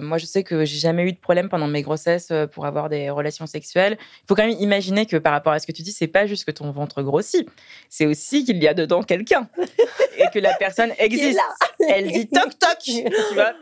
Moi, 0.00 0.18
je 0.18 0.26
sais 0.26 0.42
que 0.42 0.64
j'ai 0.64 0.78
jamais 0.78 1.04
eu 1.04 1.12
de 1.12 1.18
problème 1.18 1.48
pendant 1.48 1.66
mes 1.66 1.82
grossesses 1.82 2.28
euh, 2.30 2.46
pour 2.46 2.66
avoir 2.66 2.88
des 2.88 3.10
relations 3.10 3.46
sexuelles. 3.46 3.96
Il 4.00 4.26
faut 4.28 4.34
quand 4.34 4.46
même 4.46 4.56
imaginer 4.60 5.06
que 5.06 5.16
par 5.16 5.32
rapport 5.32 5.52
à 5.52 5.58
ce 5.58 5.66
que 5.66 5.72
tu 5.72 5.82
dis, 5.82 5.92
c'est 5.92 6.06
pas 6.06 6.26
juste 6.26 6.44
que 6.44 6.50
ton 6.50 6.70
ventre 6.70 7.02
grossit, 7.02 7.48
c'est 7.88 8.06
aussi 8.06 8.44
qu'il 8.44 8.62
y 8.62 8.68
a 8.68 8.74
dedans 8.74 9.02
quelqu'un 9.02 9.48
et 10.18 10.24
que 10.32 10.38
la 10.38 10.54
personne 10.54 10.92
existe. 10.98 11.40
Elle 11.88 12.10
dit 12.10 12.28
toc 12.28 12.58
toc. 12.58 12.78
tu 12.84 13.02
vois 13.34 13.52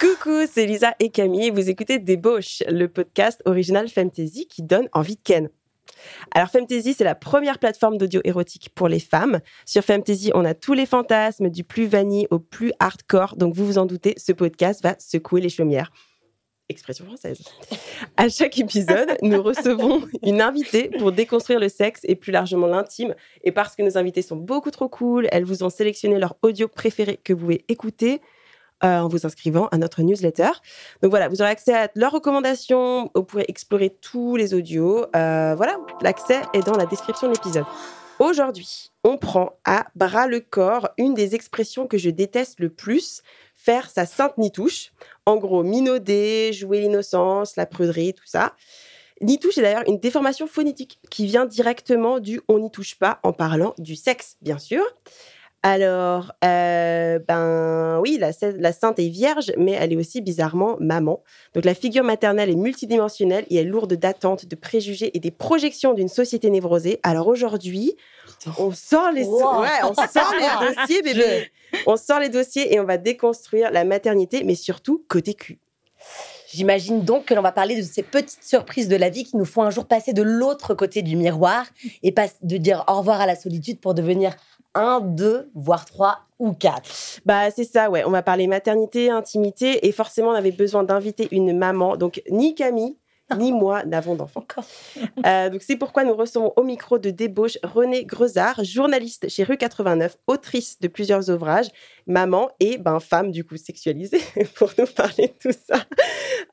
Coucou, 0.00 0.46
c'est 0.50 0.66
Lisa 0.66 0.94
et 1.00 1.10
Camille. 1.10 1.50
Vous 1.50 1.68
écoutez 1.68 1.98
Débauche, 1.98 2.62
le 2.68 2.88
podcast 2.88 3.42
original 3.44 3.88
Fantasy 3.88 4.46
qui 4.46 4.62
donne 4.62 4.88
envie 4.92 5.16
de 5.16 5.22
ken. 5.22 5.48
Alors 6.32 6.48
Femtasy, 6.48 6.94
c'est 6.94 7.04
la 7.04 7.14
première 7.14 7.58
plateforme 7.58 7.98
d'audio 7.98 8.20
érotique 8.24 8.70
pour 8.74 8.88
les 8.88 9.00
femmes. 9.00 9.40
Sur 9.64 9.82
Femtasy, 9.82 10.30
on 10.34 10.44
a 10.44 10.54
tous 10.54 10.74
les 10.74 10.86
fantasmes, 10.86 11.48
du 11.48 11.64
plus 11.64 11.86
vanille 11.86 12.26
au 12.30 12.38
plus 12.38 12.72
hardcore. 12.80 13.36
Donc 13.36 13.54
vous 13.54 13.66
vous 13.66 13.78
en 13.78 13.86
doutez, 13.86 14.14
ce 14.16 14.32
podcast 14.32 14.82
va 14.82 14.96
secouer 14.98 15.40
les 15.40 15.48
chaumières. 15.48 15.90
Expression 16.70 17.04
française. 17.04 17.42
À 18.16 18.30
chaque 18.30 18.58
épisode, 18.58 19.18
nous 19.22 19.42
recevons 19.42 20.08
une 20.22 20.40
invitée 20.40 20.88
pour 20.98 21.12
déconstruire 21.12 21.60
le 21.60 21.68
sexe 21.68 22.00
et 22.04 22.16
plus 22.16 22.32
largement 22.32 22.66
l'intime. 22.66 23.14
Et 23.42 23.52
parce 23.52 23.76
que 23.76 23.82
nos 23.82 23.98
invités 23.98 24.22
sont 24.22 24.36
beaucoup 24.36 24.70
trop 24.70 24.88
cool, 24.88 25.28
elles 25.30 25.44
vous 25.44 25.62
ont 25.62 25.68
sélectionné 25.68 26.18
leur 26.18 26.36
audio 26.40 26.66
préféré 26.66 27.18
que 27.22 27.34
vous 27.34 27.40
pouvez 27.40 27.64
écouter 27.68 28.22
euh, 28.82 28.98
en 28.98 29.08
vous 29.08 29.24
inscrivant 29.26 29.68
à 29.68 29.78
notre 29.78 30.02
newsletter. 30.02 30.50
Donc 31.02 31.10
voilà, 31.10 31.28
vous 31.28 31.40
aurez 31.40 31.50
accès 31.50 31.74
à 31.74 31.90
leurs 31.94 32.12
recommandations, 32.12 33.10
vous 33.14 33.22
pourrez 33.22 33.44
explorer 33.48 33.90
tous 34.00 34.36
les 34.36 34.52
audios. 34.52 35.06
Euh, 35.14 35.54
voilà, 35.56 35.76
l'accès 36.02 36.40
est 36.52 36.66
dans 36.66 36.76
la 36.76 36.86
description 36.86 37.28
de 37.28 37.34
l'épisode. 37.34 37.64
Aujourd'hui, 38.18 38.92
on 39.02 39.16
prend 39.16 39.58
à 39.64 39.86
bras 39.94 40.26
le 40.26 40.40
corps 40.40 40.88
une 40.98 41.14
des 41.14 41.34
expressions 41.34 41.86
que 41.86 41.98
je 41.98 42.10
déteste 42.10 42.60
le 42.60 42.68
plus, 42.68 43.22
faire 43.56 43.90
sa 43.90 44.06
sainte 44.06 44.38
nitouche. 44.38 44.92
En 45.26 45.36
gros, 45.36 45.62
minauder, 45.62 46.52
jouer 46.52 46.80
l'innocence, 46.80 47.56
la 47.56 47.66
pruderie, 47.66 48.14
tout 48.14 48.26
ça. 48.26 48.54
Nitouche 49.20 49.58
est 49.58 49.62
d'ailleurs 49.62 49.84
une 49.86 49.98
déformation 49.98 50.46
phonétique 50.46 50.98
qui 51.10 51.26
vient 51.26 51.46
directement 51.46 52.18
du 52.18 52.40
on 52.48 52.58
n'y 52.58 52.70
touche 52.70 52.96
pas 52.96 53.20
en 53.22 53.32
parlant 53.32 53.74
du 53.78 53.96
sexe, 53.96 54.36
bien 54.42 54.58
sûr. 54.58 54.84
Alors, 55.66 56.30
euh, 56.44 57.18
ben 57.26 57.98
oui, 58.02 58.18
la, 58.20 58.72
sainte 58.72 58.98
est 58.98 59.08
vierge, 59.08 59.50
mais 59.56 59.72
elle 59.72 59.94
est 59.94 59.96
aussi 59.96 60.20
bizarrement 60.20 60.76
maman. 60.78 61.22
Donc 61.54 61.64
la 61.64 61.72
figure 61.72 62.04
maternelle 62.04 62.50
est 62.50 62.54
multidimensionnelle 62.54 63.46
et 63.48 63.56
est 63.56 63.64
lourde 63.64 63.94
d'attentes, 63.94 64.44
de 64.44 64.56
préjugés 64.56 65.10
et 65.16 65.20
des 65.20 65.30
projections 65.30 65.94
d'une 65.94 66.08
société 66.08 66.50
névrosée. 66.50 67.00
Alors 67.02 67.28
aujourd'hui, 67.28 67.96
on 68.58 68.72
sort 68.72 69.10
les, 69.10 69.24
on 69.24 69.38
sort 69.38 70.34
les 70.38 70.66
dossiers, 70.76 71.00
bébé. 71.00 71.50
On 71.86 71.96
sort 71.96 72.20
les 72.20 72.28
dossiers 72.28 72.74
et 72.74 72.78
on 72.78 72.84
va 72.84 72.98
déconstruire 72.98 73.70
la 73.70 73.84
maternité, 73.84 74.44
mais 74.44 74.56
surtout 74.56 75.02
côté 75.08 75.32
cul. 75.32 75.58
J'imagine 76.54 77.02
donc 77.02 77.24
que 77.24 77.34
l'on 77.34 77.42
va 77.42 77.50
parler 77.50 77.76
de 77.76 77.82
ces 77.82 78.04
petites 78.04 78.44
surprises 78.44 78.86
de 78.86 78.94
la 78.94 79.08
vie 79.08 79.24
qui 79.24 79.36
nous 79.36 79.44
font 79.44 79.62
un 79.62 79.70
jour 79.70 79.86
passer 79.86 80.12
de 80.12 80.22
l'autre 80.22 80.72
côté 80.74 81.02
du 81.02 81.16
miroir 81.16 81.66
et 82.04 82.12
pas 82.12 82.26
de 82.42 82.56
dire 82.58 82.84
au 82.86 82.98
revoir 82.98 83.20
à 83.20 83.26
la 83.26 83.34
solitude 83.34 83.80
pour 83.80 83.92
devenir 83.92 84.36
un, 84.74 85.00
deux, 85.00 85.50
voire 85.56 85.84
trois 85.84 86.20
ou 86.38 86.52
quatre. 86.52 86.88
Bah 87.26 87.50
c'est 87.50 87.64
ça, 87.64 87.90
ouais. 87.90 88.04
On 88.04 88.10
va 88.10 88.22
parler 88.22 88.46
maternité, 88.46 89.10
intimité, 89.10 89.84
et 89.84 89.90
forcément 89.90 90.28
on 90.28 90.34
avait 90.34 90.52
besoin 90.52 90.84
d'inviter 90.84 91.26
une 91.32 91.58
maman. 91.58 91.96
Donc 91.96 92.22
ni 92.30 92.54
Camille, 92.54 92.96
ni 93.38 93.52
moi 93.52 93.84
n'avons 93.84 94.14
d'enfants. 94.14 94.44
Euh, 95.24 95.50
donc 95.50 95.62
c'est 95.62 95.76
pourquoi 95.76 96.04
nous 96.04 96.14
recevons 96.14 96.52
au 96.56 96.62
micro 96.62 96.98
de 96.98 97.10
débauche 97.10 97.58
Renée 97.62 98.04
Grezard, 98.04 98.62
journaliste 98.64 99.28
chez 99.28 99.44
Rue 99.44 99.56
89, 99.56 100.16
autrice 100.26 100.78
de 100.80 100.88
plusieurs 100.88 101.30
ouvrages, 101.30 101.68
maman 102.06 102.50
et 102.60 102.78
ben 102.78 103.00
femme 103.00 103.30
du 103.30 103.44
coup 103.44 103.56
sexualisée 103.56 104.20
pour 104.56 104.70
nous 104.78 104.86
parler 104.86 105.28
de 105.28 105.50
tout 105.50 105.58
ça. 105.66 105.78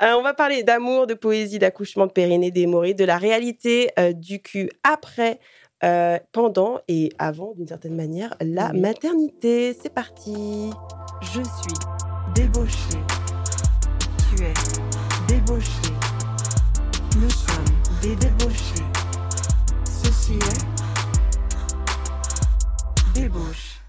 Euh, 0.02 0.14
on 0.18 0.22
va 0.22 0.34
parler 0.34 0.64
d'amour, 0.64 1.08
de 1.08 1.14
poésie, 1.14 1.60
d'accouchement, 1.60 2.08
de 2.08 2.12
périnée, 2.12 2.52
d'émorée, 2.52 2.94
de 2.94 3.06
la 3.06 3.18
réalité 3.18 3.92
euh, 4.00 4.14
du 4.14 4.42
cul 4.42 4.70
après 4.84 5.40
euh, 5.84 6.20
pendant 6.32 6.80
et 6.88 7.12
avant, 7.18 7.54
d'une 7.56 7.68
certaine 7.68 7.96
manière, 7.96 8.36
la 8.40 8.72
maternité. 8.74 9.76
C'est 9.80 9.94
parti. 9.94 10.70
Je 11.22 11.42
suis 11.42 12.34
débauchée. 12.36 13.00
Tu 14.36 14.44
es. 14.44 15.01
Nous 17.18 17.30
sommes 17.30 17.66
des 18.02 18.16
débauchés. 18.16 18.86
Ceci 19.84 20.36
est 20.36 20.66
débauche. 23.14 23.82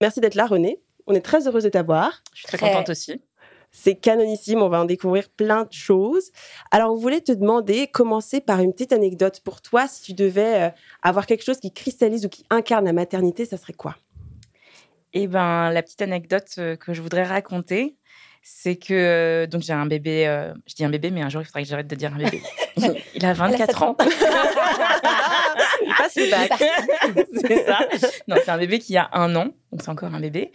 Merci 0.00 0.20
d'être 0.20 0.34
là, 0.34 0.46
René. 0.46 0.82
On 1.06 1.14
est 1.14 1.20
très 1.20 1.46
heureuse 1.46 1.62
de 1.62 1.68
t'avoir. 1.68 2.20
Je 2.34 2.40
suis 2.40 2.48
très 2.48 2.58
contente 2.58 2.88
aussi. 2.88 3.22
C'est 3.70 3.94
canonissime, 3.94 4.60
on 4.60 4.68
va 4.68 4.80
en 4.80 4.86
découvrir 4.86 5.28
plein 5.28 5.64
de 5.64 5.72
choses. 5.72 6.32
Alors, 6.72 6.92
on 6.92 6.96
voulait 6.96 7.20
te 7.20 7.30
demander, 7.30 7.86
commencer 7.86 8.40
par 8.40 8.58
une 8.60 8.72
petite 8.72 8.92
anecdote 8.92 9.40
pour 9.44 9.62
toi. 9.62 9.86
Si 9.86 10.02
tu 10.02 10.14
devais 10.14 10.62
euh, 10.62 10.70
avoir 11.02 11.26
quelque 11.26 11.44
chose 11.44 11.60
qui 11.60 11.72
cristallise 11.72 12.26
ou 12.26 12.28
qui 12.28 12.44
incarne 12.50 12.86
la 12.86 12.92
maternité, 12.92 13.44
ça 13.44 13.56
serait 13.56 13.72
quoi? 13.72 13.94
Eh 15.12 15.28
ben, 15.28 15.70
la 15.70 15.82
petite 15.82 16.02
anecdote 16.02 16.54
euh, 16.58 16.74
que 16.76 16.92
je 16.92 17.00
voudrais 17.00 17.22
raconter, 17.22 17.96
c'est 18.48 18.76
que 18.76 18.94
euh, 18.94 19.46
donc 19.48 19.62
j'ai 19.62 19.72
un 19.72 19.86
bébé, 19.86 20.24
je 20.66 20.74
dis 20.74 20.84
un 20.84 20.88
bébé, 20.88 21.10
mais 21.10 21.22
un 21.22 21.28
jour 21.28 21.42
il 21.42 21.46
faudrait 21.46 21.64
que 21.64 21.68
j'arrête 21.68 21.88
de 21.88 21.96
dire 21.96 22.14
un 22.14 22.18
bébé. 22.18 22.42
il 23.14 23.26
a 23.26 23.32
24 23.32 23.82
ans. 23.82 23.96
il 25.84 25.94
passe 25.98 26.14
le 26.16 26.30
bac. 26.30 26.52
c'est 27.34 27.66
ça. 27.66 27.80
Non, 28.28 28.36
c'est 28.44 28.50
un 28.50 28.58
bébé 28.58 28.78
qui 28.78 28.96
a 28.96 29.08
un 29.12 29.34
an, 29.34 29.46
donc 29.72 29.82
c'est 29.82 29.88
encore 29.88 30.14
un 30.14 30.20
bébé. 30.20 30.52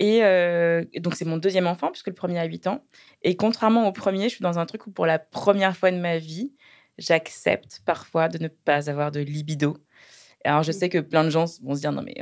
Et 0.00 0.22
euh, 0.22 0.84
donc, 0.98 1.14
c'est 1.14 1.24
mon 1.24 1.36
deuxième 1.36 1.66
enfant, 1.66 1.90
puisque 1.90 2.08
le 2.08 2.14
premier 2.14 2.38
a 2.38 2.44
8 2.44 2.66
ans. 2.68 2.84
Et 3.22 3.36
contrairement 3.36 3.88
au 3.88 3.92
premier, 3.92 4.24
je 4.24 4.34
suis 4.34 4.42
dans 4.42 4.58
un 4.58 4.66
truc 4.66 4.86
où, 4.86 4.90
pour 4.90 5.06
la 5.06 5.18
première 5.18 5.76
fois 5.76 5.90
de 5.90 5.96
ma 5.96 6.18
vie, 6.18 6.52
j'accepte 6.98 7.82
parfois 7.84 8.28
de 8.28 8.38
ne 8.38 8.48
pas 8.48 8.90
avoir 8.90 9.10
de 9.10 9.20
libido. 9.20 9.76
Alors, 10.44 10.62
je 10.62 10.70
mmh. 10.70 10.74
sais 10.74 10.88
que 10.88 10.98
plein 10.98 11.24
de 11.24 11.30
gens 11.30 11.46
vont 11.62 11.74
se 11.74 11.80
dire, 11.80 11.92
non, 11.92 12.02
mais 12.02 12.14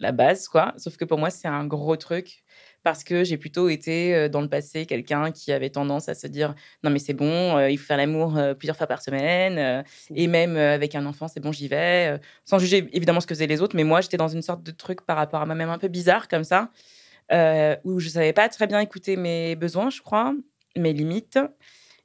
la 0.00 0.12
base, 0.12 0.46
quoi. 0.48 0.72
Sauf 0.76 0.96
que 0.96 1.04
pour 1.04 1.18
moi, 1.18 1.30
c'est 1.30 1.48
un 1.48 1.66
gros 1.66 1.96
truc 1.96 2.44
parce 2.86 3.02
que 3.02 3.24
j'ai 3.24 3.36
plutôt 3.36 3.68
été 3.68 4.14
euh, 4.14 4.28
dans 4.28 4.40
le 4.40 4.48
passé 4.48 4.86
quelqu'un 4.86 5.32
qui 5.32 5.50
avait 5.50 5.70
tendance 5.70 6.08
à 6.08 6.14
se 6.14 6.28
dire 6.28 6.54
non 6.84 6.90
mais 6.90 7.00
c'est 7.00 7.14
bon, 7.14 7.56
euh, 7.56 7.68
il 7.68 7.78
faut 7.78 7.86
faire 7.86 7.96
l'amour 7.96 8.40
plusieurs 8.58 8.76
fois 8.76 8.86
par 8.86 9.02
semaine 9.02 9.84
et 10.14 10.26
même 10.28 10.56
avec 10.56 10.94
un 10.94 11.04
enfant 11.04 11.26
c'est 11.26 11.40
bon 11.40 11.50
j'y 11.50 11.68
vais, 11.68 12.20
sans 12.44 12.58
juger 12.58 12.88
évidemment 12.92 13.20
ce 13.20 13.26
que 13.26 13.34
faisaient 13.34 13.46
les 13.46 13.60
autres, 13.60 13.74
mais 13.74 13.84
moi 13.84 14.00
j'étais 14.00 14.16
dans 14.16 14.28
une 14.28 14.42
sorte 14.42 14.62
de 14.62 14.70
truc 14.70 15.02
par 15.02 15.16
rapport 15.16 15.42
à 15.42 15.46
moi-même 15.46 15.70
un 15.70 15.78
peu 15.78 15.88
bizarre 15.88 16.28
comme 16.28 16.44
ça 16.44 16.70
euh, 17.32 17.76
où 17.84 17.98
je 17.98 18.08
savais 18.08 18.32
pas 18.32 18.48
très 18.48 18.66
bien 18.66 18.80
écouter 18.80 19.16
mes 19.16 19.56
besoins, 19.56 19.90
je 19.90 20.00
crois, 20.00 20.34
mes 20.76 20.92
limites. 20.92 21.38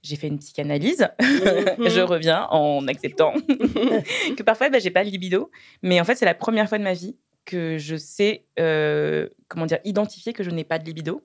J'ai 0.02 0.16
fait 0.16 0.28
une 0.28 0.40
psychanalyse. 0.40 1.08
Je 1.20 2.02
reviens 2.02 2.48
en 2.50 2.88
acceptant 2.88 3.34
que 4.36 4.42
parfois, 4.42 4.70
bah, 4.70 4.80
j'ai 4.80 4.90
pas 4.90 5.04
le 5.04 5.12
libido. 5.12 5.52
Mais 5.84 6.02
en 6.02 6.06
fait, 6.06 6.16
c'est 6.16 6.26
la 6.26 6.34
première 6.34 6.68
fois 6.68 6.80
de 6.80 6.84
ma 6.84 6.94
vie 6.94 7.16
que 7.46 7.78
je 7.78 7.96
sais, 7.96 8.46
euh, 8.60 9.28
comment 9.48 9.66
dire, 9.66 9.80
identifier 9.84 10.34
que 10.34 10.44
je 10.44 10.50
n'ai 10.50 10.64
pas 10.64 10.80
de 10.80 10.86
libido. 10.86 11.22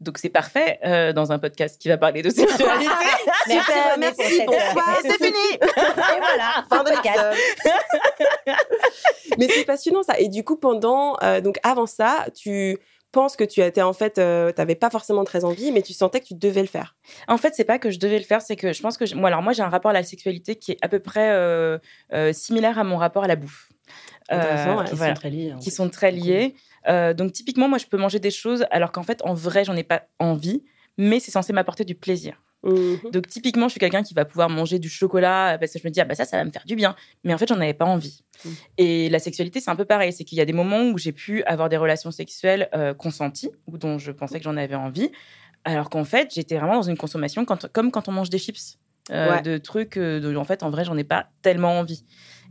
Donc 0.00 0.18
c'est 0.18 0.28
parfait 0.28 0.78
euh, 0.84 1.14
dans 1.14 1.32
un 1.32 1.38
podcast 1.38 1.80
qui 1.80 1.88
va 1.88 1.96
parler 1.96 2.20
de 2.20 2.28
sexualité. 2.30 2.86
merci, 3.48 3.72
merci, 3.98 4.42
bonsoir, 4.46 4.98
c'est 5.00 5.24
fini. 5.24 5.52
Et 5.54 6.18
voilà, 6.18 6.64
fin 6.68 6.84
de 6.84 6.90
podcast. 6.90 7.38
Mais 9.38 9.48
c'est 9.48 9.64
passionnant 9.64 10.02
ça. 10.02 10.18
Et 10.18 10.28
du 10.28 10.44
coup, 10.44 10.56
pendant, 10.56 11.16
euh, 11.22 11.40
donc 11.40 11.58
avant 11.62 11.86
ça, 11.86 12.26
tu 12.34 12.78
pense 13.16 13.34
que 13.34 13.44
tu 13.44 13.62
étais 13.62 13.80
en 13.80 13.94
fait, 13.94 14.18
euh, 14.18 14.52
tu 14.52 14.60
n'avais 14.60 14.74
pas 14.74 14.90
forcément 14.90 15.24
très 15.24 15.46
envie, 15.46 15.72
mais 15.72 15.80
tu 15.80 15.94
sentais 15.94 16.20
que 16.20 16.26
tu 16.26 16.34
devais 16.34 16.60
le 16.60 16.66
faire 16.66 16.96
En 17.28 17.38
fait, 17.38 17.54
c'est 17.54 17.64
pas 17.64 17.78
que 17.78 17.90
je 17.90 17.98
devais 17.98 18.18
le 18.18 18.24
faire, 18.24 18.42
c'est 18.42 18.56
que 18.56 18.74
je 18.74 18.82
pense 18.82 18.98
que 18.98 19.14
moi, 19.14 19.28
alors 19.28 19.40
moi, 19.40 19.54
j'ai 19.54 19.62
un 19.62 19.70
rapport 19.70 19.90
à 19.90 19.94
la 19.94 20.02
sexualité 20.02 20.56
qui 20.56 20.72
est 20.72 20.78
à 20.82 20.88
peu 20.88 20.98
près 20.98 21.30
euh, 21.30 21.78
euh, 22.12 22.34
similaire 22.34 22.78
à 22.78 22.84
mon 22.84 22.98
rapport 22.98 23.24
à 23.24 23.26
la 23.26 23.36
bouffe. 23.36 23.70
Qui, 24.28 24.96
sont 24.96 25.14
très 25.14 25.30
liés, 25.30 25.54
qui 25.60 25.70
sont 25.70 25.88
très 25.88 26.10
liés. 26.10 26.54
donc 27.14 27.32
typiquement, 27.32 27.68
moi, 27.68 27.78
je 27.78 27.86
peux 27.86 27.98
manger 27.98 28.18
des 28.18 28.30
choses 28.30 28.66
alors 28.70 28.92
qu'en 28.92 29.02
fait, 29.02 29.22
en 29.24 29.34
vrai, 29.34 29.64
j'en 29.64 29.76
ai 29.76 29.84
pas 29.84 30.04
envie, 30.18 30.62
mais 30.98 31.20
c'est 31.20 31.30
censé 31.30 31.52
m'apporter 31.52 31.84
du 31.84 31.94
plaisir. 31.94 32.40
Mmh 32.62 33.10
Donc 33.12 33.28
typiquement, 33.28 33.68
je 33.68 33.72
suis 33.72 33.80
quelqu'un 33.80 34.02
qui 34.02 34.14
va 34.14 34.24
pouvoir 34.24 34.50
manger 34.50 34.78
du 34.78 34.88
chocolat 34.88 35.56
parce 35.58 35.72
que 35.72 35.78
je 35.78 35.86
me 35.86 35.92
dis 35.92 36.00
ah 36.00 36.04
bah 36.04 36.14
ça 36.14 36.24
ça 36.24 36.36
va 36.36 36.44
me 36.44 36.50
faire 36.50 36.64
du 36.66 36.74
bien, 36.74 36.96
mais 37.22 37.32
en 37.32 37.38
fait 37.38 37.46
j'en 37.48 37.60
avais 37.60 37.74
pas 37.74 37.84
envie. 37.84 38.22
Mmh. 38.44 38.48
Et 38.78 39.08
la 39.08 39.18
sexualité 39.18 39.60
c'est 39.60 39.70
un 39.70 39.76
peu 39.76 39.84
pareil, 39.84 40.12
c'est 40.12 40.24
qu'il 40.24 40.38
y 40.38 40.40
a 40.40 40.44
des 40.44 40.52
moments 40.52 40.82
où 40.82 40.98
j'ai 40.98 41.12
pu 41.12 41.44
avoir 41.44 41.68
des 41.68 41.76
relations 41.76 42.10
sexuelles 42.10 42.68
euh, 42.74 42.94
consenties 42.94 43.50
ou 43.66 43.78
dont 43.78 43.98
je 43.98 44.10
pensais 44.10 44.38
que 44.38 44.44
j'en 44.44 44.56
avais 44.56 44.74
envie, 44.74 45.12
alors 45.64 45.90
qu'en 45.90 46.04
fait 46.04 46.32
j'étais 46.34 46.56
vraiment 46.56 46.76
dans 46.76 46.82
une 46.82 46.96
consommation 46.96 47.44
comme 47.44 47.90
quand 47.90 48.08
on 48.08 48.12
mange 48.12 48.30
des 48.30 48.38
chips. 48.38 48.78
Euh, 49.12 49.40
de 49.40 49.56
trucs 49.58 49.98
euh, 49.98 50.18
de, 50.18 50.34
en 50.34 50.42
fait 50.42 50.64
en 50.64 50.70
vrai 50.70 50.84
j'en 50.84 50.96
ai 50.96 51.04
pas 51.04 51.28
tellement 51.40 51.78
envie 51.78 52.04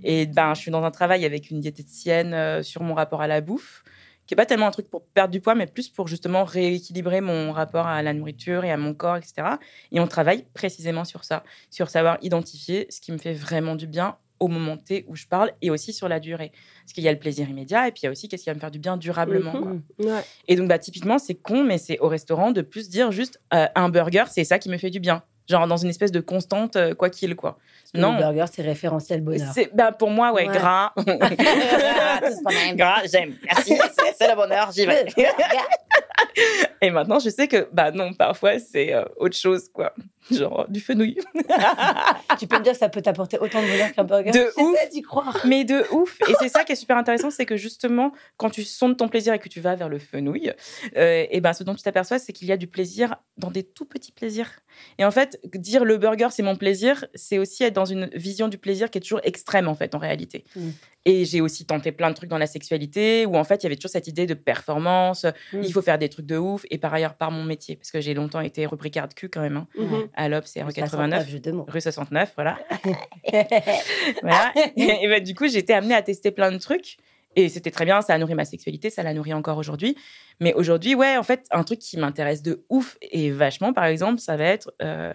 et 0.04 0.26
ben 0.26 0.54
je 0.54 0.62
suis 0.62 0.72
dans 0.72 0.84
un 0.84 0.92
travail 0.92 1.26
avec 1.26 1.50
une 1.50 1.60
diététicienne 1.60 2.64
sur 2.64 2.84
mon 2.84 2.94
rapport 2.94 3.22
à 3.22 3.28
la 3.28 3.42
bouffe 3.42 3.84
qui 4.28 4.34
est 4.34 4.36
pas 4.38 4.46
tellement 4.46 4.68
un 4.68 4.72
truc 4.72 4.90
pour 4.90 5.06
perdre 5.06 5.32
du 5.32 5.40
poids, 5.40 5.56
mais 5.56 5.68
plus 5.68 5.90
pour 5.90 6.08
justement 6.08 6.44
rééquilibrer 6.44 7.22
mon 7.22 7.52
rapport 7.52 7.88
à 7.88 8.02
la 8.02 8.14
nourriture 8.14 8.66
et 8.66 8.72
à 8.72 8.78
mon 8.78 8.94
corps, 8.94 9.18
etc. 9.18 9.48
Et 9.92 10.00
on 10.00 10.08
travaille 10.08 10.46
précisément 10.54 11.06
sur 11.06 11.24
ça, 11.24 11.44
sur 11.70 11.90
savoir 11.90 12.18
identifier 12.22 12.88
ce 12.90 13.02
qui 13.02 13.12
me 13.12 13.18
fait 13.18 13.34
vraiment 13.34 13.76
du 13.76 13.88
bien 13.88 14.18
au 14.40 14.48
moment 14.48 14.78
T 14.78 15.06
où 15.08 15.16
je 15.16 15.28
parle 15.28 15.52
et 15.62 15.70
aussi 15.70 15.94
sur 15.94 16.10
la 16.10 16.20
durée. 16.20 16.52
Parce 16.84 16.94
qu'il 16.94 17.04
y 17.04 17.08
a 17.08 17.12
le 17.12 17.20
plaisir 17.20 17.50
immédiat 17.50 17.88
et 17.88 17.92
puis 17.92 18.02
il 18.04 18.06
y 18.06 18.08
a 18.08 18.12
aussi 18.12 18.28
qu'est-ce 18.28 18.44
qui 18.44 18.50
va 18.50 18.56
me 18.56 18.60
faire 18.60 18.72
du 18.72 18.80
bien 18.80 18.98
durablement. 18.98 19.52
quoi. 19.52 19.62
Mhm. 19.62 19.82
Ouais. 20.00 20.24
Et 20.48 20.56
donc, 20.56 20.68
bah, 20.68 20.80
typiquement, 20.80 21.20
c'est 21.20 21.36
con, 21.36 21.64
mais 21.64 21.78
c'est 21.78 22.00
au 22.00 22.08
restaurant 22.08 22.52
de 22.52 22.62
plus 22.62 22.90
dire 22.90 23.12
juste 23.12 23.40
euh, 23.54 23.68
un 23.76 23.90
burger, 23.90 24.26
c'est 24.30 24.44
ça 24.44 24.60
qui 24.60 24.70
me 24.70 24.78
fait 24.78 24.90
du 24.90 25.00
bien. 25.00 25.24
Genre 25.48 25.68
dans 25.68 25.78
une 25.78 25.90
espèce 25.90 26.12
de 26.12 26.20
constante, 26.22 26.76
euh, 26.76 26.94
quoi 26.96 27.10
qu'il, 27.10 27.36
quoi. 27.36 27.58
Non. 27.94 28.14
Le 28.14 28.18
burger, 28.20 28.46
c'est 28.52 28.62
référentiel 28.64 29.22
bonheur. 29.22 29.54
Bah, 29.74 29.92
pour 29.92 30.10
moi, 30.10 30.34
ouais, 30.34 30.48
Ouais. 30.48 30.54
gras. 30.58 30.92
Gras, 32.76 33.02
j'aime. 33.12 33.36
Merci, 33.44 33.78
c'est, 33.78 34.16
c'est 34.18 34.28
le 34.30 34.36
bonheur, 34.36 34.72
j'y 34.72 34.86
vais. 34.86 35.06
Et 36.82 36.90
maintenant, 36.90 37.20
je 37.20 37.30
sais 37.30 37.48
que, 37.48 37.68
bah 37.72 37.92
non, 37.92 38.14
parfois, 38.14 38.60
c'est 38.60 38.94
euh, 38.94 39.06
autre 39.18 39.38
chose, 39.38 39.70
quoi. 39.74 39.94
Genre 40.31 40.66
du 40.69 40.80
fenouil. 40.80 41.18
tu 42.39 42.48
peux 42.48 42.57
me 42.57 42.63
dire 42.63 42.74
que 42.74 42.80
ça 42.80 42.89
peut 42.89 43.01
t'apporter 43.01 43.38
autant 43.39 43.62
de 43.62 43.68
bonheur 43.68 43.92
qu'un 43.94 44.04
burger 44.04 44.31
De 44.31 44.51
ouf. 44.57 44.75
J'essaie 44.75 44.89
d'y 44.89 45.01
croire. 45.01 45.39
Mais 45.45 45.63
de 45.63 45.83
ouf. 45.92 46.18
Et 46.27 46.33
c'est 46.39 46.50
ça 46.50 46.63
qui 46.63 46.72
est 46.74 46.75
super 46.75 46.98
intéressant, 46.98 47.30
c'est 47.31 47.45
que 47.45 47.57
justement, 47.57 48.12
quand 48.38 48.50
tu 48.50 48.63
sondes 48.63 48.98
ton 48.98 49.07
plaisir 49.07 49.33
et 49.33 49.39
que 49.39 49.50
tu 49.50 49.62
vas 49.62 49.75
vers 49.75 49.89
le 49.89 50.00
fenouil, 50.00 50.51
euh, 50.98 51.25
et 51.30 51.42
ben 51.42 51.54
ce 51.54 51.63
dont 51.63 51.75
tu 51.75 51.83
t'aperçois, 51.83 52.19
c'est 52.19 52.33
qu'il 52.33 52.48
y 52.48 52.51
a 52.51 52.57
du 52.57 52.68
plaisir 52.68 53.16
dans 53.38 53.51
des 53.51 53.63
tout 53.63 53.86
petits 53.86 54.12
plaisirs. 54.12 54.50
Et 54.98 55.06
en 55.06 55.12
fait, 55.12 55.39
dire 55.54 55.86
le 55.86 55.98
burger, 55.98 56.27
c'est 56.31 56.44
mon 56.44 56.56
plaisir, 56.56 57.06
c'est 57.13 57.38
aussi 57.38 57.63
être 57.63 57.74
dans 57.75 57.86
une 57.86 58.10
vision 58.13 58.48
du 58.48 58.57
plaisir 58.57 58.89
qui 58.89 58.98
est 58.98 59.01
toujours 59.01 59.22
extrême, 59.24 59.68
en 59.68 59.75
fait, 59.75 59.95
en 59.95 60.00
réalité. 60.00 60.44
Mm. 60.56 60.69
Et 61.07 61.24
j'ai 61.24 61.39
aussi 61.39 61.66
tenté 61.66 61.92
plein 61.92 62.10
de 62.10 62.16
trucs 62.16 62.30
dans 62.31 62.39
la 62.39 62.48
sexualité, 62.48 63.25
où 63.27 63.38
en 63.38 63.44
fait, 63.44 63.62
il 63.62 63.63
y 63.63 63.68
avait 63.68 63.75
toujours 63.75 63.92
cette 63.92 64.07
idée 64.07 64.25
de 64.25 64.33
performance, 64.33 65.25
Mm. 65.54 65.62
il 65.63 65.72
faut 65.72 65.81
faire 65.81 65.98
des 65.98 66.10
trucs 66.10 66.25
de 66.25 66.38
ouf, 66.38 66.66
et 66.72 66.77
par 66.77 66.94
ailleurs, 66.94 67.13
par 67.13 67.31
mon 67.31 67.44
métier, 67.44 67.75
parce 67.75 67.92
que 67.92 68.01
j'ai 68.01 68.13
longtemps 68.13 68.42
été 68.42 68.66
rubricard 68.66 69.07
de 69.07 69.13
cul 69.13 69.30
quand 69.30 69.42
même, 69.42 69.57
hein, 69.57 69.68
Mhm. 69.77 70.07
À 70.16 70.30
l'Obs 70.30 70.46
à 70.58 70.66
Ça 70.66 70.72
89 70.74 71.30
jeu 71.30 71.40
de 71.40 71.52
mots. 71.52 71.66
rue 71.68 71.82
69, 71.82 72.34
voilà. 72.36 72.58
voilà. 74.22 74.52
Et, 74.76 75.04
et 75.04 75.08
ben, 75.08 75.24
du 75.24 75.36
coup, 75.36 75.46
été 75.46 75.74
amenée 75.74 75.96
à 75.96 76.02
tester 76.02 76.32
plein 76.32 76.52
de 76.52 76.58
trucs. 76.58 76.98
Et 77.36 77.50
c'était 77.50 77.72
très 77.72 77.86
bien, 77.86 78.02
ça 78.02 78.14
a 78.14 78.18
nourri 78.18 78.34
ma 78.34 78.46
sexualité, 78.46 78.90
ça 78.90 79.04
la 79.04 79.14
nourrit 79.14 79.34
encore 79.34 79.58
aujourd'hui. 79.58 79.98
Mais 80.40 80.54
aujourd'hui, 80.54 80.96
ouais, 80.96 81.18
en 81.18 81.24
fait, 81.24 81.46
un 81.52 81.64
truc 81.64 81.80
qui 81.80 81.98
m'intéresse 81.98 82.42
de 82.42 82.64
ouf 82.70 82.98
et 83.02 83.30
vachement, 83.32 83.74
par 83.74 83.86
exemple, 83.86 84.20
ça 84.20 84.38
va 84.38 84.46
être 84.46 84.74
euh, 84.82 85.14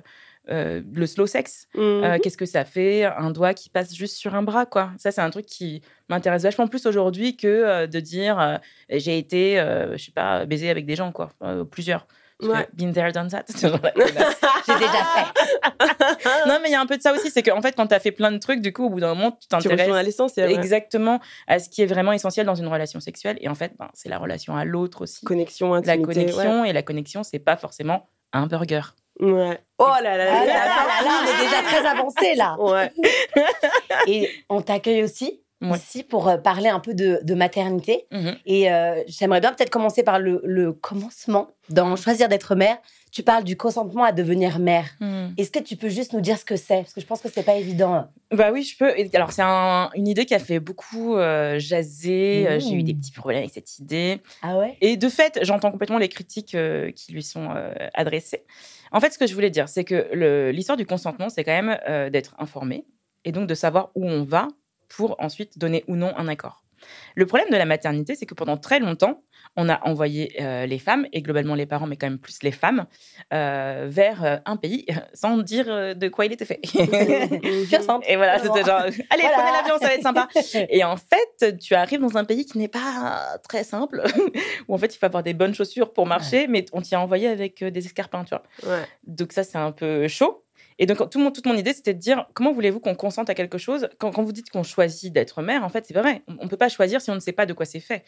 euh, 0.51 0.83
le 0.93 1.07
slow 1.07 1.27
sex. 1.27 1.67
Euh, 1.77 2.15
Mhm. 2.15 2.21
Qu'est-ce 2.21 2.37
que 2.37 2.45
ça 2.47 2.65
fait 2.67 3.05
Un 3.05 3.31
doigt 3.31 3.55
qui 3.55 3.71
passe 3.71 3.95
juste 3.95 4.17
sur 4.17 4.35
un 4.35 4.43
bras, 4.43 4.67
quoi. 4.67 4.91
Ça, 4.99 5.13
c'est 5.13 5.23
un 5.23 5.31
truc 5.31 5.47
qui 5.47 5.81
m'intéresse 6.11 6.43
vachement 6.43 6.69
plus 6.69 6.85
aujourd'hui 6.85 7.39
que 7.39 7.87
de 7.87 8.01
dire 8.01 8.61
j'ai 8.91 9.17
été, 9.17 9.57
je 9.97 10.03
sais 10.03 10.13
pas, 10.13 10.45
baiser 10.45 10.69
avec 10.69 10.85
des 10.85 10.97
gens, 10.97 11.13
quoi. 11.13 11.31
Plusieurs. 11.71 12.07
Ouais. 12.43 12.67
Been 12.73 12.93
there, 12.93 13.13
done 13.13 13.29
that. 13.29 13.45
La- 13.63 13.71
J'ai 14.67 14.75
déjà 14.75 15.05
fait. 15.05 16.47
non, 16.49 16.59
mais 16.63 16.69
il 16.69 16.73
y 16.73 16.75
a 16.75 16.81
un 16.81 16.87
peu 16.87 16.97
de 16.97 17.03
ça 17.03 17.13
aussi. 17.13 17.31
C'est 17.31 17.43
qu'en 17.43 17.61
fait, 17.63 17.75
quand 17.77 17.87
tu 17.87 17.95
as 17.95 18.01
fait 18.01 18.13
plein 18.13 18.33
de 18.33 18.39
trucs, 18.39 18.61
du 18.61 18.73
coup, 18.73 18.87
au 18.87 18.91
bout 18.91 19.01
d'un 19.01 19.15
moment, 19.15 19.33
tu 19.33 19.47
à 19.55 19.61
t'intéresses 19.61 20.05
l'essentiel. 20.05 20.49
ouais. 20.49 20.55
exactement 20.55 21.21
à 21.47 21.59
ce 21.59 21.69
qui 21.69 21.83
est 21.83 21.87
vraiment 21.87 22.13
essentiel 22.13 22.47
dans 22.47 22.55
une 22.55 22.69
relation 22.69 23.01
sexuelle. 23.01 23.37
Et 23.41 23.49
en 23.49 23.55
fait, 23.55 23.73
ben, 23.79 23.89
c'est 23.95 24.09
la 24.09 24.19
relation 24.19 24.57
à 24.57 24.65
l'autre 24.65 25.03
aussi. 25.03 25.25
Connexion, 25.25 25.73
La 25.73 25.79
intimité. 25.79 26.03
connexion. 26.15 26.65
Et 26.65 26.73
la 26.73 26.83
connexion, 26.83 27.23
c'est 27.23 27.39
pas 27.39 27.57
forcément 27.57 28.09
un 28.33 28.47
burger. 28.47 28.83
Ouais. 29.21 29.59
Oh 29.79 29.87
là 30.03 30.17
là 30.17 30.27
Ah 30.31 30.45
là 30.45 30.47
là 30.47 30.55
là 30.55 30.65
là 30.65 31.03
là, 31.05 31.21
on 31.23 31.27
est 31.29 31.45
déjà 31.45 31.63
très 31.63 31.87
avancé 31.87 32.35
là. 32.37 32.57
Ouais. 32.59 32.91
Et 34.07 34.31
on 34.49 34.63
t'accueille 34.63 35.03
aussi 35.03 35.43
Ouais. 35.63 35.77
ici 35.77 36.03
pour 36.03 36.29
euh, 36.29 36.37
parler 36.39 36.69
un 36.71 36.81
peu 36.81 36.95
de, 36.95 37.21
de 37.23 37.35
maternité. 37.35 38.07
Mhm. 38.13 38.37
Et 38.47 38.73
euh, 38.73 39.03
j'aimerais 39.07 39.41
bien 39.41 39.53
peut-être 39.53 39.69
commencer 39.71 40.03
par 40.03 40.19
le, 40.19 40.41
le 40.45 40.73
commencement. 40.73 41.51
Dans 41.69 41.95
Choisir 41.97 42.29
d'être 42.29 42.55
mère, 42.55 42.79
tu 43.13 43.23
parles 43.23 43.45
du 43.45 43.57
consentement 43.57 44.05
à 44.05 44.13
devenir 44.13 44.59
mère. 44.59 44.87
Est-ce 45.37 45.51
que 45.51 45.59
tu 45.59 45.77
peux 45.77 45.89
juste 45.89 46.13
nous 46.15 46.21
dire 46.21 46.39
ce 46.39 46.45
que 46.45 46.57
c'est? 46.57 46.77
Parce 46.83 46.95
que 46.95 47.01
je 47.01 47.07
pense 47.07 47.21
que 47.21 47.29
c'est 47.29 47.43
pas 47.43 47.57
évident. 47.57 48.07
Bah 48.33 48.51
oui, 48.53 48.63
je 48.63 48.77
peux. 48.77 48.93
Alors, 49.15 49.33
c'est 49.33 49.43
un- 49.43 49.91
une 49.95 50.09
idée 50.09 50.25
qui 50.27 50.35
a 50.35 50.39
fait 50.39 50.61
beaucoup 50.61 51.17
euh, 51.17 51.59
jaser. 51.59 52.47
Euh, 52.49 52.59
J'ai 52.61 52.73
eu 52.73 52.81
Mmh. 52.83 52.85
des 52.85 52.95
petits 52.95 53.13
problèmes 53.13 53.41
avec 53.41 53.51
cette 53.53 53.79
idée. 53.79 54.21
Ah 54.43 54.57
ouais? 54.59 54.77
Et 54.81 54.97
de 54.97 55.09
fait, 55.09 55.39
j'entends 55.43 55.71
complètement 55.71 55.99
les 55.99 56.09
critiques 56.09 56.55
euh, 56.55 56.91
qui 56.93 57.13
lui 57.13 57.23
sont 57.23 57.51
euh, 57.55 57.73
adressées. 57.95 58.45
En 58.93 59.01
fait, 59.01 59.13
ce 59.13 59.19
que 59.19 59.27
je 59.27 59.35
voulais 59.35 59.51
dire, 59.51 59.69
c'est 59.69 59.85
que 59.85 60.51
l'histoire 60.51 60.79
du 60.79 60.87
consentement, 60.87 61.29
c'est 61.29 61.45
quand 61.45 61.63
même 61.63 62.11
d'être 62.11 62.35
informé 62.39 62.85
et 63.25 63.31
donc 63.33 63.47
de 63.47 63.55
savoir 63.55 63.91
où 63.95 64.05
on 64.09 64.25
va 64.25 64.49
pour 64.91 65.17
ensuite 65.19 65.59
donner 65.59 65.85
ou 65.89 65.97
non 65.97 66.13
un 66.19 66.29
accord. 66.29 66.65
Le 67.15 67.27
problème 67.27 67.51
de 67.51 67.57
la 67.57 67.67
maternité, 67.67 68.15
c'est 68.15 68.27
que 68.27 68.35
pendant 68.35 68.57
très 68.57 68.81
longtemps, 68.81 69.23
on 69.57 69.69
a 69.69 69.87
envoyé 69.87 70.35
euh, 70.41 70.65
les 70.67 70.79
femmes, 70.79 71.07
et 71.13 71.23
globalement 71.23 71.55
les 71.55 71.67
parents, 71.67 71.87
mais 71.87 71.97
quand 71.97 72.09
même 72.09 72.19
plus 72.19 72.43
les 72.43 72.53
femmes, 72.53 72.87
euh, 73.35 73.87
vers 73.89 74.25
euh, 74.25 74.37
un 74.47 74.57
pays 74.57 74.87
sans 75.15 75.39
dire 75.39 75.67
de 75.97 76.09
quoi 76.09 76.27
il 76.27 76.33
était 76.33 76.45
fait. 76.45 76.61
Et 78.09 78.17
voilà, 78.17 78.39
c'était 78.39 78.65
genre, 78.65 78.81
allez, 78.81 79.23
Voilà. 79.23 79.37
prenez 79.37 79.53
l'avion, 79.53 79.79
ça 79.79 79.89
va 79.89 79.95
être 79.95 80.03
sympa. 80.03 80.29
Et 80.71 80.85
en 80.85 80.97
fait, 80.97 81.59
tu 81.59 81.75
arrives 81.75 82.01
dans 82.01 82.17
un 82.17 82.25
pays 82.25 82.47
qui 82.47 82.59
n'est 82.59 82.69
pas 82.69 83.39
très 83.49 83.65
simple, 83.65 84.03
où 84.69 84.75
en 84.75 84.79
fait, 84.79 84.95
il 84.95 84.99
faut 84.99 85.07
avoir 85.07 85.23
des 85.23 85.35
bonnes 85.35 85.55
chaussures 85.55 85.93
pour 85.93 86.07
marcher, 86.07 86.47
mais 86.47 86.65
on 86.73 86.81
t'y 86.81 86.95
a 86.95 87.01
envoyé 87.01 87.29
avec 87.29 87.63
des 87.63 87.87
escarpins, 87.87 88.25
tu 88.25 88.35
vois. 88.35 88.45
Ouais. 88.75 88.85
Donc 89.07 89.33
ça, 89.33 89.45
c'est 89.45 89.59
un 89.59 89.73
peu 89.73 90.09
chaud. 90.09 90.45
Et 90.81 90.87
donc, 90.87 91.11
tout 91.11 91.19
mon, 91.19 91.31
toute 91.31 91.45
mon 91.45 91.55
idée, 91.55 91.75
c'était 91.75 91.93
de 91.93 91.99
dire, 91.99 92.27
comment 92.33 92.53
voulez-vous 92.53 92.81
qu'on 92.81 92.95
consente 92.95 93.29
à 93.29 93.35
quelque 93.35 93.59
chose? 93.59 93.91
Quand, 93.99 94.13
quand 94.13 94.23
vous 94.23 94.33
dites 94.33 94.51
qu'on 94.51 94.63
choisit 94.63 95.13
d'être 95.13 95.43
mère, 95.43 95.63
en 95.63 95.69
fait, 95.69 95.85
c'est 95.87 95.93
pas 95.93 96.01
vrai. 96.01 96.23
On 96.27 96.45
ne 96.45 96.49
peut 96.49 96.57
pas 96.57 96.71
choisir 96.71 97.03
si 97.03 97.11
on 97.11 97.15
ne 97.15 97.21
sait 97.21 97.33
pas 97.33 97.45
de 97.45 97.53
quoi 97.53 97.67
c'est 97.67 97.81
fait. 97.81 98.03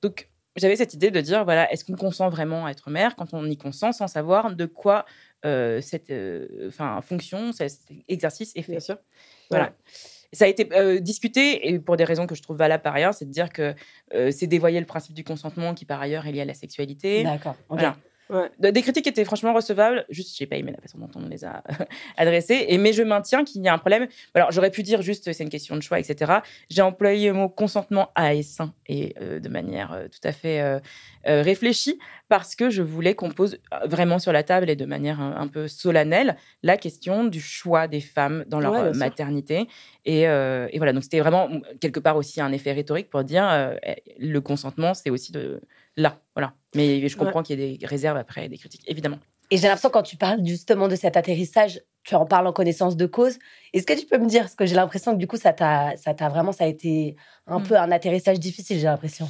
Donc, 0.00 0.30
j'avais 0.56 0.74
cette 0.74 0.94
idée 0.94 1.10
de 1.10 1.20
dire, 1.20 1.44
voilà, 1.44 1.70
est-ce 1.70 1.84
qu'on 1.84 1.96
consent 1.96 2.30
vraiment 2.30 2.64
à 2.64 2.70
être 2.70 2.88
mère 2.88 3.14
quand 3.14 3.34
on 3.34 3.44
y 3.44 3.58
consent 3.58 3.92
sans 3.92 4.08
savoir 4.08 4.56
de 4.56 4.64
quoi 4.64 5.04
euh, 5.44 5.82
cette 5.82 6.10
euh, 6.10 6.70
fonction, 7.02 7.52
cet 7.52 7.72
exercice 8.08 8.52
est 8.56 8.62
fait? 8.62 8.72
Bien 8.72 8.80
sûr. 8.80 8.96
voilà. 9.50 9.74
Ça 10.32 10.46
a 10.46 10.48
été 10.48 10.66
euh, 10.72 11.00
discuté, 11.00 11.68
et 11.68 11.78
pour 11.78 11.98
des 11.98 12.04
raisons 12.04 12.26
que 12.26 12.34
je 12.34 12.42
trouve 12.42 12.56
valables 12.56 12.82
par 12.82 12.94
ailleurs, 12.94 13.12
c'est 13.12 13.26
de 13.26 13.30
dire 13.30 13.50
que 13.50 13.74
c'est 14.30 14.46
dévoyer 14.46 14.80
le 14.80 14.86
principe 14.86 15.14
du 15.14 15.24
consentement 15.24 15.74
qui, 15.74 15.84
par 15.84 16.00
ailleurs, 16.00 16.26
est 16.26 16.32
lié 16.32 16.40
à 16.40 16.46
la 16.46 16.54
sexualité. 16.54 17.22
D'accord. 17.22 17.56
ok. 17.68 17.78
Voilà. 17.78 17.96
Ouais. 18.30 18.50
Des 18.58 18.82
critiques 18.82 19.06
étaient 19.06 19.24
franchement 19.24 19.52
recevables, 19.52 20.04
juste 20.08 20.36
j'ai 20.36 20.46
pas 20.46 20.56
aimé 20.56 20.72
la 20.74 20.80
façon 20.80 20.98
dont 20.98 21.10
on 21.14 21.28
les 21.28 21.44
a 21.44 21.62
adressées, 22.16 22.66
et, 22.68 22.78
mais 22.78 22.92
je 22.92 23.02
maintiens 23.02 23.44
qu'il 23.44 23.62
y 23.62 23.68
a 23.68 23.74
un 23.74 23.78
problème. 23.78 24.06
Alors 24.34 24.50
j'aurais 24.52 24.70
pu 24.70 24.82
dire 24.82 25.02
juste 25.02 25.32
c'est 25.32 25.42
une 25.44 25.50
question 25.50 25.76
de 25.76 25.82
choix, 25.82 25.98
etc. 25.98 26.32
J'ai 26.70 26.82
employé 26.82 27.28
le 27.28 27.34
mot 27.34 27.48
consentement 27.48 28.10
à 28.14 28.30
sain 28.42 28.72
et 28.86 29.14
euh, 29.20 29.40
de 29.40 29.48
manière 29.48 29.92
euh, 29.92 30.08
tout 30.08 30.26
à 30.26 30.32
fait 30.32 30.60
euh, 30.60 30.80
euh, 31.26 31.42
réfléchie 31.42 31.98
parce 32.28 32.54
que 32.54 32.70
je 32.70 32.82
voulais 32.82 33.14
qu'on 33.14 33.30
pose 33.30 33.58
euh, 33.72 33.86
vraiment 33.86 34.18
sur 34.18 34.32
la 34.32 34.42
table 34.42 34.68
et 34.70 34.76
de 34.76 34.84
manière 34.84 35.20
un, 35.20 35.36
un 35.36 35.46
peu 35.46 35.68
solennelle 35.68 36.36
la 36.62 36.76
question 36.76 37.24
du 37.24 37.40
choix 37.40 37.88
des 37.88 38.00
femmes 38.00 38.44
dans 38.48 38.60
leur 38.60 38.72
Ouais, 38.72 38.80
euh, 38.80 38.92
maternité. 38.94 39.68
Et, 40.04 40.28
euh, 40.28 40.66
et 40.72 40.78
voilà, 40.78 40.92
donc 40.92 41.02
c'était 41.04 41.20
vraiment 41.20 41.48
quelque 41.80 42.00
part 42.00 42.16
aussi 42.16 42.40
un 42.40 42.52
effet 42.52 42.72
rhétorique 42.72 43.08
pour 43.08 43.24
dire 43.24 43.48
euh, 43.48 43.74
eh, 43.82 44.02
le 44.18 44.40
consentement, 44.40 44.94
c'est 44.94 45.10
aussi 45.10 45.32
de 45.32 45.60
là, 45.96 46.20
voilà. 46.34 46.54
Mais 46.74 47.08
je 47.08 47.16
comprends 47.16 47.42
qu'il 47.42 47.60
y 47.60 47.62
ait 47.62 47.78
des 47.78 47.86
réserves 47.86 48.16
après, 48.16 48.48
des 48.48 48.58
critiques, 48.58 48.82
évidemment. 48.86 49.18
Et 49.50 49.56
j'ai 49.56 49.64
l'impression 49.68 49.90
quand 49.90 50.02
tu 50.02 50.16
parles 50.16 50.44
justement 50.44 50.88
de 50.88 50.96
cet 50.96 51.16
atterrissage, 51.16 51.80
tu 52.02 52.14
en 52.14 52.26
parles 52.26 52.46
en 52.46 52.52
connaissance 52.52 52.96
de 52.96 53.06
cause. 53.06 53.38
Est-ce 53.72 53.86
que 53.86 53.98
tu 53.98 54.06
peux 54.06 54.18
me 54.18 54.26
dire 54.26 54.42
Parce 54.42 54.54
que 54.54 54.66
j'ai 54.66 54.74
l'impression 54.74 55.12
que 55.12 55.18
du 55.18 55.26
coup, 55.26 55.36
ça 55.36 55.52
t'a, 55.52 55.96
ça 55.96 56.14
t'a 56.14 56.28
vraiment, 56.28 56.52
ça 56.52 56.64
a 56.64 56.66
été 56.66 57.16
un 57.46 57.58
Mm. 57.60 57.62
peu 57.64 57.76
un 57.78 57.90
atterrissage 57.92 58.40
difficile, 58.40 58.78
j'ai 58.78 58.84
l'impression. 58.86 59.28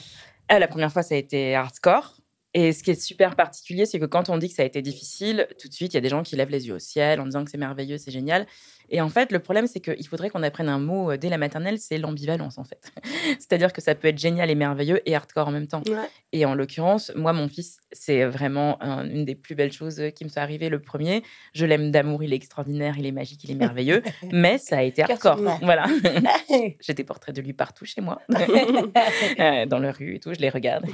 Ah, 0.49 0.59
la 0.59 0.69
première 0.69 0.93
fois, 0.93 1.03
ça 1.03 1.15
a 1.15 1.19
été 1.19 1.55
hardcore. 1.55 2.17
Et 2.57 2.73
ce 2.73 2.85
qui 2.85 2.93
est 2.93 3.01
super 3.01 3.35
particulier, 3.35 3.85
c'est 3.85 3.99
que 3.99 4.05
quand 4.05 4.31
on 4.31 4.39
dit 4.39 4.49
que 4.49 4.55
ça 4.55 4.63
a 4.63 4.65
été 4.65 4.81
difficile, 4.81 5.49
tout 5.61 5.69
de 5.69 5.75
suite, 5.75 5.93
il 5.93 5.97
y 5.97 5.99
a 5.99 6.01
des 6.01 6.09
gens 6.09 6.23
qui 6.23 6.37
lèvent 6.37 6.51
les 6.51 6.69
yeux 6.69 6.75
au 6.75 6.79
ciel 6.79 7.21
en 7.21 7.25
disant 7.25 7.45
que 7.45 7.51
c'est 7.51 7.59
merveilleux, 7.59 7.99
c'est 7.99 8.13
génial. 8.13 8.47
Et 8.91 9.01
en 9.01 9.09
fait, 9.09 9.33
le 9.33 9.39
problème, 9.39 9.67
c'est 9.67 9.81
qu'il 9.81 10.07
faudrait 10.07 10.31
qu'on 10.31 10.43
apprenne 10.43 10.69
un 10.69 10.79
mot 10.79 11.11
euh, 11.13 11.17
dès 11.17 11.29
la 11.29 11.39
maternelle, 11.39 11.79
c'est 11.79 11.99
l'ambivalence, 11.99 12.59
en 12.59 12.65
fait. 12.65 12.93
C'est-à-dire 13.39 13.73
que 13.73 13.81
ça 13.81 13.95
peut 13.95 14.09
être 14.09 14.19
génial 14.19 14.51
et 14.51 14.55
merveilleux 14.55 15.01
et 15.07 15.15
hardcore 15.15 15.49
en 15.49 15.51
même 15.51 15.67
temps. 15.67 15.83
Ouais. 15.87 15.97
Et 16.33 16.45
en 16.47 16.55
l'occurrence, 16.55 17.13
moi, 17.17 17.33
mon 17.33 17.49
fils, 17.49 17.79
c'est 17.93 18.25
vraiment 18.25 18.83
un- 18.83 19.09
une 19.09 19.25
des 19.25 19.35
plus 19.35 19.55
belles 19.55 19.73
choses 19.73 20.01
euh, 20.01 20.11
qui 20.11 20.25
me 20.25 20.29
sont 20.29 20.41
arrivées. 20.41 20.69
Le 20.69 20.81
premier, 20.81 21.23
je 21.55 21.65
l'aime 21.67 21.91
d'amour, 21.91 22.23
il 22.23 22.33
est 22.33 22.37
extraordinaire, 22.37 22.95
il 22.99 23.07
est 23.07 23.13
magique, 23.13 23.43
il 23.45 23.51
est 23.51 23.55
merveilleux. 23.55 24.03
mais 24.33 24.59
ça 24.59 24.79
a 24.79 24.83
été 24.83 25.03
hardcore. 25.03 25.39
Voilà. 25.63 25.87
J'ai 26.81 26.95
des 26.95 27.05
portraits 27.05 27.35
de 27.35 27.41
lui 27.41 27.53
partout 27.53 27.85
chez 27.85 28.01
moi, 28.01 28.21
Euh, 29.41 29.67
dans 29.67 29.79
la 29.79 29.93
rue 29.93 30.17
et 30.17 30.21
tout, 30.21 30.33
je 30.35 30.41
les 30.41 30.49
regarde. 30.51 30.85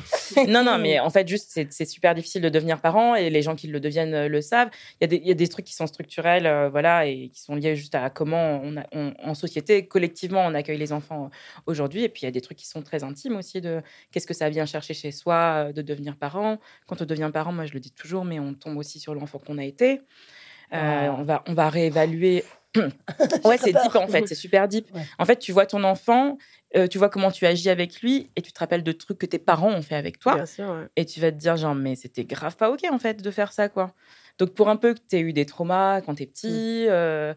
Non, 0.49 0.63
non, 0.65 0.79
mais 0.79 0.99
en 1.01 1.11
fait, 1.11 1.27
juste, 1.29 1.59
c'est 1.71 1.85
super 1.85 2.15
difficile 2.15 2.43
de 2.43 2.49
devenir 2.49 2.81
parent 2.81 3.15
et 3.15 3.31
les 3.31 3.43
gens 3.43 3.55
qui 3.57 3.67
le 3.67 3.81
deviennent 3.81 4.27
le 4.27 4.41
savent. 4.41 4.71
Il 5.01 5.03
y, 5.03 5.05
a 5.05 5.09
des- 5.09 5.17
il 5.17 5.27
y 5.29 5.31
a 5.31 5.35
des 5.35 5.49
trucs 5.49 5.65
qui 5.65 5.75
sont 5.75 5.87
structurels, 5.87 6.47
euh, 6.47 6.69
voilà, 6.69 7.07
et 7.07 7.29
qui 7.29 7.41
sont 7.41 7.55
liés 7.55 7.77
juste 7.77 7.90
à 7.95 8.11
comment, 8.11 8.61
on 8.63 8.77
a- 8.77 8.87
on- 8.93 9.15
en 9.23 9.35
société, 9.35 9.87
collectivement, 9.87 10.41
on 10.47 10.55
accueille 10.55 10.79
les 10.79 10.93
enfants 10.93 11.27
euh, 11.27 11.29
aujourd'hui. 11.67 12.03
Et 12.05 12.09
puis, 12.09 12.23
il 12.23 12.25
y 12.27 12.29
a 12.29 12.33
des 12.33 12.41
trucs 12.41 12.59
qui 12.59 12.67
sont 12.67 12.83
très 12.83 13.05
intimes 13.05 13.37
aussi 13.37 13.61
de 13.61 13.83
qu'est-ce 14.11 14.27
que 14.27 14.35
ça 14.35 14.49
vient 14.51 14.67
chercher 14.67 14.95
chez 14.95 15.13
soi 15.13 15.67
euh, 15.69 15.73
de 15.73 15.83
devenir 15.83 16.17
parent. 16.17 16.59
Quand 16.87 17.01
on 17.03 17.05
devient 17.05 17.31
parent, 17.33 17.53
moi, 17.53 17.67
je 17.67 17.73
le 17.75 17.81
dis 17.81 17.93
toujours, 17.93 18.25
mais 18.25 18.39
on 18.41 18.55
tombe 18.55 18.77
aussi 18.77 18.99
sur 18.99 19.15
l'enfant 19.15 19.39
qu'on 19.39 19.59
a 19.59 19.65
été. 19.65 20.01
Euh, 20.73 21.09
Wow. 21.09 21.17
on, 21.19 21.23
va, 21.25 21.43
on 21.49 21.55
va 21.55 21.69
réévaluer. 21.69 22.45
ouais, 23.45 23.59
c'est 23.59 23.73
deep 23.73 23.97
en 23.97 24.07
fait, 24.07 24.29
c'est 24.29 24.37
super 24.37 24.69
deep. 24.69 24.87
Ouais. 24.95 25.03
En 25.19 25.25
fait, 25.25 25.37
tu 25.41 25.51
vois 25.51 25.67
ton 25.67 25.83
enfant, 25.83 26.39
euh, 26.77 26.87
tu 26.87 26.99
vois 26.99 27.09
comment 27.09 27.33
tu 27.33 27.45
agis 27.45 27.69
avec 27.69 28.01
lui 28.01 28.31
et 28.37 28.43
tu 28.43 28.53
te 28.53 28.61
rappelles 28.61 28.85
de 28.85 28.93
trucs 28.93 29.19
que 29.19 29.27
tes 29.27 29.41
parents 29.41 29.73
ont 29.73 29.83
fait 29.83 29.97
avec 29.97 30.21
toi 30.21 30.37
Bien 30.37 30.47
sûr, 30.47 30.67
ouais. 30.71 30.87
et 30.95 31.05
tu 31.05 31.19
vas 31.19 31.33
te 31.33 31.37
dire 31.37 31.57
genre 31.57 31.75
mais 31.75 31.97
c'était 31.97 32.23
grave 32.25 32.55
pas 32.57 32.71
ok 32.71 32.83
en 32.93 33.01
fait 33.01 33.21
de 33.21 33.31
faire 33.33 33.53
ça 33.53 33.69
quoi. 33.69 33.93
Donc 34.39 34.51
pour 34.55 34.69
un 34.69 34.77
peu 34.77 34.95
que 34.95 35.01
tu 35.11 35.17
aies 35.17 35.21
eu 35.21 35.33
des 35.33 35.47
traumas 35.47 36.01
quand 36.03 36.15
t'es 36.15 36.27
petit, 36.27 36.87
euh, 36.89 37.35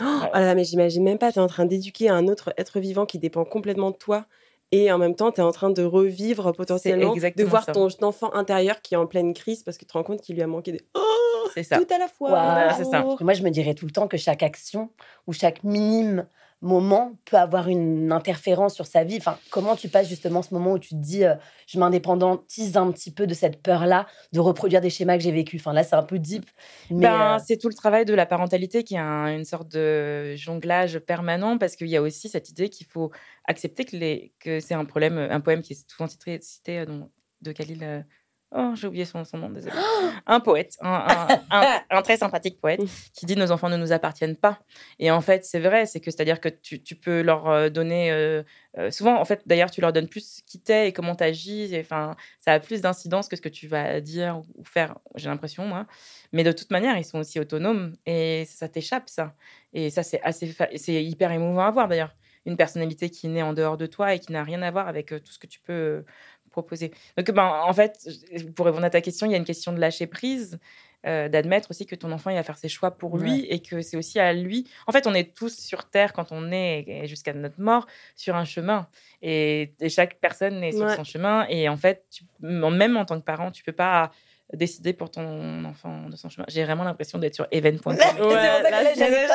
Oh 0.00 0.04
là 0.32 0.40
là, 0.40 0.54
mais 0.54 0.64
j'imagine 0.64 1.02
même 1.02 1.18
pas, 1.18 1.32
tu 1.32 1.38
es 1.38 1.42
en 1.42 1.46
train 1.46 1.64
d'éduquer 1.64 2.08
un 2.08 2.28
autre 2.28 2.52
être 2.56 2.80
vivant 2.80 3.06
qui 3.06 3.18
dépend 3.18 3.44
complètement 3.44 3.90
de 3.90 3.96
toi. 3.96 4.26
Et 4.70 4.92
en 4.92 4.98
même 4.98 5.14
temps, 5.14 5.32
tu 5.32 5.40
es 5.40 5.44
en 5.44 5.50
train 5.50 5.70
de 5.70 5.82
revivre 5.82 6.52
potentiellement, 6.52 7.14
de 7.14 7.44
voir 7.44 7.64
ça. 7.64 7.72
ton 7.72 7.88
enfant 8.02 8.34
intérieur 8.34 8.82
qui 8.82 8.94
est 8.94 8.98
en 8.98 9.06
pleine 9.06 9.32
crise 9.32 9.62
parce 9.62 9.78
que 9.78 9.84
tu 9.84 9.88
te 9.88 9.92
rends 9.94 10.04
compte 10.04 10.20
qu'il 10.20 10.34
lui 10.34 10.42
a 10.42 10.46
manqué 10.46 10.72
des... 10.72 10.82
Oh, 10.94 11.48
C'est 11.54 11.62
ça. 11.62 11.78
tout 11.78 11.86
à 11.92 11.98
la 11.98 12.06
fois. 12.06 12.74
C'est 12.76 12.84
ça. 12.84 13.02
Moi, 13.20 13.32
je 13.32 13.42
me 13.42 13.50
dirais 13.50 13.74
tout 13.74 13.86
le 13.86 13.92
temps 13.92 14.08
que 14.08 14.18
chaque 14.18 14.42
action 14.42 14.90
ou 15.26 15.32
chaque 15.32 15.64
minime 15.64 16.26
moment 16.60 17.12
peut 17.24 17.36
avoir 17.36 17.68
une 17.68 18.10
interférence 18.12 18.74
sur 18.74 18.86
sa 18.86 19.04
vie. 19.04 19.16
Enfin, 19.18 19.38
comment 19.50 19.76
tu 19.76 19.88
passes 19.88 20.08
justement 20.08 20.42
ce 20.42 20.52
moment 20.52 20.72
où 20.72 20.78
tu 20.78 20.90
te 20.90 20.94
dis, 20.96 21.24
euh, 21.24 21.34
je 21.66 21.78
m'indépendantise 21.78 22.76
un 22.76 22.90
petit 22.90 23.12
peu 23.12 23.26
de 23.26 23.34
cette 23.34 23.62
peur-là 23.62 24.06
de 24.32 24.40
reproduire 24.40 24.80
des 24.80 24.90
schémas 24.90 25.16
que 25.16 25.22
j'ai 25.22 25.32
vécus? 25.32 25.60
Enfin, 25.60 25.72
là, 25.72 25.84
c'est 25.84 25.94
un 25.96 26.02
peu 26.02 26.18
deep. 26.18 26.44
Mais 26.90 26.96
Ben, 27.02 27.36
euh, 27.36 27.38
C'est 27.46 27.58
tout 27.58 27.68
le 27.68 27.74
travail 27.74 28.04
de 28.04 28.14
la 28.14 28.26
parentalité 28.26 28.82
qui 28.84 28.94
est 28.94 28.98
un- 28.98 29.36
une 29.36 29.44
sorte 29.44 29.68
de 29.70 30.34
jonglage 30.36 30.98
permanent 30.98 31.58
parce 31.58 31.76
qu'il 31.76 31.88
y 31.88 31.96
a 31.96 32.02
aussi 32.02 32.28
cette 32.28 32.48
idée 32.50 32.68
qu'il 32.70 32.86
faut 32.86 33.10
accepter 33.44 33.84
que, 33.84 33.96
les, 33.96 34.32
que 34.40 34.60
c'est 34.60 34.74
un 34.74 34.84
problème, 34.84 35.18
un 35.18 35.40
poème 35.40 35.62
qui 35.62 35.74
est 35.74 35.90
souvent 35.90 36.08
cité, 36.08 36.38
cité 36.40 36.80
euh, 36.80 37.00
de 37.42 37.52
Khalil. 37.52 38.04
Oh, 38.50 38.72
j'ai 38.74 38.86
oublié 38.86 39.04
son, 39.04 39.24
son 39.24 39.36
nom, 39.36 39.50
désolé. 39.50 39.74
un 40.26 40.40
poète, 40.40 40.76
un, 40.80 40.88
un- 40.90 41.28
un- 41.50 41.80
un 41.90 42.02
très 42.02 42.16
sympathique 42.16 42.58
poète 42.60 42.80
qui 43.12 43.26
dit 43.26 43.36
Nos 43.36 43.50
enfants 43.52 43.68
ne 43.68 43.76
nous 43.76 43.92
appartiennent 43.92 44.36
pas. 44.36 44.58
Et 44.98 45.10
en 45.10 45.20
fait, 45.20 45.44
c'est 45.44 45.60
vrai, 45.60 45.84
c'est 45.84 46.00
que 46.00 46.10
c'est-à-dire 46.10 46.40
que 46.40 46.48
tu, 46.48 46.82
tu 46.82 46.96
peux 46.96 47.20
leur 47.20 47.46
euh, 47.48 47.68
donner. 47.68 48.10
euh, 48.10 48.42
euh, 48.78 48.90
souvent, 48.90 49.20
en 49.20 49.24
fait, 49.26 49.42
d'ailleurs, 49.46 49.70
tu 49.70 49.80
leur 49.82 49.92
donnes 49.92 50.08
plus 50.08 50.40
qui 50.46 50.60
t'es 50.60 50.88
et 50.88 50.92
comment 50.94 51.14
tu 51.14 51.24
agis. 51.24 51.76
Enfin, 51.78 52.16
ça 52.40 52.52
a 52.54 52.60
plus 52.60 52.80
d'incidence 52.80 53.28
que 53.28 53.36
ce 53.36 53.42
que 53.42 53.48
tu 53.50 53.66
vas 53.66 54.00
dire 54.00 54.40
ou 54.56 54.64
faire, 54.64 54.96
j'ai 55.14 55.28
l'impression, 55.28 55.66
moi. 55.66 55.86
Mais 56.32 56.42
de 56.42 56.52
toute 56.52 56.70
manière, 56.70 56.96
ils 56.96 57.04
sont 57.04 57.18
aussi 57.18 57.38
autonomes 57.40 57.96
et 58.06 58.44
ça 58.46 58.68
t'échappe, 58.68 59.10
ça. 59.10 59.34
Et 59.74 59.90
ça, 59.90 60.02
c'est 60.02 60.22
assez, 60.22 60.46
fa- 60.46 60.68
c'est 60.76 61.04
hyper 61.04 61.32
émouvant 61.32 61.66
à 61.66 61.70
voir 61.70 61.86
d'ailleurs. 61.88 62.14
Une 62.46 62.56
personnalité 62.56 63.10
qui 63.10 63.28
naît 63.28 63.42
en 63.42 63.52
dehors 63.52 63.76
de 63.76 63.84
toi 63.84 64.14
et 64.14 64.20
qui 64.20 64.32
n'a 64.32 64.42
rien 64.42 64.62
à 64.62 64.70
voir 64.70 64.88
avec 64.88 65.08
tout 65.08 65.32
ce 65.32 65.38
que 65.38 65.46
tu 65.46 65.60
peux 65.60 66.04
proposer. 66.48 66.92
Donc, 67.16 67.30
ben, 67.30 67.62
en 67.64 67.72
fait, 67.72 68.08
pour 68.56 68.66
répondre 68.66 68.84
à 68.84 68.90
ta 68.90 69.00
question, 69.00 69.26
il 69.26 69.32
y 69.32 69.34
a 69.34 69.38
une 69.38 69.44
question 69.44 69.72
de 69.72 69.78
lâcher 69.80 70.06
prise, 70.06 70.58
euh, 71.06 71.28
d'admettre 71.28 71.70
aussi 71.70 71.86
que 71.86 71.94
ton 71.94 72.10
enfant, 72.10 72.30
il 72.30 72.34
va 72.34 72.42
faire 72.42 72.58
ses 72.58 72.68
choix 72.68 72.90
pour 72.90 73.18
lui 73.18 73.46
et 73.48 73.60
que 73.60 73.80
c'est 73.82 73.96
aussi 73.96 74.18
à 74.18 74.32
lui. 74.32 74.68
En 74.88 74.92
fait, 74.92 75.06
on 75.06 75.14
est 75.14 75.32
tous 75.32 75.56
sur 75.56 75.88
Terre 75.88 76.12
quand 76.12 76.32
on 76.32 76.50
est, 76.50 77.06
jusqu'à 77.06 77.32
notre 77.32 77.60
mort, 77.60 77.86
sur 78.16 78.34
un 78.34 78.44
chemin. 78.44 78.88
Et, 79.22 79.74
et 79.80 79.88
chaque 79.90 80.18
personne 80.18 80.62
est 80.64 80.72
sur 80.72 80.86
Ouais. 80.86 80.96
son 80.96 81.04
chemin. 81.04 81.46
Et 81.48 81.68
en 81.68 81.76
fait, 81.76 82.04
tu- 82.10 82.24
même 82.40 82.96
en 82.96 83.04
tant 83.04 83.18
que 83.18 83.24
parent, 83.24 83.52
tu 83.52 83.62
peux 83.62 83.72
pas 83.72 84.10
décider 84.54 84.92
pour 84.94 85.10
ton 85.10 85.64
enfant 85.64 86.08
de 86.08 86.16
son 86.16 86.28
chemin. 86.30 86.46
J'ai 86.48 86.64
vraiment 86.64 86.84
l'impression 86.84 87.18
d'être 87.18 87.34
sur 87.34 87.46
even.com. 87.50 87.96
C'est 88.00 88.16
pour 88.16 88.30
ça 88.32 88.38
que 88.38 88.62
là, 88.70 88.82
là, 88.82 88.90
c'est- 88.94 89.28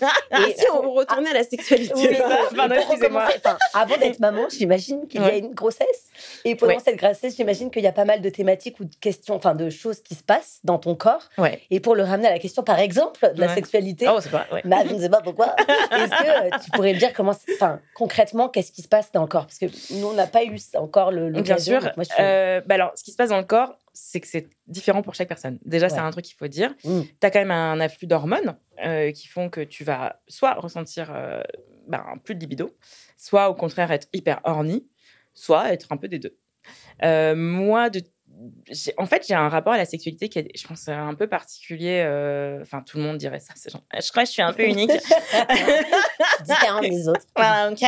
pas- 0.00 0.46
Et 0.48 0.54
si 0.56 0.64
on 0.72 0.92
retournait 0.92 1.30
à 1.30 1.34
la 1.34 1.44
sexualité 1.44 1.92
Oui, 1.96 2.16
Pardon, 2.56 2.74
pour 2.76 2.84
excusez-moi. 2.92 3.24
enfin, 3.36 3.58
avant 3.74 3.96
d'être 3.96 4.20
maman, 4.20 4.42
j'imagine 4.48 5.06
qu'il 5.08 5.20
y 5.20 5.24
a 5.24 5.28
Ouais. 5.28 5.38
une 5.38 5.54
grossesse. 5.54 6.10
Et 6.44 6.54
pendant 6.54 6.74
Ouais. 6.74 6.78
cette 6.84 6.96
grossesse, 6.96 7.36
j'imagine 7.36 7.70
qu'il 7.70 7.82
y 7.82 7.86
a 7.86 7.92
pas 7.92 8.04
mal 8.04 8.20
de 8.20 8.28
thématiques 8.28 8.78
ou 8.80 8.84
de 8.84 8.94
questions, 8.96 9.34
enfin 9.34 9.54
de 9.54 9.70
choses 9.70 10.00
qui 10.02 10.14
se 10.14 10.22
passent 10.22 10.60
dans 10.64 10.78
ton 10.78 10.94
corps. 10.94 11.28
Ouais. 11.38 11.60
Et 11.70 11.80
pour 11.80 11.94
le 11.94 12.02
ramener 12.04 12.28
à 12.28 12.32
la 12.32 12.38
question, 12.38 12.62
par 12.62 12.78
exemple, 12.78 13.32
de 13.34 13.40
la 13.40 13.48
Ouais. 13.48 13.54
sexualité, 13.54 14.06
Oh, 14.08 14.18
c'est 14.20 14.30
pas. 14.30 14.46
Ouais. 14.52 14.62
bah, 14.64 14.78
je 14.88 14.94
ne 14.94 15.00
sais 15.00 15.10
pas 15.10 15.20
pourquoi. 15.20 15.54
Est-ce 15.90 16.10
que 16.10 16.46
euh, 16.54 16.58
tu 16.64 16.70
pourrais 16.70 16.92
me 16.94 16.98
dire 16.98 17.12
comment, 17.12 17.34
enfin, 17.54 17.80
concrètement, 17.94 18.48
qu'est-ce 18.48 18.72
qui 18.72 18.82
se 18.82 18.88
passe 18.88 19.10
dans 19.12 19.22
le 19.22 19.26
corps? 19.28 19.46
Parce 19.46 19.58
que 19.58 19.66
nous, 19.94 20.06
on 20.06 20.12
n'a 20.14 20.26
pas 20.26 20.44
eu 20.44 20.56
encore 20.76 21.10
le. 21.10 21.30
Bien 21.30 21.40
l'occasion, 21.40 21.80
sûr. 21.80 21.88
donc 21.88 21.96
moi, 21.96 22.04
je 22.08 22.12
suis- 22.14 22.22
euh, 22.22 22.60
bah 22.66 22.74
alors, 22.76 22.92
ce 22.96 23.02
qui 23.04 23.10
se 23.10 23.16
passe 23.16 23.30
dans 23.30 23.38
le 23.38 23.44
corps, 23.44 23.74
c'est 23.92 24.20
que 24.20 24.26
c'est 24.26 24.48
différent 24.66 25.02
pour 25.02 25.14
chaque 25.14 25.28
personne. 25.28 25.58
Déjà, 25.64 25.88
c'est 25.88 25.98
un 25.98 26.10
truc 26.10 26.24
qu'il 26.24 26.36
faut 26.36 26.48
dire. 26.48 26.74
Mm. 26.84 27.00
Tu 27.02 27.26
as 27.26 27.30
quand 27.30 27.40
même 27.40 27.50
un 27.50 27.78
afflux 27.80 28.06
d'hormones 28.06 28.56
euh, 28.84 29.10
qui 29.12 29.28
font 29.28 29.50
que 29.50 29.60
tu 29.60 29.84
vas 29.84 30.20
soit 30.28 30.54
ressentir 30.54 31.12
euh, 31.14 31.42
ben, 31.88 32.04
plus 32.24 32.34
de 32.34 32.40
libido, 32.40 32.74
soit 33.16 33.50
au 33.50 33.54
contraire 33.54 33.90
être 33.90 34.08
hyper 34.12 34.40
horny, 34.44 34.88
soit 35.34 35.72
être 35.72 35.92
un 35.92 35.96
peu 35.96 36.08
des 36.08 36.18
deux. 36.18 36.38
Euh, 37.02 37.34
moi, 37.34 37.90
de 37.90 38.02
en 38.98 39.06
fait, 39.06 39.24
j'ai 39.28 39.34
un 39.34 39.48
rapport 39.48 39.72
à 39.72 39.76
la 39.76 39.84
sexualité 39.84 40.28
qui 40.28 40.38
est, 40.38 40.48
je 40.56 40.66
pense, 40.66 40.88
un 40.88 41.14
peu 41.14 41.26
particulier. 41.26 42.02
euh, 42.04 42.60
Enfin, 42.62 42.82
tout 42.82 42.96
le 42.98 43.02
monde 43.04 43.18
dirait 43.18 43.40
ça. 43.40 43.54
genre- 43.70 43.82
Je 43.92 44.10
crois 44.10 44.22
que 44.22 44.28
je 44.28 44.32
suis 44.32 44.42
un 44.42 44.52
peu 44.52 44.64
unique. 44.64 44.90
différent 46.44 46.80
des 46.80 47.08
autres. 47.08 47.20
Voilà, 47.36 47.70
ok. 47.70 47.82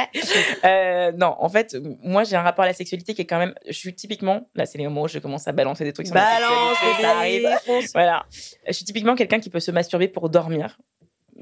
Euh, 0.65 1.13
non, 1.13 1.35
en 1.39 1.49
fait, 1.49 1.77
moi, 2.03 2.25
j'ai 2.25 2.37
un 2.37 2.43
rapport 2.43 2.65
à 2.65 2.69
la 2.69 2.75
sexualité 2.75 3.15
qui 3.15 3.23
est 3.23 3.27
quand 3.27 3.39
même. 3.39 3.55
Je 3.67 3.73
suis 3.73 3.95
typiquement. 3.95 4.49
Là, 4.55 4.67
c'est 4.67 4.79
les 4.79 4.87
où 4.87 5.09
je 5.09 5.19
commence 5.19 5.49
à 5.49 5.53
balancer 5.53 5.85
des 5.85 5.93
trucs 5.93 6.07
sur 6.07 6.15
la 6.15 6.23
Balance, 6.25 6.77
sexualité, 6.79 7.03
ça 7.03 7.19
arrive. 7.19 7.49
Voilà. 7.95 8.27
Je 8.67 8.73
suis 8.73 8.85
typiquement 8.85 9.15
quelqu'un 9.15 9.41
qui 9.41 9.51
peut 9.51 9.61
se 9.61 9.71
masturber 9.71 10.09
pour 10.09 10.29
dormir. 10.31 10.79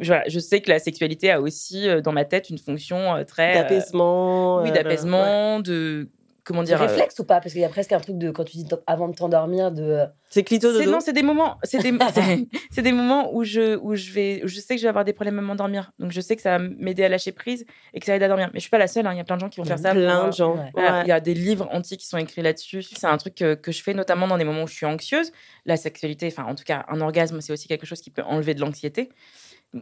Je, 0.00 0.06
voilà, 0.06 0.24
je 0.26 0.38
sais 0.38 0.60
que 0.62 0.70
la 0.70 0.78
sexualité 0.78 1.30
a 1.30 1.40
aussi, 1.40 1.86
euh, 1.88 2.00
dans 2.00 2.12
ma 2.12 2.24
tête, 2.24 2.48
une 2.48 2.58
fonction 2.58 3.22
très. 3.26 3.56
euh, 3.58 3.62
D'apaisement. 3.62 4.62
oui, 4.62 4.72
d'apaisement, 4.72 5.60
de. 5.60 6.08
Comment 6.44 6.64
dire 6.64 6.82
euh, 6.82 6.86
réflexe 6.86 7.18
ou 7.20 7.24
pas? 7.24 7.40
Parce 7.40 7.52
qu'il 7.52 7.60
y 7.60 7.64
a 7.64 7.68
presque 7.68 7.92
un 7.92 8.00
truc 8.00 8.18
de 8.18 8.32
quand 8.32 8.42
tu 8.42 8.56
dis 8.56 8.66
avant 8.88 9.08
de 9.08 9.14
t'endormir 9.14 9.70
de. 9.70 9.82
ouais. 9.82 10.06
C'est 10.28 10.42
clito 10.42 10.72
C'est 10.72 10.80
dodo. 10.80 10.90
non, 10.90 11.00
c'est 11.00 11.12
des 11.12 11.22
moments, 11.22 11.56
c'est 11.62 11.78
des, 11.82 11.92
c'est- 12.70 12.82
des 12.82 12.90
moments 12.92 13.32
où 13.34 13.44
je, 13.44 13.76
où 13.76 13.94
je 13.94 14.10
vais, 14.12 14.42
où 14.42 14.48
je 14.48 14.58
sais 14.58 14.74
que 14.74 14.78
je 14.80 14.82
vais 14.84 14.88
avoir 14.88 15.04
des 15.04 15.12
problèmes 15.12 15.38
à 15.38 15.42
m'endormir. 15.42 15.92
Donc 16.00 16.10
je 16.10 16.20
sais 16.20 16.34
que 16.34 16.42
ça 16.42 16.58
va 16.58 16.64
m'aider 16.78 17.04
à 17.04 17.08
lâcher 17.08 17.30
prise 17.32 17.64
et 17.94 18.00
que 18.00 18.06
ça 18.06 18.16
aide 18.16 18.22
à 18.24 18.28
dormir. 18.28 18.48
Mais 18.52 18.58
je 18.58 18.62
suis 18.62 18.70
pas 18.70 18.78
la 18.78 18.88
seule. 18.88 19.06
hein, 19.06 19.12
Il 19.12 19.18
y 19.18 19.20
a 19.20 19.24
plein 19.24 19.36
de 19.36 19.40
gens 19.42 19.48
qui 19.50 19.60
vont 19.60 19.66
faire 19.66 19.78
ça. 19.78 19.92
Plein 19.92 20.24
euh, 20.24 20.26
de 20.28 20.32
gens. 20.32 20.56
Ouais. 20.56 20.70
Voilà, 20.74 20.92
Ouais. 20.98 21.02
Il 21.04 21.08
y 21.08 21.12
a 21.12 21.20
des 21.20 21.34
livres 21.34 21.68
entiers 21.70 21.96
qui 21.96 22.06
sont 22.06 22.18
écrits 22.18 22.42
là-dessus. 22.42 22.82
C'est 22.82 23.06
un 23.06 23.18
truc 23.18 23.34
que, 23.36 23.54
que 23.54 23.70
je 23.70 23.82
fais 23.82 23.94
notamment 23.94 24.26
dans 24.26 24.38
des 24.38 24.44
moments 24.44 24.64
où 24.64 24.68
je 24.68 24.74
suis 24.74 24.86
anxieuse. 24.86 25.30
La 25.64 25.76
sexualité, 25.76 26.26
enfin 26.26 26.44
en 26.44 26.54
tout 26.56 26.64
cas 26.64 26.84
un 26.88 27.00
orgasme, 27.00 27.40
c'est 27.40 27.52
aussi 27.52 27.68
quelque 27.68 27.86
chose 27.86 28.00
qui 28.00 28.10
peut 28.10 28.22
enlever 28.26 28.54
de 28.54 28.60
l'anxiété. 28.60 29.10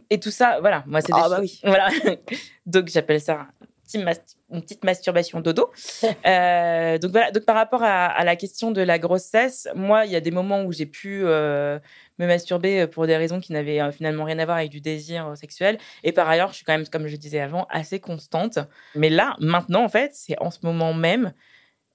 Et 0.09 0.19
tout 0.19 0.31
ça, 0.31 0.59
voilà, 0.61 0.83
moi 0.85 1.01
c'est 1.01 1.11
des 1.11 1.19
Ah 1.21 1.27
bah 1.29 1.37
choses- 1.37 1.41
oui. 1.41 1.59
Voilà. 1.63 1.89
donc 2.65 2.87
j'appelle 2.87 3.19
ça 3.19 3.47
un 3.97 4.03
petit 4.03 4.03
mas- 4.03 4.37
une 4.51 4.61
petite 4.61 4.83
masturbation 4.83 5.41
dodo. 5.41 5.71
Euh, 6.27 6.97
donc 6.97 7.11
voilà, 7.11 7.31
donc 7.31 7.45
par 7.45 7.55
rapport 7.55 7.81
à, 7.83 8.23
la 8.23 8.35
question 8.35 8.71
de 8.71 8.81
la 8.81 8.99
grossesse, 8.99 9.67
moi 9.75 10.05
il 10.05 10.11
y 10.11 10.15
a 10.15 10.19
des 10.19 10.29
moments 10.29 10.63
où 10.63 10.71
j'ai 10.71 10.85
pu 10.85 11.21
euh, 11.23 11.79
me 12.19 12.27
masturber 12.27 12.87
pour 12.87 13.07
des 13.07 13.17
raisons 13.17 13.39
qui 13.39 13.53
n'avaient 13.53 13.81
euh, 13.81 13.91
finalement 13.91 14.23
rien 14.23 14.39
à 14.39 14.45
voir 14.45 14.57
avec 14.57 14.69
du 14.69 14.81
désir 14.81 15.27
euh, 15.27 15.35
sexuel. 15.35 15.77
Et 16.03 16.11
par 16.11 16.29
ailleurs, 16.29 16.49
je 16.49 16.55
suis 16.55 16.65
quand 16.65 16.73
même, 16.73 16.87
comme 16.87 17.07
je 17.07 17.15
disais 17.15 17.39
avant, 17.39 17.65
assez 17.69 17.99
constante. 17.99 18.59
Mais 18.95 19.09
là, 19.09 19.35
maintenant, 19.39 19.83
en 19.83 19.89
fait, 19.89 20.11
c'est 20.13 20.39
en 20.39 20.51
ce 20.51 20.59
moment 20.63 20.93
même. 20.93 21.33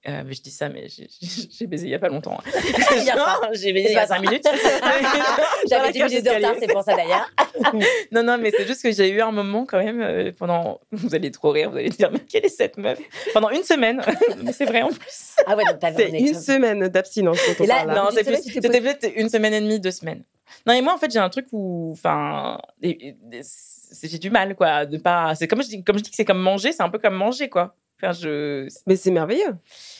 Euh, 0.07 0.23
je 0.29 0.41
dis 0.41 0.51
ça, 0.51 0.69
mais 0.69 0.87
j'ai- 0.87 1.67
baisé 1.67 1.87
il 1.87 1.89
y 1.89 1.95
a 1.95 1.99
pas 1.99 2.07
longtemps. 2.09 2.37
hein. 2.39 2.51
J'ai 3.53 3.73
baisé 3.73 3.89
il 3.89 3.95
y 3.95 3.97
a 3.97 4.07
cinq 4.07 4.21
minutes. 4.21 4.47
J'avais 5.69 5.69
Dans 5.69 5.83
la 5.83 5.91
10 5.91 6.03
minutes 6.03 6.25
de 6.25 6.29
retard, 6.29 6.55
c'est 6.59 6.71
pour 6.71 6.83
ça 6.83 6.95
d'ailleurs. 6.95 7.29
non, 8.11 8.23
non, 8.23 8.37
mais 8.37 8.51
c'est 8.51 8.65
juste 8.65 8.83
que 8.83 8.91
j'ai 8.91 9.09
eu 9.09 9.21
un 9.21 9.31
moment 9.31 9.65
quand 9.65 9.83
même 9.83 10.01
euh, 10.01 10.31
pendant. 10.37 10.79
Vous 10.91 11.13
allez 11.13 11.31
trop 11.31 11.51
rire, 11.51 11.71
vous 11.71 11.77
allez 11.77 11.89
dire, 11.89 12.09
mais 12.11 12.19
quelle 12.19 12.45
est 12.45 12.49
cette 12.49 12.77
meuf? 12.77 12.99
Pendant 13.33 13.49
une 13.49 13.63
semaine. 13.63 14.01
mais 14.43 14.53
c'est 14.53 14.65
vrai 14.65 14.81
en 14.81 14.89
plus. 14.89 15.35
Ah 15.45 15.55
ouais, 15.55 15.63
donc 15.65 15.79
t'as 15.79 15.93
C'est 15.93 16.09
une 16.09 16.33
semaine 16.35 16.87
d'abstinence 16.87 17.39
là, 17.65 17.85
non, 17.85 18.09
C'était 18.11 18.81
peut-être 18.81 19.11
une 19.15 19.29
semaine 19.29 19.53
et 19.53 19.61
demie, 19.61 19.79
deux 19.79 19.91
semaines. 19.91 20.23
Non, 20.65 20.73
et 20.73 20.81
moi, 20.81 20.93
en 20.93 20.97
fait, 20.97 21.11
j'ai 21.11 21.19
un 21.19 21.29
truc 21.29 21.47
où. 21.51 21.91
Enfin. 21.93 22.59
J'ai 22.81 24.17
du 24.19 24.29
mal, 24.29 24.55
quoi. 24.55 24.85
De 24.85 24.97
pas. 24.97 25.33
Comme 25.49 25.63
je 25.63 25.67
dis, 25.69 25.83
comme 25.83 25.97
je 25.97 26.03
dis 26.03 26.09
que 26.09 26.15
c'est 26.15 26.25
comme 26.25 26.41
manger, 26.41 26.71
c'est 26.71 26.83
un 26.83 26.89
peu 26.89 26.99
comme 26.99 27.15
manger, 27.15 27.49
quoi. 27.49 27.75
Enfin, 28.01 28.11
je. 28.13 28.67
Mais 28.85 28.95
c'est 28.95 29.09
merveilleux. 29.11 29.55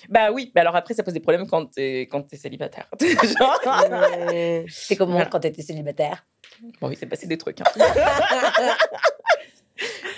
Bah 0.10 0.32
oui, 0.32 0.51
mais 0.54 0.62
alors 0.62 0.75
après, 0.75 0.94
ça 0.94 1.01
pose 1.04 1.13
des 1.16 1.20
problèmes 1.20 1.48
quand 1.48 1.66
t'es 1.66 2.01
quand 2.01 2.22
t'es 2.22 2.38
célibataire. 2.38 2.88
Genre- 3.01 3.62
C'est 4.70 4.96
comment 4.96 5.13
Voilà. 5.13 5.25
quand 5.27 5.39
t'étais 5.39 5.63
célibataire 5.63 6.25
Bon, 6.82 6.89
il 6.92 6.98
s'est 6.98 7.06
passé 7.08 7.25
des 7.27 7.38
trucs. 7.38 7.60
hein. 7.62 7.66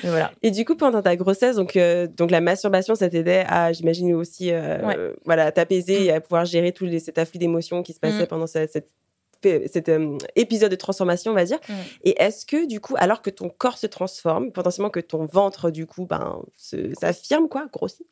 Mais 0.04 0.10
voilà. 0.10 0.32
Et 0.42 0.52
du 0.52 0.64
coup, 0.66 0.76
pendant 0.76 1.02
ta 1.02 1.16
grossesse, 1.16 1.56
donc, 1.58 1.76
euh, 1.76 2.08
donc 2.08 2.32
la 2.32 2.40
masturbation, 2.42 2.96
ça 2.96 3.10
t'aidait 3.10 3.44
à, 3.48 3.72
j'imagine 3.74 4.14
aussi, 4.14 4.52
euh, 4.52 4.86
Ouais. 4.86 4.98
voilà, 5.26 5.46
à 5.46 5.52
t'apaiser 5.52 6.00
Mm. 6.00 6.04
et 6.04 6.12
à 6.12 6.22
pouvoir 6.22 6.46
gérer 6.46 6.72
tout 6.72 6.86
les, 6.86 7.00
cet 7.00 7.18
afflux 7.18 7.40
d'émotions 7.40 7.84
qui 7.84 7.94
se 7.94 8.00
passait 8.00 8.24
Mm. 8.24 8.28
pendant 8.28 8.48
cette, 8.48 8.72
cette- 8.72 8.90
cet 9.44 9.90
euh, 9.90 10.18
épisode 10.36 10.72
de 10.72 10.76
transformation, 10.76 11.32
on 11.32 11.36
va 11.36 11.46
dire. 11.46 11.60
Mm. 11.68 11.74
Et 12.04 12.22
est-ce 12.22 12.46
que, 12.46 12.66
du 12.66 12.80
coup, 12.80 12.96
alors 12.98 13.22
que 13.22 13.30
ton 13.30 13.50
corps 13.50 13.78
se 13.78 13.88
transforme, 13.88 14.52
potentiellement 14.52 14.90
que 14.90 15.00
ton 15.00 15.26
ventre, 15.26 15.72
du 15.72 15.86
coup, 15.86 16.06
ben, 16.06 16.42
s'affirme, 17.00 17.48
quoi, 17.48 17.68
grossit, 17.72 18.06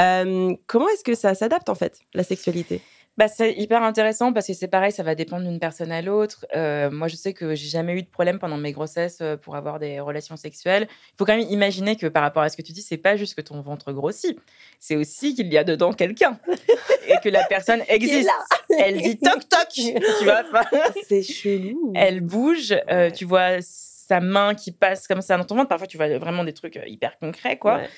euh, 0.00 0.54
comment 0.66 0.88
est-ce 0.88 1.04
que 1.04 1.14
ça 1.14 1.34
s'adapte, 1.34 1.68
en 1.68 1.74
fait, 1.74 2.00
la 2.14 2.24
sexualité? 2.24 2.82
Bah, 3.18 3.28
c'est 3.28 3.52
hyper 3.52 3.82
intéressant 3.82 4.32
parce 4.32 4.46
que 4.46 4.54
c'est 4.54 4.68
pareil, 4.68 4.92
ça 4.92 5.02
va 5.02 5.14
dépendre 5.14 5.46
d'une 5.46 5.58
personne 5.58 5.92
à 5.92 6.00
l'autre. 6.00 6.46
Euh, 6.54 6.88
moi, 6.90 7.08
je 7.08 7.16
sais 7.16 7.32
que 7.32 7.54
j'ai 7.54 7.68
jamais 7.68 7.94
eu 7.94 8.02
de 8.02 8.08
problème 8.08 8.38
pendant 8.38 8.56
mes 8.56 8.72
grossesses 8.72 9.18
euh, 9.20 9.36
pour 9.36 9.56
avoir 9.56 9.78
des 9.80 9.98
relations 9.98 10.36
sexuelles. 10.36 10.86
Il 10.88 11.16
faut 11.18 11.24
quand 11.24 11.36
même 11.36 11.48
imaginer 11.50 11.96
que 11.96 12.06
par 12.06 12.22
rapport 12.22 12.42
à 12.42 12.48
ce 12.48 12.56
que 12.56 12.62
tu 12.62 12.72
dis, 12.72 12.80
c'est 12.80 12.96
pas 12.96 13.16
juste 13.16 13.34
que 13.34 13.40
ton 13.40 13.60
ventre 13.60 13.92
grossit, 13.92 14.38
c'est 14.78 14.94
aussi 14.94 15.34
qu'il 15.34 15.52
y 15.52 15.58
a 15.58 15.64
dedans 15.64 15.92
quelqu'un 15.92 16.38
et 17.08 17.16
que 17.22 17.28
la 17.28 17.44
personne 17.44 17.82
existe. 17.88 18.30
Elle 18.78 18.98
dit 18.98 19.18
toc 19.22 19.48
toc, 19.48 19.68
tu 19.72 19.92
vois. 20.24 20.44
C'est 21.08 21.22
chelou. 21.22 21.92
Elle 21.96 22.20
bouge, 22.20 22.74
euh, 22.88 23.10
tu 23.10 23.24
vois 23.24 23.60
sa 24.08 24.20
main 24.20 24.54
qui 24.54 24.72
passe 24.72 25.06
comme 25.06 25.20
ça 25.20 25.36
dans 25.36 25.44
ton 25.44 25.56
ventre. 25.56 25.68
Parfois, 25.68 25.86
tu 25.86 25.96
vois 25.96 26.18
vraiment 26.18 26.44
des 26.44 26.54
trucs 26.54 26.76
euh, 26.76 26.86
hyper 26.86 27.18
concrets, 27.18 27.58
quoi. 27.58 27.76
Ouais. 27.76 27.88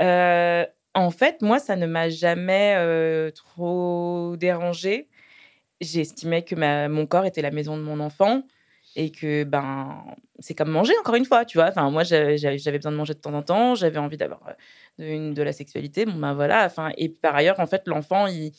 Euh, 0.00 0.66
en 0.94 1.10
fait, 1.10 1.42
moi, 1.42 1.58
ça 1.58 1.76
ne 1.76 1.86
m'a 1.86 2.08
jamais 2.08 2.76
trop 3.34 4.36
dérangé. 4.36 5.08
J'ai 5.80 6.00
estimé 6.02 6.44
que 6.44 6.54
mon 6.88 7.06
corps 7.06 7.26
était 7.26 7.42
la 7.42 7.50
maison 7.50 7.76
de 7.76 7.82
mon 7.82 8.00
enfant 8.00 8.42
et 8.96 9.10
que 9.10 9.44
ben 9.44 10.04
c'est 10.38 10.54
comme 10.54 10.70
manger 10.70 10.92
encore 11.00 11.16
une 11.16 11.24
fois, 11.24 11.44
tu 11.44 11.58
vois. 11.58 11.68
Enfin, 11.68 11.90
moi 11.90 12.04
j'avais 12.04 12.36
besoin 12.78 12.92
de 12.92 12.96
manger 12.96 13.14
de 13.14 13.18
temps 13.18 13.34
en 13.34 13.42
temps, 13.42 13.74
j'avais 13.74 13.98
envie 13.98 14.16
d'avoir 14.16 14.40
de 14.98 15.42
la 15.42 15.52
sexualité. 15.52 16.06
Bon 16.06 16.14
ben 16.14 16.34
voilà. 16.34 16.64
Enfin, 16.66 16.92
et 16.96 17.08
par 17.08 17.34
ailleurs, 17.34 17.58
en 17.60 17.66
fait, 17.66 17.82
l'enfant 17.88 18.26
il 18.28 18.52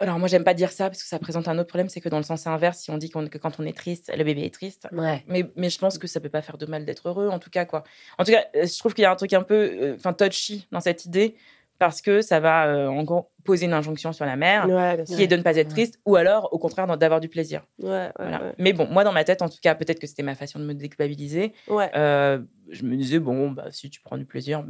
alors 0.00 0.18
moi 0.18 0.28
j'aime 0.28 0.44
pas 0.44 0.54
dire 0.54 0.70
ça 0.72 0.88
parce 0.90 1.02
que 1.02 1.08
ça 1.08 1.18
présente 1.18 1.48
un 1.48 1.58
autre 1.58 1.68
problème, 1.68 1.88
c'est 1.88 2.00
que 2.00 2.08
dans 2.08 2.16
le 2.18 2.22
sens 2.22 2.46
inverse, 2.46 2.78
si 2.78 2.90
on 2.90 2.98
dit 2.98 3.10
que 3.10 3.38
quand 3.38 3.58
on 3.60 3.64
est 3.64 3.76
triste, 3.76 4.10
le 4.16 4.24
bébé 4.24 4.44
est 4.44 4.54
triste, 4.54 4.88
Ouais. 4.92 5.24
mais, 5.26 5.50
mais 5.56 5.70
je 5.70 5.78
pense 5.78 5.98
que 5.98 6.06
ça 6.06 6.20
peut 6.20 6.28
pas 6.28 6.42
faire 6.42 6.58
de 6.58 6.66
mal 6.66 6.84
d'être 6.84 7.08
heureux, 7.08 7.28
en 7.28 7.38
tout 7.38 7.50
cas, 7.50 7.64
quoi. 7.64 7.84
En 8.18 8.24
tout 8.24 8.32
cas, 8.32 8.44
euh, 8.56 8.66
je 8.66 8.78
trouve 8.78 8.94
qu'il 8.94 9.02
y 9.02 9.06
a 9.06 9.10
un 9.10 9.16
truc 9.16 9.32
un 9.32 9.42
peu 9.42 9.96
euh, 10.04 10.12
touchy 10.12 10.66
dans 10.72 10.80
cette 10.80 11.04
idée, 11.04 11.36
parce 11.78 12.02
que 12.02 12.20
ça 12.20 12.40
va, 12.40 12.66
euh, 12.66 12.88
en 12.88 13.02
gros, 13.04 13.30
poser 13.44 13.66
une 13.66 13.72
injonction 13.72 14.12
sur 14.12 14.24
la 14.26 14.36
mère, 14.36 14.68
Ouais, 14.68 15.04
qui 15.06 15.22
est 15.22 15.26
de 15.26 15.36
ne 15.36 15.42
pas 15.42 15.56
être 15.56 15.68
triste, 15.68 15.98
ou 16.04 16.16
alors, 16.16 16.52
au 16.52 16.58
contraire, 16.58 16.86
d'avoir 16.98 17.20
du 17.20 17.28
plaisir. 17.28 17.64
Ouais, 17.82 18.10
Voilà. 18.18 18.52
Mais 18.58 18.72
bon, 18.72 18.86
moi, 18.90 19.04
dans 19.04 19.12
ma 19.12 19.24
tête, 19.24 19.40
en 19.42 19.48
tout 19.48 19.58
cas, 19.62 19.74
peut-être 19.74 19.98
que 20.00 20.06
c'était 20.06 20.22
ma 20.22 20.34
façon 20.34 20.58
de 20.58 20.64
me 20.64 20.74
déculpabiliser. 20.74 21.54
Euh, 21.70 22.40
je 22.68 22.82
me 22.82 22.96
disais, 22.96 23.18
bon, 23.20 23.50
bah, 23.50 23.66
si 23.70 23.88
tu 23.90 24.00
prends 24.02 24.18
du 24.18 24.26
plaisir, 24.26 24.64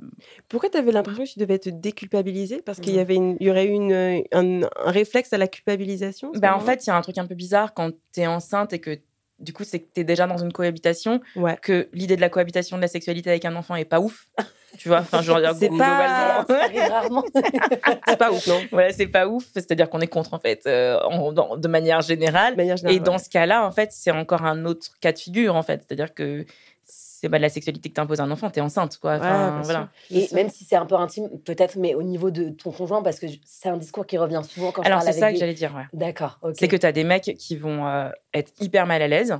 Pourquoi 0.49 0.69
tu 0.71 0.79
avais 0.79 0.93
l'impression 0.93 1.25
que 1.25 1.29
tu 1.31 1.39
devais 1.39 1.59
te 1.59 1.71
déculpabiliser? 1.71 2.63
Parce 2.63 2.79
qu'il 2.79 2.93
y, 2.93 2.97
Ouais. 2.97 3.03
avait 3.03 3.17
une- 3.17 3.37
il 3.41 3.47
y 3.47 3.51
aurait 3.51 3.67
eu 3.67 3.71
une, 3.73 3.93
un, 4.33 4.63
un 4.63 4.91
réflexe 4.91 5.33
à 5.33 5.39
la 5.39 5.49
culpabilisation 5.49 6.31
bah, 6.37 6.55
en 6.55 6.61
fait, 6.61 6.87
il 6.87 6.91
y 6.91 6.93
a 6.93 6.97
un 6.97 7.01
truc 7.03 7.19
un 7.19 7.27
peu 7.27 7.35
bizarre 7.35 7.75
quand 7.75 7.91
tu 8.15 8.21
es 8.21 8.27
enceinte 8.27 8.73
et 8.73 8.79
que, 8.81 8.99
du 9.41 9.53
coup, 9.53 9.65
c'est 9.65 9.81
que 9.81 9.87
tu 9.95 10.01
es 10.01 10.05
déjà 10.05 10.27
dans 10.27 10.37
une 10.39 10.53
cohabitation, 10.53 11.21
Ouais. 11.37 11.57
que 11.63 11.89
l'idée 11.93 12.17
de 12.17 12.21
la 12.21 12.29
cohabitation 12.29 12.77
de 12.77 12.83
la 12.83 12.89
sexualité 12.89 13.31
avec 13.31 13.45
un 13.45 13.57
enfant 13.57 13.75
est 13.77 13.85
pas 13.85 13.99
ouf. 14.01 14.29
Tu 14.77 14.89
vois, 14.89 14.99
enfin, 14.99 15.23
je 15.23 15.33
veux 15.33 15.41
dire, 15.41 15.55
C'est 15.59 15.69
pas- 15.71 16.45
rarement. 16.91 17.25
C'est 18.09 18.17
pas 18.19 18.31
ouf, 18.33 18.47
non? 18.47 18.61
Voilà, 18.71 18.93
c'est 18.93 19.07
pas 19.07 19.27
ouf. 19.27 19.45
C'est-à-dire 19.55 19.89
qu'on 19.89 20.01
est 20.01 20.07
contre, 20.09 20.35
en 20.35 20.39
fait, 20.39 20.67
euh, 20.67 21.01
en- 21.05 21.33
dans- 21.33 21.57
de 21.57 21.69
manière 21.69 22.01
générale. 22.03 22.53
De 22.53 22.57
manière 22.59 22.77
générale, 22.77 22.97
Et 22.97 23.01
dans 23.01 23.19
ce 23.19 23.29
cas-là, 23.31 23.65
en 23.67 23.71
fait, 23.73 23.93
c'est 23.93 24.11
encore 24.11 24.45
un 24.45 24.65
autre 24.67 24.89
cas 25.01 25.13
de 25.13 25.19
figure, 25.19 25.57
en 25.57 25.63
fait. 25.63 25.85
C'est-à-dire 25.87 26.13
que 26.15 26.45
c'est 26.85 27.29
pas 27.29 27.39
de 27.39 27.43
la 27.43 27.49
sexualité 27.49 27.89
que 27.89 27.95
t'imposes 27.95 28.21
à 28.21 28.23
un 28.25 28.31
enfant, 28.31 28.49
t'es 28.49 28.61
enceinte, 28.61 28.97
quoi. 28.99 29.17
Enfin, 29.17 29.57
Ouais, 29.57 29.63
voilà. 29.65 29.89
Et 30.11 30.29
même 30.33 30.49
si 30.51 30.65
c'est 30.65 30.77
un 30.77 30.87
peu 30.87 30.95
intime, 30.95 31.29
peut-être, 31.45 31.77
mais 31.77 31.95
au 31.95 32.03
niveau 32.03 32.31
de 32.31 32.51
ton 32.51 32.71
conjoint, 32.71 33.03
parce 33.03 33.19
que 33.19 33.27
c'est 33.45 33.69
un 33.69 33.77
discours 33.77 34.07
qui 34.07 34.17
revient 34.19 34.41
souvent 34.49 34.71
quand 34.71 34.83
Alors, 34.83 35.01
je 35.01 35.05
parle 35.07 35.15
c'est 35.15 35.21
ça 35.21 35.27
avec 35.27 35.37
que 35.37 35.41
j'allais 35.41 35.55
dire, 35.55 35.75
ouais. 35.75 35.85
D'accord. 35.93 36.39
C'est 36.55 36.69
que 36.69 36.77
t'as 36.77 36.93
des 36.93 37.05
mecs 37.05 37.35
qui 37.39 37.57
vont 37.57 37.87
euh, 37.89 38.09
être 38.35 38.53
hyper 38.61 38.87
mal 38.87 39.03
à 39.03 39.09
l'aise. 39.09 39.37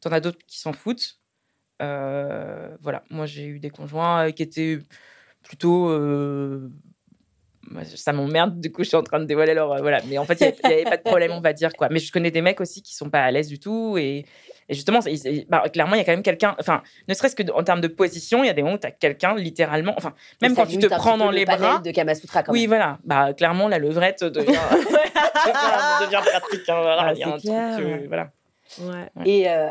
T'en 0.00 0.10
as 0.12 0.20
d'autres 0.20 0.38
qui 0.46 0.58
s'en 0.58 0.72
foutent. 0.72 1.18
Euh, 1.82 2.68
voilà. 2.80 3.02
Moi, 3.10 3.26
j'ai 3.26 3.44
eu 3.46 3.58
des 3.58 3.70
conjoints 3.70 4.28
euh, 4.28 4.30
qui 4.30 4.42
étaient 4.42 4.78
plutôt. 5.42 5.90
euh, 5.90 6.68
moi, 7.68 7.82
ça 7.84 8.12
m'emmerde, 8.12 8.60
du 8.60 8.70
coup, 8.70 8.84
je 8.84 8.88
suis 8.88 8.96
en 8.96 9.02
train 9.02 9.18
de 9.18 9.24
dévoiler 9.24 9.52
leur. 9.52 9.72
euh, 9.72 9.78
voilà. 9.80 10.00
Mais 10.08 10.18
en 10.18 10.24
fait, 10.24 10.40
il 10.40 10.68
n'y 10.68 10.72
avait 10.74 10.84
pas 10.84 10.96
de 10.96 11.02
problème, 11.02 11.32
on 11.32 11.40
va 11.40 11.52
dire, 11.52 11.72
quoi. 11.72 11.88
Mais 11.90 11.98
je 11.98 12.12
connais 12.12 12.30
des 12.30 12.40
mecs 12.40 12.60
aussi 12.60 12.80
qui 12.80 12.94
sont 12.94 13.10
pas 13.10 13.24
à 13.24 13.30
l'aise 13.32 13.48
du 13.48 13.58
tout. 13.58 13.98
Et, 13.98 14.24
et 14.68 14.74
justement, 14.74 15.00
bah, 15.48 15.64
clairement, 15.68 15.96
il 15.96 15.98
y 15.98 16.00
a 16.00 16.04
quand 16.04 16.12
même 16.12 16.22
quelqu'un. 16.22 16.54
Enfin, 16.60 16.82
ne 17.08 17.14
serait-ce 17.14 17.34
que 17.34 17.42
en 17.52 17.64
termes 17.64 17.80
de 17.80 17.88
position, 17.88 18.44
il 18.44 18.46
y 18.46 18.50
a 18.50 18.52
des 18.52 18.62
moments 18.62 18.76
où 18.76 18.78
tu 18.78 18.86
as 18.86 18.92
quelqu'un, 18.92 19.34
littéralement. 19.34 19.94
Enfin, 19.96 20.14
même 20.42 20.54
quand 20.54 20.66
tu 20.66 20.78
te 20.78 20.86
prends 20.86 21.18
dans 21.18 21.30
le 21.32 21.38
les 21.38 21.44
bras. 21.44 21.80
de 21.80 21.90
Kamasutra 21.90 22.44
quand 22.44 22.52
Oui, 22.52 22.62
même. 22.62 22.68
voilà. 22.68 22.98
Bah, 23.04 23.32
clairement, 23.34 23.66
la 23.66 23.80
levrette 23.80 24.22
devient, 24.24 24.54
pratique. 24.54 26.68
hein, 26.68 26.82
voilà. 26.82 27.02
Ah, 27.02 27.12
il 27.14 27.18
y 27.18 27.22
a 27.24 27.26
c'est 27.26 27.32
un 27.32 27.38
clair, 27.38 27.74
truc. 27.74 27.86
euh, 27.86 27.98
ouais. 27.98 28.06
voilà. 28.06 28.30
Ouais. 28.80 29.08
Et 29.24 29.50
euh, 29.50 29.70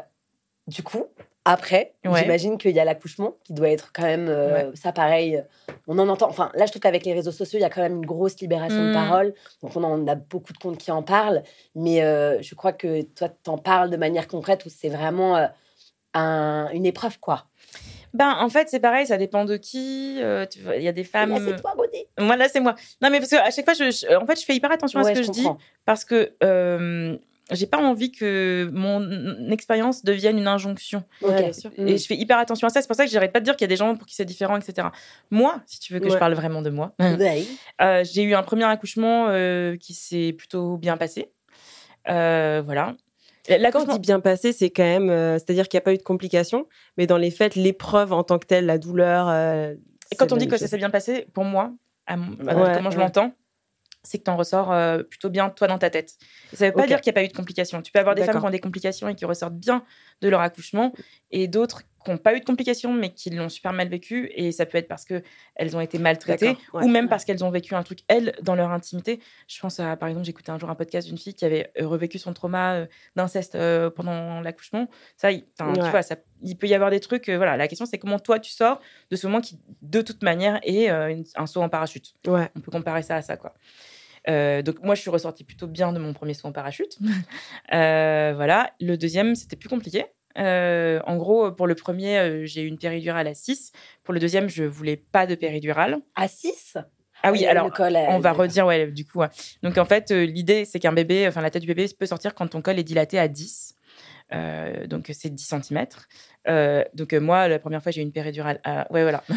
du 0.68 0.84
coup, 0.84 1.06
après, 1.46 1.94
Ouais. 2.04 2.22
j'imagine 2.22 2.58
qu'il 2.58 2.72
y 2.72 2.80
a 2.80 2.86
l'accouchement 2.86 3.36
qui 3.44 3.54
doit 3.54 3.70
être 3.70 3.92
quand 3.94 4.04
même, 4.04 4.28
euh, 4.28 4.74
ça 4.76 4.92
pareil, 4.92 5.38
euh, 5.38 5.42
on 5.88 5.98
en 6.00 6.10
entend, 6.10 6.28
enfin 6.28 6.52
là 6.56 6.66
je 6.66 6.72
trouve 6.72 6.82
qu'avec 6.82 7.06
les 7.06 7.14
réseaux 7.14 7.32
sociaux, 7.32 7.60
il 7.60 7.62
y 7.62 7.66
a 7.66 7.70
quand 7.70 7.82
même 7.82 7.98
une 7.98 8.06
grosse 8.06 8.40
libération 8.42 8.84
de 8.84 8.90
Mm. 8.90 8.94
parole, 8.94 9.34
donc 9.62 9.76
on 9.76 9.84
en 9.84 10.08
a 10.08 10.16
beaucoup 10.16 10.54
de 10.54 10.58
comptes 10.58 10.78
qui 10.80 10.92
en 10.92 11.04
parlent, 11.04 11.44
mais 11.76 12.04
euh, 12.04 12.42
je 12.42 12.56
crois 12.56 12.74
que 12.74 13.04
toi 13.04 13.30
t'en 13.30 13.58
parles 13.60 13.90
de 13.92 13.98
manière 13.98 14.28
concrète 14.28 14.66
où 14.66 14.70
c'est 14.70 14.90
vraiment 14.90 15.38
euh, 15.38 15.46
un- 16.16 16.70
une 16.74 16.86
épreuve 16.86 17.20
quoi? 17.20 17.46
Ben, 18.14 18.34
en 18.40 18.48
fait, 18.48 18.70
c'est 18.70 18.80
pareil, 18.80 19.06
ça 19.06 19.18
dépend 19.18 19.44
de 19.44 19.58
qui. 19.58 20.20
euh, 20.24 20.46
tu 20.46 20.62
vois, 20.62 20.78
Il 20.78 20.84
y 20.84 20.88
a 20.88 20.94
des 20.94 21.04
femmes. 21.04 21.32
Là 21.32 21.40
c'est 21.44 21.60
toi 21.62 21.74
Gaudé. 21.76 22.08
Moi, 22.18 22.38
là, 22.38 22.48
c'est 22.48 22.62
moi. 22.62 22.74
Non, 23.02 23.10
mais 23.10 23.20
parce 23.20 23.30
qu'à 23.32 23.52
chaque 23.52 23.66
fois, 23.66 23.74
je, 23.74 23.92
je- 23.92 24.16
en 24.16 24.26
fait, 24.26 24.40
je 24.40 24.46
fais 24.46 24.56
hyper 24.56 24.72
attention 24.72 25.02
à 25.02 25.04
ce 25.04 25.12
que 25.12 25.24
je, 25.24 25.32
dis 25.32 25.46
parce 25.84 26.06
que 26.06 26.32
euh, 26.42 27.18
j'ai 27.52 27.68
pas 27.68 27.78
envie 27.78 28.12
que 28.12 28.70
mon 28.74 29.50
expérience 29.52 30.04
devienne 30.04 30.38
une 30.38 30.48
injonction. 30.48 31.04
Mm. 31.22 31.88
Et 31.88 31.98
je 31.98 32.06
fais 32.08 32.16
hyper 32.16 32.38
attention 32.40 32.68
à 32.68 32.70
ça. 32.70 32.82
C'est 32.82 32.88
pour 32.88 32.96
ça 32.96 33.06
que 33.06 33.12
j'arrête 33.12 33.32
pas 33.32 33.40
de 33.40 33.46
dire 33.46 33.56
qu'il 33.56 33.66
y 33.66 33.70
a 33.70 33.74
des 33.74 33.76
gens 33.78 33.96
pour 33.96 34.08
qui 34.08 34.16
c'est 34.16 34.26
différent, 34.26 34.58
etc. 34.58 34.88
Moi, 35.32 35.62
si 35.68 35.80
tu 35.80 35.94
veux 35.94 36.00
que 36.00 36.10
je 36.10 36.18
parle 36.18 36.34
vraiment 36.34 36.62
de 36.62 36.70
moi, 36.70 36.94
Ouais. 37.00 37.44
euh, 37.82 38.04
j'ai 38.04 38.24
eu 38.24 38.34
un 38.34 38.44
premier 38.44 38.64
accouchement 38.66 39.28
euh, 39.30 39.78
qui 39.78 39.94
s'est 39.94 40.34
plutôt 40.38 40.78
bien 40.78 40.98
passé. 40.98 41.32
Euh, 42.10 42.62
voilà. 42.66 42.96
Quand 43.48 43.54
on 43.56 43.58
L'accouchement. 43.62 43.94
dit 43.94 44.00
bien 44.00 44.20
passé, 44.20 44.54
c'est 44.54 44.72
quand 44.72 44.82
même, 44.84 45.10
euh, 45.12 45.34
c'est-à-dire 45.36 45.68
qu'il 45.68 45.78
n'y 45.78 45.82
a 45.82 45.86
pas 45.86 45.94
eu 45.94 45.98
de 45.98 46.04
complications, 46.04 46.68
mais 46.98 47.06
dans 47.06 47.18
les 47.18 47.30
faits, 47.30 47.56
l'épreuve 47.56 48.12
en 48.12 48.24
tant 48.24 48.40
que 48.40 48.48
telle, 48.48 48.66
la 48.66 48.80
douleur. 48.80 49.28
euh, 49.30 49.76
Et 50.12 50.16
quand 50.16 50.32
on 50.32 50.38
dit 50.38 50.48
que 50.48 50.58
ça 50.58 50.68
s'est 50.68 50.78
bien 50.78 50.90
passé, 50.90 51.28
pour 51.34 51.44
moi, 51.44 51.72
à 52.08 52.18
mon- 52.18 52.36
à 52.48 52.56
Ouais, 52.56 52.72
comment 52.76 52.90
je 52.90 52.98
ouais. 52.98 53.04
l'entends, 53.04 53.34
c'est 54.06 54.20
que 54.20 54.24
tu 54.24 54.30
en 54.32 54.38
ressors 54.38 54.72
euh, 54.72 55.04
plutôt 55.04 55.30
bien 55.30 55.50
toi 55.50 55.68
dans 55.68 55.78
ta 55.78 55.90
tête. 55.90 56.14
Et 56.54 56.56
ça 56.56 56.66
veut 56.68 56.72
pas 56.72 56.88
dire 56.88 57.02
qu'il 57.02 57.12
n'y 57.12 57.16
a 57.18 57.22
pas 57.22 57.26
eu 57.26 57.28
de 57.28 57.34
complications. 57.36 57.82
Tu 57.82 57.92
peux 57.92 58.00
avoir 58.00 58.16
des 58.16 58.22
femmes 58.24 58.40
qui 58.40 58.48
ont 58.48 58.52
des 58.52 58.60
complications 58.60 59.10
et 59.10 59.16
qui 59.16 59.26
ressortent 59.26 59.56
bien 59.56 59.84
de 60.22 60.30
leur 60.30 60.40
accouchement, 60.40 60.94
et 61.32 61.48
d'autres 61.50 61.82
qui 62.06 62.12
n'ont 62.12 62.18
pas 62.20 62.36
eu 62.36 62.40
de 62.40 62.46
complications 62.46 62.94
mais 62.94 63.10
qui 63.12 63.32
l'ont 63.32 63.50
super 63.50 63.74
mal 63.74 63.90
vécu. 63.90 64.32
Et 64.36 64.52
ça 64.52 64.68
peut 64.68 64.78
être 64.78 64.88
parce 64.88 65.06
que 65.06 65.24
elles 65.56 65.76
ont 65.76 65.82
été 65.82 65.98
maltraitées 65.98 66.56
ouais. 66.74 66.84
ou 66.84 66.88
même 66.88 67.10
parce 67.10 67.26
qu'elles 67.26 67.44
ont 67.44 67.50
vécu 67.50 67.74
un 67.74 67.82
truc 67.82 68.00
elles 68.08 68.36
dans 68.44 68.54
leur 68.54 68.70
intimité. 68.72 69.20
Je 69.48 69.60
pense 69.60 69.80
à 69.80 69.96
par 69.98 70.08
exemple, 70.08 70.26
j'écoutais 70.26 70.52
un 70.52 70.60
jour 70.60 70.70
un 70.70 70.76
podcast 70.76 71.08
d'une 71.08 71.18
fille 71.18 71.34
qui 71.34 71.46
avait 71.46 71.72
euh, 71.82 71.88
revécu 71.88 72.20
son 72.20 72.32
trauma 72.34 72.76
euh, 72.76 72.86
d'inceste 73.16 73.56
euh, 73.56 73.90
pendant 73.90 74.40
l'accouchement. 74.42 74.88
Ça, 75.18 75.32
il, 75.32 75.46
tu 75.58 75.90
vois, 75.90 76.04
ça, 76.04 76.16
il 76.44 76.56
peut 76.56 76.68
y 76.68 76.76
avoir 76.76 76.92
des 76.92 77.00
trucs. 77.00 77.28
euh, 77.28 77.38
voilà, 77.38 77.58
la 77.58 77.68
question 77.68 77.88
c'est 77.88 77.98
comment 77.98 78.20
toi 78.20 78.38
tu 78.40 78.52
sors 78.52 78.80
de 79.10 79.16
ce 79.16 79.26
moment 79.26 79.42
qui 79.42 79.60
de 79.82 80.02
toute 80.04 80.22
manière 80.22 80.60
est 80.62 80.88
une- 80.90 81.26
un 81.36 81.48
saut 81.48 81.64
en 81.64 81.70
parachute. 81.70 82.14
On 82.56 82.60
peut 82.60 82.72
comparer 82.72 83.02
ça 83.02 83.16
à 83.16 83.22
ça, 83.24 83.36
quoi. 83.36 83.56
Euh, 84.28 84.62
donc 84.62 84.82
moi, 84.82 84.96
je 84.96 85.02
suis 85.02 85.10
ressortie 85.10 85.44
plutôt 85.44 85.68
bien 85.68 85.94
de 85.94 86.00
mon 86.00 86.14
premier 86.14 86.34
saut 86.34 86.48
en 86.48 86.52
parachute. 86.52 86.98
Euh, 87.74 88.34
voilà. 88.36 88.72
Le 88.80 88.96
deuxième, 88.96 89.36
c'était 89.36 89.56
plus 89.56 89.70
compliqué. 89.70 90.06
Euh, 90.38 91.00
en 91.06 91.18
gros, 91.18 91.52
pour 91.52 91.66
le 91.66 91.76
premier, 91.76 92.46
j'ai 92.46 92.62
eu 92.62 92.68
une 92.68 92.78
péridurale 92.78 93.28
à 93.28 93.34
6. 93.34 93.72
Pour 94.04 94.14
le 94.14 94.20
deuxième, 94.20 94.50
je 94.50 94.64
voulais 94.64 94.98
pas 94.98 95.26
de 95.26 95.34
péridurale. 95.36 95.98
À 96.16 96.28
6 96.28 96.78
Ah 97.24 97.32
oui, 97.32 97.46
alors 97.46 97.72
on 97.80 98.20
va 98.20 98.32
redire, 98.34 98.68
ouais, 98.68 98.92
du 98.92 99.06
coup. 99.06 99.20
ouais. 99.20 99.30
Donc 99.64 99.78
en 99.78 99.86
fait, 99.86 100.12
l'idée, 100.12 100.66
c'est 100.66 100.80
qu'un 100.80 100.94
bébé, 100.94 101.28
enfin 101.28 101.42
la 101.42 101.50
tête 101.50 101.62
du 101.62 101.68
bébé 101.68 101.88
peut 101.98 102.06
sortir 102.06 102.36
quand 102.36 102.48
ton 102.48 102.62
col 102.62 102.78
est 102.78 102.84
dilaté 102.84 103.18
à 103.18 103.28
10. 103.28 103.76
Euh, 104.34 104.88
donc 104.88 105.12
c'est 105.14 105.30
10 105.30 105.44
cm. 105.44 105.86
donc 106.94 107.14
euh, 107.14 107.20
moi, 107.20 107.48
la 107.48 107.60
première 107.60 107.82
fois, 107.82 107.92
j'ai 107.92 108.02
eu 108.02 108.04
une 108.04 108.12
péridurale 108.12 108.60
à... 108.64 108.92
Ouais, 108.92 109.04
voilà. 109.04 109.24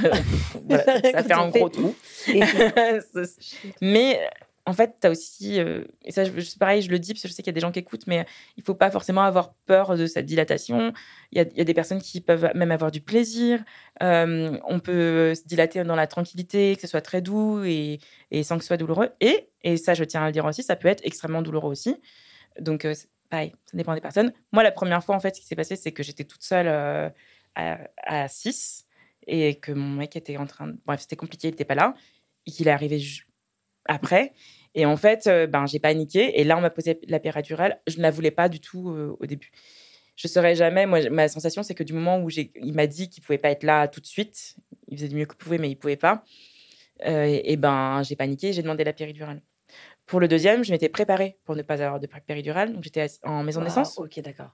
Voilà, 0.69 0.85
ça 1.13 1.23
fait 1.23 1.33
un 1.33 1.49
gros 1.49 1.69
trou. 1.69 1.95
mais 3.81 4.21
en 4.69 4.75
fait, 4.75 4.97
tu 5.01 5.07
as 5.07 5.11
aussi, 5.11 5.59
euh, 5.59 5.83
et 6.05 6.13
ça, 6.13 6.27
c'est 6.27 6.59
pareil, 6.59 6.83
je 6.83 6.91
le 6.91 6.99
dis 6.99 7.15
parce 7.15 7.23
que 7.23 7.29
je 7.29 7.33
sais 7.33 7.43
qu'il 7.43 7.51
y 7.51 7.55
a 7.55 7.59
des 7.59 7.63
gens 7.63 7.73
qui 7.73 7.79
écoutent, 7.79 8.07
mais 8.07 8.27
il 8.59 8.63
faut 8.63 8.75
pas 8.75 8.91
forcément 8.91 9.23
avoir 9.23 9.55
peur 9.65 9.97
de 9.97 10.07
cette 10.07 10.27
dilatation. 10.27 10.93
Il 11.33 11.39
y 11.39 11.41
a, 11.41 11.65
des 11.65 11.73
personnes 11.73 12.03
qui 12.03 12.21
peuvent 12.21 12.51
même 12.55 12.71
avoir 12.71 12.91
du 12.91 13.01
plaisir. 13.01 13.65
Euh, 14.03 14.59
on 14.65 14.79
peut 14.79 15.35
se 15.35 15.47
dilater 15.47 15.83
dans 15.85 15.97
la 15.97 16.07
tranquillité, 16.07 16.75
que 16.77 16.83
ce 16.83 16.87
soit 16.87 17.01
très 17.01 17.23
doux 17.23 17.65
et, 17.65 17.99
sans 18.43 18.59
que 18.59 18.63
ce 18.63 18.67
soit 18.67 18.77
douloureux. 18.77 19.09
Et, 19.23 19.49
et 19.63 19.79
ça, 19.79 19.95
je 19.95 20.05
tiens 20.05 20.23
à 20.23 20.27
le 20.27 20.33
dire 20.33 20.45
aussi, 20.45 20.63
ça 20.63 20.77
peut 20.77 20.89
être 20.89 21.01
extrêmement 21.03 21.41
douloureux 21.41 21.71
aussi. 21.71 21.97
Donc, 22.61 22.85
euh, 22.85 22.95
pareil, 23.31 23.55
ça 23.65 23.75
dépend 23.75 23.95
des 23.95 24.03
personnes. 24.03 24.35
Moi, 24.53 24.63
la 24.63 24.73
première 24.73 25.03
fois, 25.03 25.17
en 25.17 25.21
fait, 25.21 25.35
ce 25.35 25.41
qui 25.41 25.47
s'est 25.47 25.57
passé, 25.57 25.77
c'est 25.77 25.93
que 25.93 26.03
j'étais 26.03 26.25
toute 26.25 26.43
seule 26.43 26.69
euh, 26.69 27.09
à, 27.57 28.29
6 28.29 28.87
et 29.27 29.55
que 29.55 29.73
mon 29.73 29.97
mec 29.97 30.15
était 30.15 30.37
en 30.37 30.47
train 30.47 30.67
de... 30.67 30.77
Bref, 30.85 31.01
c'était 31.01 31.17
compliqué, 31.17 31.49
il 31.49 31.53
n'était 31.53 31.65
pas 31.65 31.75
là. 31.75 31.95
Et 32.45 32.51
qu'il 32.51 32.69
est 32.69 32.71
arrivé 32.71 33.03
après. 33.89 34.33
Et 34.79 34.87
en 34.87 34.97
fait, 34.97 35.27
euh, 35.27 35.47
ben, 35.47 35.67
j'ai 35.67 35.81
paniqué. 35.81 36.41
Et 36.41 36.45
là, 36.45 36.57
on 36.57 36.61
m'a 36.61 36.71
posé 36.71 37.01
la 37.09 37.19
péridurale. 37.19 37.81
Je 37.87 37.97
ne 37.99 38.03
la 38.03 38.11
voulais 38.11 38.31
pas 38.31 38.49
du 38.49 38.61
tout 38.61 38.91
euh, 38.91 39.17
au 39.21 39.27
début. 39.27 39.51
Je 40.17 40.27
ne 40.29 40.31
saurais 40.31 40.55
jamais. 40.55 40.87
Moi, 40.87 41.11
ma 41.11 41.29
sensation, 41.29 41.63
c'est 41.63 41.75
que 41.75 41.83
du 41.83 41.93
moment 41.93 42.19
où 42.23 42.31
il 42.31 42.73
m'a 42.75 42.87
dit 42.87 43.11
qu'il 43.11 43.21
ne 43.23 43.27
pouvait 43.27 43.39
pas 43.39 43.51
être 43.51 43.65
là 43.65 43.89
tout 43.89 44.01
de 44.01 44.07
suite, 44.07 44.55
il 44.87 44.97
faisait 44.97 45.09
du 45.09 45.17
mieux 45.17 45.27
qu'il 45.27 45.37
pouvait, 45.37 45.59
mais 45.59 45.69
il 45.69 45.75
ne 45.75 45.81
pouvait 45.83 45.97
pas. 45.97 46.23
euh, 47.07 47.25
et, 47.27 47.53
et 47.53 47.57
ben, 47.57 48.03
j'ai 48.05 48.17
paniqué. 48.17 48.53
J'ai 48.53 48.63
demandé 48.63 48.85
la 48.85 48.93
péridurale. 48.93 49.43
Pour 50.07 50.21
le 50.21 50.29
deuxième, 50.29 50.65
je 50.65 50.71
m'étais 50.73 50.89
préparée 50.89 51.39
pour 51.45 51.57
ne 51.57 51.63
pas 51.63 51.83
avoir 51.83 52.01
de 52.01 52.09
péridurale. 52.27 52.73
Donc, 52.73 52.85
j'étais 52.85 53.07
en 53.25 53.43
maison 53.43 53.61
de 53.61 53.67
naissance. 53.67 53.99
Ok, 53.99 54.21
d'accord. 54.21 54.53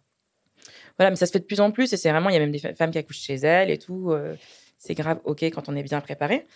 Voilà, 0.99 1.11
mais 1.11 1.17
ça 1.17 1.27
se 1.27 1.33
fait 1.33 1.41
de 1.41 1.45
plus 1.45 1.61
en 1.61 1.71
plus 1.71 1.93
et 1.93 1.97
c'est 1.97 2.11
vraiment, 2.11 2.31
il 2.31 2.35
y 2.35 2.37
a 2.37 2.41
même 2.41 2.53
des 2.53 2.59
femmes 2.59 2.91
qui 2.91 2.99
accouchent 2.99 3.21
chez 3.21 3.35
elles 3.35 3.71
et 3.71 3.79
tout. 3.79 4.11
euh, 4.13 4.35
c'est 4.79 4.95
grave, 4.95 5.21
ok, 5.25 5.43
quand 5.45 5.69
on 5.69 5.77
est 5.77 5.83
bien 5.83 6.01
préparé. 6.01 6.47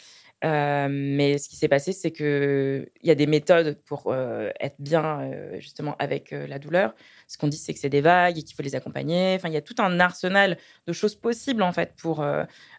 Euh, 0.45 0.87
mais 0.91 1.39
ce 1.39 1.49
qui 1.49 1.57
s'est 1.57 1.69
passé, 1.69 1.93
c'est 1.93 2.13
que 2.13 2.89
il 3.03 3.09
y 3.09 3.11
a 3.11 3.15
des 3.15 3.27
méthodes 3.27 3.77
pour 3.85 4.05
euh, 4.07 4.51
être 4.61 4.77
bien 4.79 5.21
euh, 5.21 5.61
justement 5.61 5.97
avec 5.99 6.31
la 6.31 6.59
douleur. 6.59 6.95
Ce 7.27 7.39
qu'on 7.39 7.49
dit, 7.49 7.57
c'est 7.57 7.75
que 7.75 7.81
c'est 7.81 7.89
des 7.89 8.01
vagues 8.01 8.39
et 8.39 8.43
qu'il 8.43 8.55
faut 8.55 8.63
les 8.63 8.75
accompagner. 8.77 9.35
Enfin, 9.35 9.49
il 9.49 9.55
y 9.55 9.57
a 9.57 9.63
tout 9.63 9.75
un 9.79 10.01
arsenal 10.01 10.57
de 10.87 10.93
choses 10.93 11.15
possibles 11.17 11.63
en 11.63 11.73
fait 11.73 11.95
pour 11.97 12.25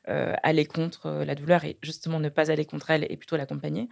aller 0.06 0.66
contre 0.66 1.24
la 1.26 1.36
douleur 1.36 1.66
et 1.66 1.78
justement 1.84 2.20
ne 2.20 2.30
pas 2.30 2.52
aller 2.52 2.66
contre 2.66 2.90
elle 2.92 3.06
et 3.10 3.18
plutôt 3.18 3.38
l'accompagner. 3.38 3.90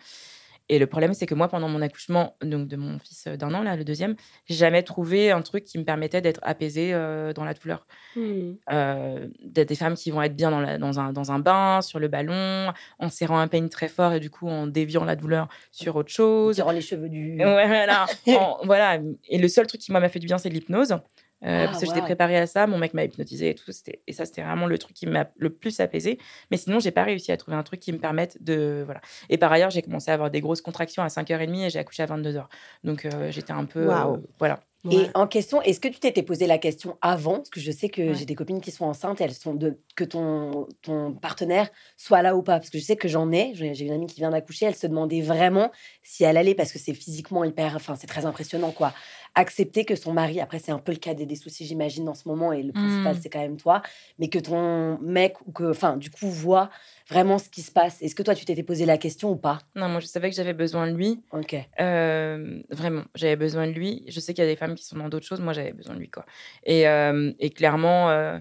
Et 0.70 0.80
le 0.80 0.88
problème, 0.88 1.14
c'est 1.14 1.26
que 1.26 1.34
moi, 1.34 1.48
pendant 1.48 1.70
mon 1.70 1.82
accouchement, 1.82 2.36
donc 2.42 2.68
de 2.68 2.76
mon 2.76 3.00
fils 3.00 3.26
euh, 3.28 3.38
d'un 3.38 3.54
an, 3.54 3.64
là, 3.64 3.76
le 3.78 3.86
deuxième, 3.86 4.16
j'ai 4.46 4.56
jamais 4.56 4.84
trouvé 4.84 5.32
un 5.32 5.42
truc 5.42 5.64
qui 5.64 5.78
me 5.78 5.84
permettait 5.86 6.22
d'être 6.22 6.42
apaisée 6.44 6.94
euh, 6.94 7.32
dans 7.32 7.46
la 7.46 7.54
douleur. 7.54 7.88
Hmm. 8.16 8.54
Euh, 8.72 9.28
des, 9.44 9.76
femmes 9.76 9.96
qui 9.96 10.12
vont 10.12 10.22
être 10.22 10.36
bien 10.36 10.52
dans, 10.52 10.60
la- 10.60 10.78
dans, 10.78 11.00
un, 11.00 11.14
dans 11.14 11.32
un 11.32 11.40
bain, 11.40 11.82
sur 11.82 12.00
le 12.00 12.10
ballon, 12.10 12.74
en 13.00 13.10
serrant 13.10 13.40
un 13.40 13.48
peigne 13.48 13.70
très 13.70 13.88
fort 13.88 14.14
et 14.14 14.20
du 14.20 14.30
coup 14.30 14.48
en 14.50 14.68
déviant 14.68 15.06
la 15.06 15.16
douleur 15.16 15.48
sur 15.72 15.96
autre 15.96 16.12
chose. 16.12 16.56
Durant 16.58 16.72
les 16.72 16.82
cheveux 16.82 17.10
du. 17.10 17.38
Ouais, 17.38 17.68
voilà. 17.68 18.06
En- 18.28 18.58
voilà. 18.66 19.00
Et 19.30 19.38
le 19.38 19.48
seul 19.48 19.68
truc 19.68 19.80
qui 19.82 19.92
m'a 19.92 20.08
fait 20.10 20.20
du 20.20 20.28
bien, 20.28 20.38
c'est 20.38 20.50
l'hypnose. 20.50 20.98
Euh, 21.46 21.64
Ah, 21.64 21.68
parce 21.68 21.80
que 21.80 21.86
j'étais 21.86 22.00
wow. 22.00 22.06
préparée 22.06 22.38
à 22.38 22.48
ça, 22.48 22.66
mon 22.66 22.78
mec 22.80 22.94
m'a 22.96 23.04
hypnotisé 23.04 23.50
et 23.50 23.56
tout. 23.56 23.72
Et 24.08 24.14
ça, 24.14 24.26
c'était 24.26 24.42
vraiment 24.42 24.66
le 24.66 24.78
truc 24.78 24.96
qui 24.96 25.06
m'a 25.06 25.28
le 25.38 25.52
plus 25.52 25.80
apaisé. 25.80 26.18
Mais 26.50 26.58
sinon, 26.58 26.80
j'ai 26.80 26.92
pas 26.92 27.04
réussi 27.04 27.32
à 27.32 27.38
trouver 27.38 27.58
un 27.58 27.64
truc 27.64 27.80
qui 27.80 27.94
me 27.94 28.00
permette 28.00 28.42
de. 28.44 28.82
Voilà. 28.86 29.02
Et 29.30 29.38
par 29.38 29.52
ailleurs, 29.52 29.70
j'ai 29.70 29.82
commencé 29.84 30.10
à 30.10 30.16
avoir 30.16 30.32
des 30.32 30.42
grosses 30.42 30.62
contractions 30.62 31.04
à 31.04 31.08
5h30 31.10 31.66
et 31.66 31.70
j'ai 31.70 31.80
accouché 31.80 32.02
à 32.04 32.08
22h. 32.08 32.46
Donc, 32.84 33.06
euh, 33.06 33.32
j'étais 33.32 33.54
un 33.54 33.66
peu. 33.66 33.88
Waouh. 33.88 34.16
euh, 34.16 34.18
voilà. 34.40 34.60
Et 34.90 34.98
Ouais. 35.00 35.10
en 35.16 35.28
question, 35.28 35.62
est-ce 35.64 35.80
que 35.82 35.88
tu 35.90 36.00
t'étais 36.00 36.22
posé 36.24 36.48
la 36.48 36.60
question 36.60 36.98
avant? 37.02 37.38
Parce 37.38 37.50
que 37.50 37.60
je 37.60 37.72
sais 37.72 37.90
que 37.90 38.02
Ouais. 38.10 38.14
j'ai 38.16 38.26
des 38.26 38.36
copines 38.36 38.62
qui 38.62 38.72
sont 38.72 38.86
enceintes, 38.86 39.20
elles 39.20 39.34
sont 39.34 39.54
de 39.54 39.80
que 39.96 40.04
ton, 40.06 40.68
ton 40.82 41.14
partenaire 41.14 41.70
soit 41.98 42.22
là 42.22 42.36
ou 42.38 42.42
pas. 42.44 42.60
Parce 42.60 42.70
que 42.70 42.78
je 42.78 42.84
sais 42.84 42.96
que 42.96 43.08
j'en 43.08 43.32
ai. 43.32 43.52
J'ai 43.54 43.74
j'ai 43.74 43.86
une 43.86 43.92
amie 43.94 44.06
qui 44.08 44.18
vient 44.22 44.30
d'accoucher, 44.30 44.66
elle 44.68 44.76
se 44.76 44.88
demandait 44.88 45.20
vraiment 45.22 45.72
si 46.04 46.24
elle 46.24 46.38
allait, 46.38 46.56
parce 46.56 46.72
que 46.72 46.80
c'est 46.80 46.94
physiquement 46.94 47.44
hyper. 47.44 47.76
Enfin, 47.76 47.96
c'est 47.96 48.08
très 48.08 48.26
impressionnant, 48.26 48.72
quoi. 48.72 48.94
Accepter 49.36 49.86
que 49.86 49.96
son 49.96 50.14
mari, 50.14 50.40
après, 50.42 50.60
c'est 50.60 50.72
un 50.72 50.80
peu 50.80 50.92
le 50.92 50.98
cas 50.98 51.14
des, 51.14 51.26
des 51.26 51.36
soucis, 51.36 51.66
j'imagine, 51.66 52.08
en 52.10 52.14
ce 52.16 52.28
moment, 52.28 52.52
et 52.54 52.64
le 52.64 52.72
principal, 52.74 53.16
Mm. 53.16 53.20
c'est 53.22 53.30
quand 53.30 53.40
même 53.40 53.58
toi, 53.58 53.82
mais 54.20 54.30
que 54.30 54.40
ton 54.40 54.98
mec, 55.00 55.36
ou 55.46 55.52
que, 55.52 55.70
enfin, 55.70 55.98
du 55.98 56.10
coup, 56.10 56.28
voit 56.28 56.70
vraiment 57.10 57.38
ce 57.38 57.50
qui 57.50 57.62
se 57.62 57.72
passe. 57.72 58.02
Est-ce 58.02 58.16
que 58.16 58.24
toi, 58.24 58.34
tu 58.36 58.46
t'étais 58.46 58.64
posé 58.64 58.86
la 58.86 58.98
question 58.98 59.30
ou 59.32 59.36
pas? 59.36 59.60
Non, 59.76 59.88
moi, 59.90 60.00
je 60.00 60.08
savais 60.08 60.30
que 60.30 60.36
j'avais 60.36 60.54
besoin 60.54 60.88
de 60.92 60.96
lui. 60.96 61.22
Ok. 61.32 61.56
Euh, 61.80 62.62
vraiment, 62.70 63.04
j'avais 63.16 63.36
besoin 63.36 63.68
de 63.68 63.72
lui. 63.74 64.04
Je 64.08 64.20
sais 64.20 64.34
qu'il 64.34 64.44
y 64.44 64.48
a 64.48 64.50
des 64.50 64.56
femmes 64.56 64.76
qui 64.76 64.86
sont 64.86 64.98
dans 64.98 65.10
d'autres 65.10 65.26
choses. 65.26 65.40
Moi, 65.40 65.54
j'avais 65.54 65.74
besoin 65.74 65.94
de 65.96 66.00
lui, 66.00 66.10
quoi. 66.10 66.26
Et, 66.64 66.88
euh, 66.88 67.32
et 67.40 67.50
clairement, 67.50 68.10
euh, 68.10 68.40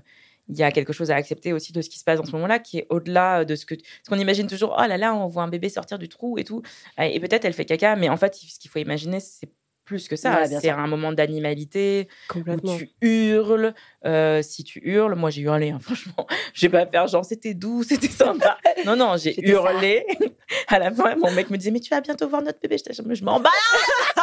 il 0.48 0.56
y 0.56 0.62
a 0.62 0.70
quelque 0.70 0.92
chose 0.92 1.10
à 1.10 1.16
accepter 1.16 1.52
aussi 1.52 1.72
de 1.72 1.82
ce 1.82 1.90
qui 1.90 1.98
se 1.98 2.04
passe 2.04 2.18
dans 2.18 2.24
ce 2.24 2.32
moment-là, 2.32 2.58
qui 2.60 2.78
est 2.78 2.86
au-delà 2.90 3.44
de 3.44 3.54
ce 3.56 3.66
que 3.66 3.74
ce 3.74 4.08
qu'on 4.08 4.18
imagine 4.18 4.46
toujours. 4.46 4.76
Oh 4.78 4.86
là 4.86 4.96
là, 4.96 5.14
on 5.14 5.26
voit 5.26 5.42
un 5.42 5.48
bébé 5.48 5.68
sortir 5.68 5.98
du 5.98 6.08
trou 6.08 6.38
et 6.38 6.44
tout. 6.44 6.62
Et 7.02 7.18
peut-être 7.20 7.44
elle 7.44 7.52
fait 7.52 7.64
caca, 7.64 7.96
mais 7.96 8.08
en 8.08 8.16
fait, 8.16 8.34
ce 8.36 8.58
qu'il 8.58 8.70
faut 8.70 8.78
imaginer, 8.78 9.18
c'est 9.20 9.50
plus 9.86 10.08
que 10.08 10.16
ça. 10.16 10.40
Ouais, 10.40 10.48
c'est 10.60 10.68
un 10.68 10.86
moment 10.86 11.12
d'animalité 11.12 12.08
où 12.34 12.76
tu 12.76 12.90
hurles. 13.00 13.72
Euh, 14.04 14.42
si 14.42 14.64
tu 14.64 14.80
hurles, 14.84 15.14
moi 15.14 15.30
j'ai 15.30 15.42
hurlé, 15.42 15.70
hein, 15.70 15.78
franchement. 15.82 16.26
Je 16.52 16.66
vais 16.66 16.68
pas 16.68 16.86
faire 16.86 17.06
genre 17.06 17.24
c'était 17.24 17.54
doux, 17.54 17.82
c'était 17.82 18.08
sympa. 18.08 18.58
Non, 18.84 18.96
non, 18.96 19.16
j'ai 19.16 19.40
hurlé. 19.48 20.04
À 20.68 20.78
la 20.78 20.92
fin, 20.92 21.16
mon 21.16 21.32
mec 21.32 21.50
me 21.50 21.56
disait 21.56 21.72
Mais 21.72 21.80
tu 21.80 21.90
vas 21.90 22.00
bientôt 22.00 22.28
voir 22.28 22.40
notre 22.40 22.60
bébé. 22.60 22.76
J'étais, 22.78 22.92
Je 22.92 23.24
m'en 23.24 23.40
bats, 23.40 23.50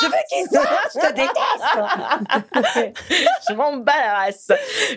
Je 0.00 0.06
veux 0.06 0.12
qu'il 0.28 0.44
je 0.44 1.00
te 1.00 1.12
déteste 1.14 2.96
je 3.48 3.54
m'en 3.54 3.76
bats 3.76 3.92
la 3.96 4.14
race. 4.14 4.50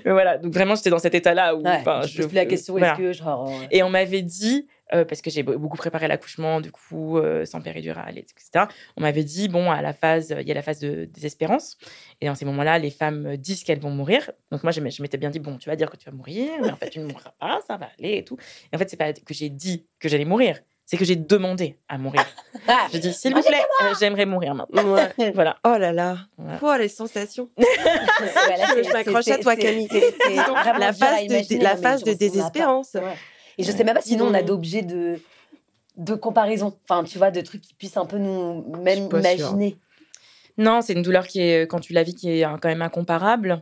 Mais 0.05 0.11
voilà, 0.11 0.37
donc 0.37 0.53
vraiment, 0.53 0.75
j'étais 0.75 0.89
dans 0.89 0.99
cet 0.99 1.15
état-là 1.15 1.55
où. 1.55 1.61
Ouais, 1.61 1.83
je 2.07 2.17
pose 2.17 2.27
plus 2.27 2.35
la 2.35 2.45
question, 2.45 2.73
voilà. 2.73 2.93
est-ce 2.93 2.99
que, 2.99 3.13
genre... 3.13 3.51
Et 3.71 3.83
on 3.83 3.89
m'avait 3.89 4.21
dit, 4.21 4.67
euh, 4.93 5.05
parce 5.05 5.21
que 5.21 5.29
j'ai 5.29 5.43
be- 5.43 5.55
beaucoup 5.55 5.77
préparé 5.77 6.07
l'accouchement, 6.07 6.61
du 6.61 6.71
coup, 6.71 7.17
euh, 7.17 7.45
sans 7.45 7.61
péridurale, 7.61 8.17
et- 8.17 8.21
etc. 8.21 8.65
On 8.97 9.01
m'avait 9.01 9.23
dit, 9.23 9.47
bon, 9.49 9.69
à 9.71 9.81
la 9.81 9.93
phase, 9.93 10.35
il 10.39 10.47
y 10.47 10.51
a 10.51 10.53
la 10.55 10.61
phase 10.61 10.79
de 10.79 11.05
désespérance. 11.05 11.77
Et 12.21 12.25
dans 12.27 12.35
ces 12.35 12.45
moments-là, 12.45 12.79
les 12.79 12.91
femmes 12.91 13.25
euh, 13.27 13.37
disent 13.37 13.63
qu'elles 13.63 13.79
vont 13.79 13.91
mourir. 13.91 14.31
Donc 14.51 14.63
moi, 14.63 14.71
je 14.71 14.79
je 14.89 15.01
m'étais 15.01 15.17
bien 15.17 15.29
dit, 15.29 15.39
bon, 15.39 15.57
tu 15.57 15.69
vas 15.69 15.75
dire 15.75 15.89
que 15.89 15.97
tu 15.97 16.09
vas 16.09 16.15
mourir, 16.15 16.51
mais 16.61 16.71
en 16.71 16.75
fait, 16.75 16.89
tu 16.89 16.99
ne 16.99 17.05
mourras 17.05 17.31
pas, 17.39 17.59
ça 17.67 17.77
va 17.77 17.89
aller 17.99 18.17
et 18.17 18.23
tout. 18.23 18.37
Et 18.71 18.75
en 18.75 18.79
fait, 18.79 18.89
c'est 18.89 18.97
pas 18.97 19.13
que 19.13 19.33
j'ai 19.33 19.49
dit 19.49 19.85
que 19.99 20.09
j'allais 20.09 20.25
mourir, 20.25 20.59
c'est 20.85 20.97
que 20.97 21.05
j'ai 21.05 21.15
demandé 21.15 21.77
à 21.87 21.97
mourir. 21.99 22.25
Ah, 22.67 22.87
J'ai 22.91 22.97
dit, 22.97 23.13
s'il 23.13 23.35
vous 23.35 23.43
plaît, 23.43 23.61
euh, 23.83 23.93
j'aimerais 23.99 24.25
mourir 24.25 24.55
maintenant. 24.55 24.83
Ouais. 24.93 25.31
Voilà. 25.35 25.57
Oh 25.63 25.75
là 25.77 25.93
là. 25.93 26.17
Voilà. 26.37 26.59
Oh, 26.63 26.75
les 26.79 26.87
sensations. 26.87 27.49
Je 27.57 28.91
m'accroche 28.93 29.27
à 29.27 29.37
toi, 29.37 29.55
Camille. 29.55 29.87
la 30.79 30.93
phase 30.93 31.27
de- 31.27 31.63
la 31.63 31.77
phase 31.77 31.99
je 32.01 32.05
de 32.05 32.13
désespérance. 32.13 32.93
Ouais. 32.95 33.15
Et 33.59 33.63
je 33.63 33.71
sais 33.71 33.83
même 33.83 33.95
pas 33.95 34.01
si 34.01 34.15
nous, 34.15 34.25
on 34.25 34.33
a 34.33 34.41
d'objets 34.41 34.81
de, 34.81 35.19
de 35.97 36.15
comparaison. 36.15 36.75
Enfin, 36.89 37.03
tu 37.03 37.17
vois, 37.17 37.29
de 37.29 37.41
trucs 37.41 37.61
qui 37.61 37.73
puissent 37.73 37.97
un 37.97 38.05
peu 38.05 38.17
nous 38.17 38.63
même 38.83 39.09
sûre. 39.09 39.19
imaginer. 39.19 39.77
Non, 40.57 40.81
c'est 40.81 40.93
une 40.93 41.01
douleur 41.03 41.27
qui 41.27 41.41
est, 41.41 41.67
quand 41.69 41.79
tu 41.79 41.93
la 41.93 42.03
vis, 42.03 42.15
qui 42.15 42.29
est 42.29 42.41
quand 42.43 42.69
même 42.69 42.81
incomparable. 42.81 43.61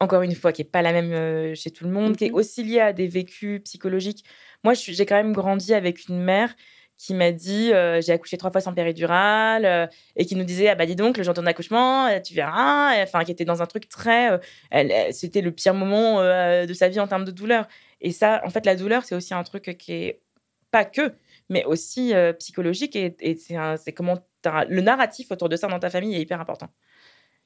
Encore 0.00 0.22
une 0.22 0.34
fois, 0.34 0.52
qui 0.52 0.62
est 0.62 0.64
pas 0.64 0.82
la 0.82 0.92
même 0.92 1.12
euh, 1.12 1.54
chez 1.56 1.70
tout 1.70 1.84
le 1.84 1.90
monde, 1.90 2.16
qui 2.16 2.26
est 2.26 2.28
Mhm. 2.30 2.34
aussi 2.36 2.62
liée 2.62 2.80
à 2.80 2.92
des 2.92 3.08
vécus 3.08 3.60
psychologiques. 3.64 4.24
Moi, 4.62 4.74
j'ai 4.74 5.06
quand 5.06 5.16
même 5.16 5.32
grandi 5.32 5.74
avec 5.74 6.08
une 6.08 6.20
mère 6.20 6.54
qui 6.96 7.14
m'a 7.14 7.30
dit 7.30 7.72
euh, 7.72 8.00
j'ai 8.00 8.10
accouché 8.12 8.36
trois 8.38 8.50
fois 8.50 8.60
sans 8.60 8.74
péridurale 8.74 9.64
euh, 9.64 9.86
et 10.16 10.26
qui 10.26 10.34
nous 10.34 10.42
disait 10.42 10.68
ah 10.68 10.74
bah 10.74 10.84
dis 10.84 10.96
donc 10.96 11.16
le 11.16 11.22
jour 11.22 11.32
de 11.32 11.40
ton 11.40 11.46
accouchement 11.46 12.08
tu 12.22 12.34
verras 12.34 13.00
enfin 13.04 13.22
qui 13.22 13.30
était 13.30 13.44
dans 13.44 13.62
un 13.62 13.66
truc 13.66 13.88
très 13.88 14.32
euh, 14.32 15.08
c'était 15.12 15.40
le 15.40 15.52
pire 15.52 15.74
moment 15.74 16.18
euh, 16.18 16.66
de 16.66 16.74
sa 16.74 16.88
vie 16.88 16.98
en 16.98 17.06
termes 17.06 17.24
de 17.24 17.30
douleur 17.30 17.68
et 18.00 18.12
ça 18.12 18.40
en 18.44 18.50
fait 18.50 18.66
la 18.66 18.76
douleur 18.76 19.04
c'est 19.04 19.14
aussi 19.14 19.34
un 19.34 19.42
truc 19.42 19.76
qui 19.78 19.92
est 19.92 20.20
pas 20.70 20.84
que 20.84 21.12
mais 21.48 21.64
aussi 21.64 22.14
euh, 22.14 22.32
psychologique 22.34 22.94
et, 22.96 23.16
et 23.20 23.36
c'est 23.36 23.92
comment 23.92 24.18
le 24.44 24.80
narratif 24.80 25.30
autour 25.30 25.48
de 25.48 25.56
ça 25.56 25.66
dans 25.68 25.78
ta 25.78 25.90
famille 25.90 26.14
est 26.14 26.20
hyper 26.20 26.40
important 26.40 26.68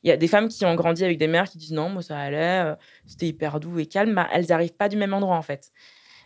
il 0.02 0.08
y 0.08 0.12
a 0.12 0.16
des 0.16 0.28
femmes 0.28 0.48
qui 0.48 0.64
ont 0.64 0.74
grandi 0.74 1.04
avec 1.04 1.18
des 1.18 1.28
mères 1.28 1.48
qui 1.48 1.58
disent 1.58 1.72
non, 1.72 1.88
moi 1.88 2.02
ça 2.02 2.18
allait, 2.18 2.64
euh, 2.64 2.74
c'était 3.06 3.28
hyper 3.28 3.60
doux 3.60 3.78
et 3.78 3.86
calme. 3.86 4.14
Bah, 4.14 4.28
elles 4.32 4.46
n'arrivent 4.48 4.74
pas 4.74 4.88
du 4.88 4.96
même 4.96 5.14
endroit 5.14 5.36
en 5.36 5.42
fait. 5.42 5.70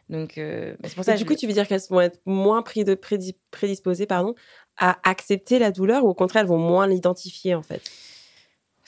Donc 0.09 0.39
euh, 0.39 0.75
bah, 0.81 0.89
c'est 0.89 0.95
pour 0.95 1.05
ça. 1.05 1.13
Que 1.13 1.19
du 1.19 1.25
je- 1.25 1.29
coup, 1.29 1.35
tu 1.35 1.47
veux 1.47 1.53
dire 1.53 1.69
qu'elles 1.69 1.83
vont 1.91 2.01
être 2.01 2.21
moins 2.25 2.63
prédisposées 2.63 4.07
pardon, 4.07 4.35
à 4.79 4.99
accepter 5.09 5.59
la 5.59 5.73
douleur 5.73 6.05
ou 6.05 6.09
au 6.09 6.15
contraire, 6.15 6.43
elles 6.43 6.49
vont 6.49 6.59
moins 6.59 6.87
l'identifier 6.87 7.55
en 7.55 7.63
fait? 7.63 7.83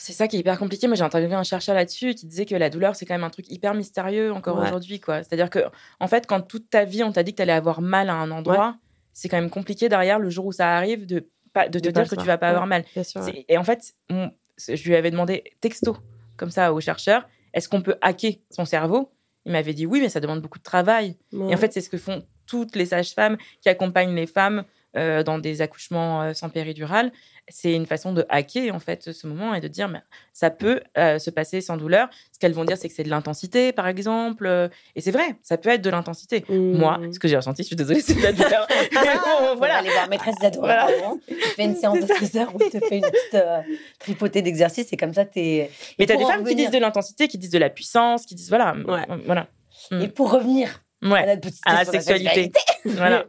C'est 0.00 0.12
ça 0.14 0.28
qui 0.28 0.36
est 0.36 0.40
hyper 0.40 0.58
compliqué. 0.58 0.86
Moi 0.86 0.96
j'ai 0.96 1.02
interviewé 1.04 1.34
un 1.34 1.42
chercheur 1.42 1.74
là-dessus 1.74 2.14
qui 2.14 2.26
disait 2.26 2.46
que 2.46 2.54
la 2.54 2.70
douleur 2.70 2.96
c'est 2.96 3.04
quand 3.04 3.14
même 3.14 3.24
un 3.24 3.30
truc 3.30 3.50
hyper 3.50 3.74
mystérieux 3.74 4.32
encore 4.32 4.56
Ouais. 4.58 4.68
aujourd'hui 4.68 5.00
quoi. 5.00 5.22
C'est-à-dire 5.22 5.50
que 5.50 5.58
en 6.00 6.06
fait 6.06 6.26
quand 6.26 6.40
toute 6.40 6.70
ta 6.70 6.84
vie 6.84 7.02
on 7.04 7.12
t'a 7.12 7.22
dit 7.22 7.32
que 7.32 7.36
tu 7.36 7.42
allais 7.42 7.52
avoir 7.52 7.80
mal 7.82 8.08
à 8.08 8.14
un 8.14 8.30
endroit, 8.30 8.76
c'est 9.12 9.28
quand 9.28 9.36
même 9.40 9.50
compliqué 9.50 9.88
derrière 9.88 10.18
le 10.18 10.30
jour 10.30 10.46
où 10.46 10.52
ça 10.52 10.76
arrive 10.76 11.04
de 11.04 11.28
pas 11.52 11.68
de 11.68 11.78
te 11.78 11.86
De 11.86 11.90
dire 11.90 12.08
que 12.08 12.14
tu 12.14 12.24
vas 12.26 12.38
pas 12.38 12.48
avoir 12.50 12.66
mal. 12.66 12.84
Sûr. 13.02 13.22
Et 13.48 13.58
en 13.58 13.64
fait, 13.64 13.94
on- 14.10 14.30
je 14.58 14.82
lui 14.88 14.94
avais 14.96 15.10
demandé 15.10 15.44
texto, 15.60 15.96
comme 16.36 16.50
ça, 16.50 16.72
au 16.72 16.80
chercheur, 16.80 17.28
est-ce 17.54 17.68
qu'on 17.68 17.80
peut 17.82 17.96
hacker 18.00 18.34
son 18.50 18.64
cerveau? 18.64 19.10
Il 19.46 19.52
m'avait 19.52 19.72
dit 19.72 19.86
oui, 19.86 20.00
mais 20.00 20.08
ça 20.08 20.20
demande 20.20 20.40
beaucoup 20.42 20.58
de 20.58 20.62
travail. 20.64 21.16
Et 21.32 21.54
en 21.54 21.56
fait, 21.56 21.72
c'est 21.72 21.80
ce 21.80 21.88
que 21.90 21.96
font 21.98 22.22
toutes 22.46 22.76
les 22.76 22.86
sages-femmes 22.86 23.36
qui 23.60 23.68
accompagnent 23.68 24.14
les 24.14 24.26
femmes 24.26 24.64
euh, 24.96 25.22
dans 25.22 25.38
des 25.38 25.60
accouchements 25.62 26.22
euh, 26.22 26.32
sans 26.34 26.48
péridurale. 26.48 27.12
C'est 27.50 27.72
une 27.72 27.86
façon 27.86 28.12
de 28.12 28.24
hacker, 28.28 28.74
en 28.74 28.78
fait, 28.78 29.12
ce 29.12 29.26
moment 29.26 29.54
et 29.54 29.60
de 29.60 29.68
dire, 29.68 29.88
mais 29.88 30.00
ça 30.32 30.50
peut 30.50 30.80
euh, 30.96 31.18
se 31.18 31.30
passer 31.30 31.60
sans 31.60 31.76
douleur. 31.76 32.08
Ce 32.32 32.38
qu'elles 32.38 32.52
vont 32.52 32.64
dire, 32.64 32.76
c'est 32.76 32.88
que 32.88 32.94
c'est 32.94 33.02
de 33.04 33.08
l'intensité, 33.10 33.72
par 33.72 33.86
exemple. 33.88 34.46
euh, 34.46 34.68
Et 34.96 35.00
c'est 35.00 35.10
vrai, 35.10 35.36
ça 35.42 35.56
peut 35.56 35.70
être 35.70 35.82
de 35.82 35.90
l'intensité. 35.90 36.44
Mmh. 36.48 36.54
Moi, 36.78 37.00
ce 37.12 37.18
que 37.18 37.26
j'ai 37.28 37.36
ressenti, 37.36 37.62
je 37.62 37.68
suis 37.68 37.76
désolée, 37.76 38.00
c'est 38.02 38.14
de 38.14 38.22
la 38.22 38.32
douleur. 38.32 38.66
Mais 38.92 38.98
bon, 39.14 39.30
Voilà. 39.38 39.54
voilà. 39.56 39.76
aller 39.78 39.90
voir 39.90 40.08
maîtresse 40.08 40.36
d'ado. 40.40 40.60
Voilà. 40.60 40.88
Tu 41.26 41.34
fais 41.34 41.64
une 41.64 41.76
séance 41.80 42.00
de 42.00 42.06
6 42.14 42.36
heures 42.36 42.54
où 42.54 42.58
tu 42.58 42.70
te 42.70 42.84
fais 42.86 42.96
une 42.98 43.02
petite 43.10 43.34
euh, 43.34 43.60
tripotée 43.98 44.42
d'exercices 44.42 44.92
et 44.92 44.96
comme 44.96 45.14
ça, 45.14 45.24
tu 45.24 45.38
es. 45.40 45.70
Mais 45.98 46.06
t'as 46.06 46.14
pour 46.14 46.26
des 46.26 46.32
femmes 46.32 46.44
qui 46.44 46.54
disent 46.54 46.70
de 46.70 46.78
l'intensité, 46.78 47.28
qui 47.28 47.38
disent 47.38 47.50
de 47.50 47.58
la 47.58 47.70
puissance, 47.70 48.26
qui 48.26 48.34
disent 48.34 48.48
voilà, 48.50 48.74
Ouais. 48.86 49.06
voilà. 49.26 49.46
Et 49.92 50.08
pour 50.08 50.30
revenir 50.32 50.82
à 51.02 51.08
ouais, 51.08 51.26
notre 51.26 51.40
petite 51.42 51.60
à 51.64 51.74
la 51.74 51.84
sur 51.84 51.92
la 51.92 52.00
sexualité, 52.00 52.52
voilà. 52.84 53.24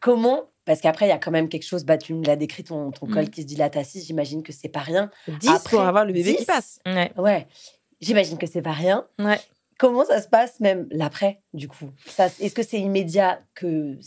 Comment 0.00 0.44
Parce 0.66 0.80
qu'après, 0.82 1.06
il 1.06 1.08
y 1.08 1.12
a 1.12 1.18
quand 1.18 1.30
même 1.30 1.48
quelque 1.48 1.62
chose. 1.64 1.84
Bah, 1.84 1.96
tu 1.96 2.12
me 2.12 2.24
l'as 2.26 2.36
décrit, 2.36 2.64
ton, 2.64 2.90
ton 2.90 3.06
col 3.06 3.24
Mm. 3.24 3.30
qui 3.30 3.42
se 3.42 3.46
dilate 3.46 3.76
à 3.76 3.84
6. 3.84 4.04
J'imagine 4.06 4.42
que 4.42 4.52
c'est 4.52 4.68
pas 4.68 4.80
rien. 4.80 5.10
10 5.28 5.48
Après, 5.48 5.70
pour 5.70 5.80
avoir 5.80 6.04
le 6.04 6.12
bébé 6.12 6.32
10. 6.32 6.36
qui 6.38 6.44
passe. 6.44 6.80
Ouais, 6.84 7.12
Ouais. 7.16 7.46
J'imagine 8.00 8.36
que 8.36 8.46
c'est 8.46 8.62
pas 8.62 8.72
rien. 8.72 9.06
ouais. 9.18 9.40
Comment 9.78 10.06
ça 10.06 10.22
se 10.22 10.28
passe 10.28 10.58
même 10.60 10.88
l'après, 10.90 11.42
du 11.52 11.68
coup? 11.68 11.90
Ça, 12.06 12.28
Est-ce 12.40 12.54
que 12.54 12.62
c'est 12.62 12.80
immédiat 12.80 13.40
que... 13.54 13.98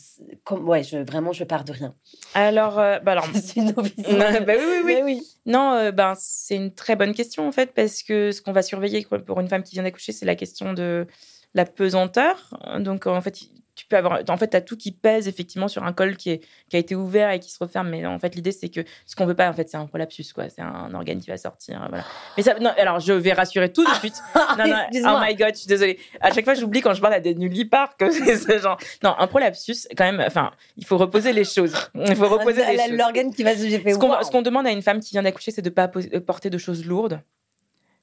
Comme... 0.44 0.68
Ouais, 0.68 0.82
je, 0.84 0.98
vraiment, 0.98 1.32
je 1.32 1.44
pars 1.44 1.64
de 1.64 1.72
rien? 1.72 1.94
Alors, 2.34 2.80
euh, 2.80 2.98
bah 3.02 3.12
alors, 3.12 3.28
Je 3.36 3.40
suis 3.40 3.62
une 3.62 3.74
novice. 3.76 3.94
bah 3.98 4.54
oui, 4.58 4.82
oui, 4.84 4.96
oui. 5.04 5.22
Non, 5.46 5.74
euh, 5.74 5.92
ben, 5.92 6.16
c'est 6.20 6.56
une 6.56 6.74
très 6.74 6.96
bonne 6.96 7.14
question 7.14 7.48
en 7.48 7.52
fait, 7.52 7.72
parce 7.76 8.02
que 8.02 8.32
ce 8.32 8.42
qu'on 8.42 8.52
va 8.52 8.64
surveiller 8.64 9.06
pour 9.28 9.40
une 9.40 9.48
femme 9.48 9.62
qui 9.62 9.74
vient 9.76 9.84
d'accoucher, 9.84 10.12
c'est 10.12 10.26
la 10.26 10.34
question 10.36 10.74
de 10.74 11.06
la 11.54 11.66
pesanteur. 11.66 12.58
Donc 12.80 13.06
en 13.06 13.22
fait, 13.22 13.38
tu 13.80 13.86
peux 13.86 13.96
avoir, 13.96 14.20
en 14.28 14.38
fait, 14.38 14.54
as 14.56 14.62
tout 14.62 14.76
qui 14.76 14.92
pèse 14.92 15.30
effectivement 15.30 15.70
sur 15.70 15.86
un 15.86 15.94
col 15.94 16.18
qui, 16.18 16.32
est, 16.32 16.42
qui 16.70 16.76
a 16.76 16.80
été 16.80 16.96
ouvert 16.96 17.32
et 17.32 17.40
qui 17.40 17.50
se 17.50 17.58
referme. 17.60 17.90
Mais 17.90 18.06
en 18.06 18.20
fait, 18.20 18.36
l'idée 18.36 18.52
c'est 18.52 18.68
que 18.68 18.82
ce 19.06 19.16
qu'on 19.16 19.26
veut 19.26 19.36
pas, 19.36 19.50
en 19.50 19.54
fait, 19.54 19.70
c'est 19.70 19.78
un 19.78 19.86
prolapsus, 19.86 20.34
quoi. 20.34 20.50
C'est 20.50 20.62
un 20.62 20.94
organe 20.94 21.22
qui 21.22 21.30
va 21.30 21.38
sortir, 21.38 21.86
voilà. 21.88 22.04
Mais 22.36 22.44
ça, 22.44 22.60
non, 22.60 22.72
alors 22.78 23.00
je 23.00 23.14
vais 23.14 23.32
rassurer 23.32 23.72
tout 23.72 23.86
de 23.86 23.94
suite. 23.96 24.22
Non, 24.58 24.68
non, 24.68 24.76
oh 24.94 25.20
my 25.22 25.34
god, 25.36 25.54
je 25.54 25.60
suis 25.60 25.68
désolée. 25.68 25.98
À 26.20 26.34
chaque 26.34 26.44
fois, 26.44 26.56
j'oublie 26.56 26.82
quand 26.82 26.94
je 26.94 27.00
parle 27.00 27.14
à 27.14 27.22
des 27.22 27.36
nullipares 27.36 27.96
que 27.96 28.12
c'est 28.12 28.36
ce 28.36 28.60
genre. 28.60 28.78
Non, 29.02 29.16
un 29.18 29.28
prolapsus, 29.28 29.88
quand 29.96 30.12
même, 30.12 30.22
enfin, 30.26 30.52
il 30.76 30.86
faut 30.86 30.98
reposer 30.98 31.32
les 31.32 31.46
choses. 31.46 31.74
Il 31.96 32.16
faut 32.18 32.28
reposer 32.38 32.66
les 32.66 32.78
choses. 32.78 32.92
L'organe 32.92 33.34
qui 33.34 33.44
va 33.44 33.56
se... 33.56 33.70
Ce 33.70 34.32
qu'on 34.32 34.42
demande 34.42 34.68
à 34.68 34.72
une 34.72 34.82
femme 34.82 35.00
qui 35.00 35.12
vient 35.12 35.24
d'accoucher, 35.24 35.52
c'est 35.52 35.62
de 35.62 35.70
ne 35.70 35.74
pas 35.74 35.90
euh, 35.96 36.20
porter 36.20 36.50
de 36.50 36.58
choses 36.58 36.86
lourdes. 36.86 37.22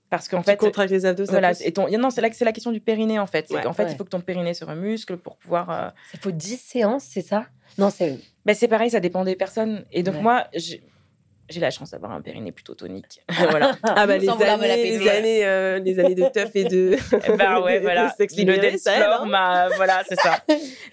Parce 0.08 0.28
qu'en 0.28 0.38
En 0.38 0.42
fait, 0.42 0.56
contractes 0.56 0.90
les 0.92 1.04
abdos, 1.04 1.26
ça 1.26 1.32
voilà, 1.32 1.48
pousse. 1.50 1.62
et 1.66 1.72
ton, 1.72 1.88
non, 1.98 2.10
c'est 2.10 2.20
là 2.20 2.30
que 2.30 2.36
c'est 2.36 2.44
la 2.44 2.52
question 2.52 2.70
du 2.70 2.80
périnée 2.80 3.18
en 3.18 3.26
fait. 3.26 3.50
Ouais. 3.50 3.60
qu'en 3.62 3.72
fait, 3.72 3.84
Ouais. 3.84 3.92
il 3.92 3.96
faut 3.96 4.04
que 4.04 4.08
ton 4.10 4.20
périnée 4.20 4.54
se 4.54 4.64
remuscle 4.64 5.16
pour 5.16 5.36
pouvoir. 5.36 5.70
euh, 5.70 5.88
Ça 6.12 6.18
faut 6.20 6.30
10 6.30 6.56
séances, 6.58 7.04
c'est 7.04 7.22
ça? 7.22 7.46
Non, 7.78 7.90
c'est 7.90 8.18
Bah, 8.44 8.54
c'est 8.54 8.68
pareil, 8.68 8.90
ça 8.90 9.00
dépend 9.00 9.24
des 9.24 9.34
personnes. 9.34 9.84
Et 9.92 10.02
donc, 10.04 10.14
Ouais. 10.14 10.22
moi, 10.22 10.46
j'ai 11.48 11.60
la 11.60 11.70
chance 11.70 11.90
d'avoir 11.90 12.12
un 12.12 12.20
périnée 12.20 12.52
plutôt 12.52 12.74
tonique. 12.74 13.20
voilà. 13.50 13.76
Ah 13.82 14.06
bah 14.06 14.18
les 14.18 14.28
années, 14.28 14.98
les 14.98 15.08
années, 15.08 15.44
euh, 15.46 15.78
les 15.78 15.98
années 15.98 16.14
de 16.14 16.24
teuf 16.28 16.50
et 16.54 16.64
de. 16.64 16.96
bah 17.36 17.60
ouais, 17.64 17.78
voilà. 17.80 18.14
de 18.18 18.42
Le 18.44 18.56
dance 18.58 18.82
floor 18.82 19.26
m'a- 19.26 19.68
Voilà, 19.76 20.02
c'est 20.08 20.18
ça. 20.20 20.38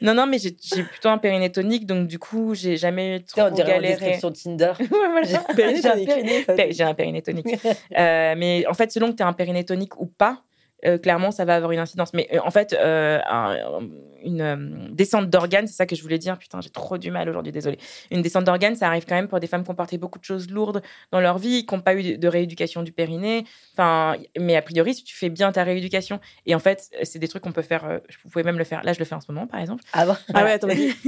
Non, 0.01 0.13
non, 0.13 0.25
mais 0.27 0.37
j'ai 0.39 0.51
plutôt 0.83 1.09
un 1.09 1.17
périnée 1.17 1.51
tonique, 1.51 1.85
donc 1.85 2.07
du 2.07 2.19
coup, 2.19 2.53
j'ai 2.55 2.77
jamais 2.77 3.23
sais, 3.25 3.41
on 3.41 3.45
trop 3.47 3.55
dirait 3.55 3.71
en 3.73 3.75
galéré. 3.75 3.93
description 4.11 4.31
Tinder. 4.31 4.73
Ouais, 4.79 4.87
voilà. 4.89 5.23
J'ai 5.23 5.35
un 5.35 5.43
périnée 5.55 5.81
Pé- 5.81 6.45
tonique. 6.45 6.73
J'ai 6.73 6.83
un 6.83 6.93
périnée 6.93 7.21
tonique. 7.21 7.47
Euh, 7.97 8.35
mais 8.37 8.65
en 8.67 8.73
fait, 8.73 8.91
selon 8.91 9.11
que 9.11 9.17
tu 9.17 9.23
as 9.23 9.27
un 9.27 9.33
périnée 9.33 9.63
tonique 9.65 9.99
ou 9.99 10.05
pas, 10.05 10.41
euh, 10.85 10.97
clairement, 10.97 11.31
ça 11.31 11.45
va 11.45 11.55
avoir 11.55 11.71
une 11.71 11.79
incidence. 11.79 12.13
Mais 12.13 12.27
euh, 12.33 12.39
en 12.43 12.51
fait, 12.51 12.73
euh, 12.73 13.19
un- 13.29 13.57
une 14.25 14.89
descente 14.93 15.29
d'organes, 15.29 15.67
c'est 15.67 15.73
ça 15.75 15.85
que 15.85 15.95
je 15.97 16.01
voulais 16.01 16.17
dire. 16.17 16.37
Putain, 16.37 16.61
j'ai 16.61 16.69
trop 16.69 16.97
du 16.97 17.11
mal 17.11 17.27
aujourd'hui, 17.27 17.51
désolé. 17.51 17.77
Une 18.09 18.21
descente 18.21 18.45
d'organes, 18.45 18.75
ça 18.75 18.87
arrive 18.87 19.05
quand 19.05 19.15
même 19.15 19.27
pour 19.27 19.41
des 19.41 19.47
femmes 19.47 19.63
qui 19.65 19.69
ont 19.71 19.75
porté 19.75 19.97
beaucoup 19.97 20.17
de 20.17 20.23
choses 20.23 20.49
lourdes 20.49 20.81
dans 21.11 21.19
leur 21.19 21.37
vie, 21.37 21.65
qui 21.65 21.75
n'ont 21.75 21.81
pas 21.81 21.93
eu 21.95 22.17
de 22.17 22.27
rééducation 22.29 22.83
du 22.83 22.93
périnée. 22.93 23.43
Enfin, 23.73 24.15
mais 24.39 24.55
a 24.55 24.61
priori, 24.61 24.93
si 24.93 25.03
tu 25.03 25.13
fais 25.15 25.29
bien 25.29 25.51
ta 25.51 25.63
rééducation, 25.63 26.21
et 26.45 26.55
en 26.55 26.59
fait, 26.59 26.89
c'est 27.03 27.19
des 27.19 27.27
trucs 27.27 27.43
qu'on 27.43 27.51
peut 27.51 27.61
faire. 27.63 27.99
Vous 28.23 28.29
pouvez 28.29 28.43
même 28.43 28.57
le 28.57 28.63
faire. 28.63 28.81
Là, 28.83 28.93
je 28.93 28.99
le 28.99 29.05
fais 29.05 29.15
en 29.15 29.19
ce 29.21 29.29
moment, 29.31 29.45
par 29.45 29.59
exemple. 29.59 29.83
Ah 29.91 30.05
bon? 30.05 30.15
Ah 30.33 30.43
ouais, 30.45 30.51
attends, 30.53 30.67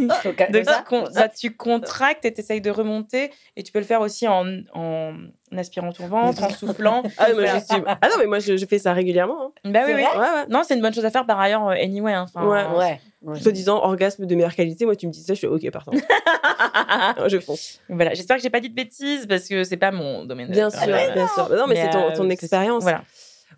Donc, 0.52 0.66
ça 0.66 0.80
tu, 0.80 0.84
con- 0.86 1.08
tu 1.40 1.56
contractes 1.56 2.26
et 2.26 2.34
tu 2.34 2.42
essayes 2.42 2.62
de 2.62 2.70
remonter. 2.72 3.32
Et 3.56 3.64
tu 3.64 3.72
peux 3.72 3.80
le 3.80 3.86
faire 3.86 4.02
aussi 4.02 4.28
en, 4.28 4.46
en 4.74 5.14
aspirant 5.56 5.92
ton 5.92 6.08
ventre, 6.08 6.44
en 6.44 6.50
soufflant. 6.52 7.04
Ah, 7.18 7.34
moi, 7.34 7.60
suis- 7.60 7.84
ah 7.86 8.08
non, 8.10 8.16
mais 8.20 8.26
moi 8.26 8.40
je, 8.40 8.58
je 8.58 8.66
fais 8.66 8.80
ça 8.80 8.94
régulièrement. 8.94 9.52
hein. 9.64 9.72
Bah 9.72 9.82
oui, 9.86 9.94
oui. 9.96 10.02
vrai 10.04 10.18
Ouais, 10.20 10.34
ouais. 10.42 10.46
Non, 10.50 10.62
c'est 10.68 10.76
une 10.76 10.82
bonne 10.82 10.94
chose 10.94 11.06
à 11.06 11.12
faire 11.12 11.26
par 11.26 11.40
ailleurs, 11.40 11.68
euh, 11.68 11.72
anyway. 11.74 12.14
hein. 12.14 12.26
Enfin, 12.34 12.48
Ouais. 12.48 12.78
Ouais. 12.78 13.00
ouais. 13.24 13.40
Soi 13.40 13.52
disant 13.52 13.78
orgasme 13.84 14.26
de 14.26 14.36
meilleure 14.36 14.54
qualité, 14.56 14.86
moi 14.86 14.96
tu 14.96 15.08
me 15.08 15.12
dis 15.12 15.22
ça, 15.24 15.34
je 15.34 15.40
suis 15.40 15.48
ok, 15.48 15.70
partant. 15.72 15.92
je 17.28 17.40
fonce. 17.40 17.80
voilà. 17.90 18.14
J'espère 18.14 18.38
que 18.38 18.44
j'ai 18.44 18.50
pas 18.50 18.60
dit 18.60 18.70
de 18.70 18.76
bêtises 18.76 19.26
parce 19.28 19.48
que 19.48 19.64
c'est 19.64 19.78
pas 19.78 19.92
mon 19.92 20.26
domaine. 20.26 20.48
de- 20.48 20.54
Bien 20.54 20.68
Enfin, 20.68 20.86
sûr, 20.86 20.94
bien 21.14 21.28
sûr. 21.28 21.50
Bah 21.50 21.56
non, 21.58 21.68
mais, 21.68 21.76
c'est 21.76 21.90
ton, 21.90 22.04
euh, 22.10 22.16
ton 22.16 22.30
expérience. 22.30 22.84
Voilà. 22.84 23.04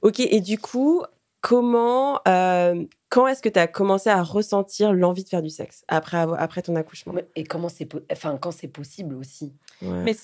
Ok, 0.01 0.19
et 0.19 0.41
du 0.41 0.57
coup, 0.57 1.03
comment, 1.41 2.19
euh, 2.27 2.83
quand 3.09 3.27
est-ce 3.27 3.41
que 3.41 3.49
tu 3.49 3.59
as 3.59 3.67
commencé 3.67 4.09
à 4.09 4.21
ressentir 4.21 4.93
l'envie 4.93 5.23
de 5.23 5.29
faire 5.29 5.41
du 5.41 5.49
sexe 5.49 5.83
après, 5.87 6.17
avoir- 6.17 6.41
après 6.41 6.61
ton 6.61 6.75
accouchement? 6.75 7.13
Et 7.35 7.43
comment 7.43 7.69
c'est 7.69 7.85
po- 7.85 7.99
enfin 8.11 8.37
quand 8.39 8.51
c'est 8.51 8.67
possible 8.67 9.15
aussi? 9.15 9.53
Ouais. 9.81 10.03
Mais 10.03 10.15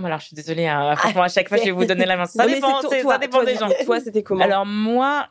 voilà, 0.00 0.18
je 0.18 0.26
suis 0.26 0.34
désolée. 0.34 0.66
hein. 0.66 0.96
Franchement, 0.96 1.22
à 1.22 1.28
chaque 1.28 1.48
fois, 1.48 1.56
je 1.58 1.64
vais 1.64 1.70
vous 1.70 1.84
donner 1.84 2.06
la 2.06 2.16
main. 2.16 2.26
Ça 2.26 2.44
Non, 2.46 2.52
dépend, 2.52 2.80
toi, 2.80 2.90
ça 2.90 3.18
dépend 3.18 3.38
toi, 3.38 3.44
des 3.46 3.56
gens. 3.56 3.68
Toi, 3.84 4.00
c'était 4.00 4.22
comment 4.22 4.42
Alors 4.44 4.66
moi, 4.66 5.28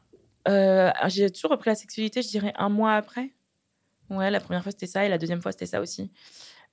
euh, 0.48 0.90
j'ai 1.08 1.30
toujours 1.30 1.52
repris 1.52 1.70
la 1.70 1.76
sexualité, 1.76 2.22
je 2.22 2.30
dirais 2.30 2.54
un 2.58 2.70
mois 2.70 2.94
après. 2.94 3.30
Ouais, 4.10 4.32
la 4.32 4.40
première 4.40 4.64
fois 4.64 4.72
c'était 4.72 4.88
ça 4.88 5.06
et 5.06 5.10
la 5.10 5.18
deuxième 5.20 5.42
fois 5.42 5.52
c'était 5.52 5.68
ça 5.68 5.80
aussi. 5.82 6.12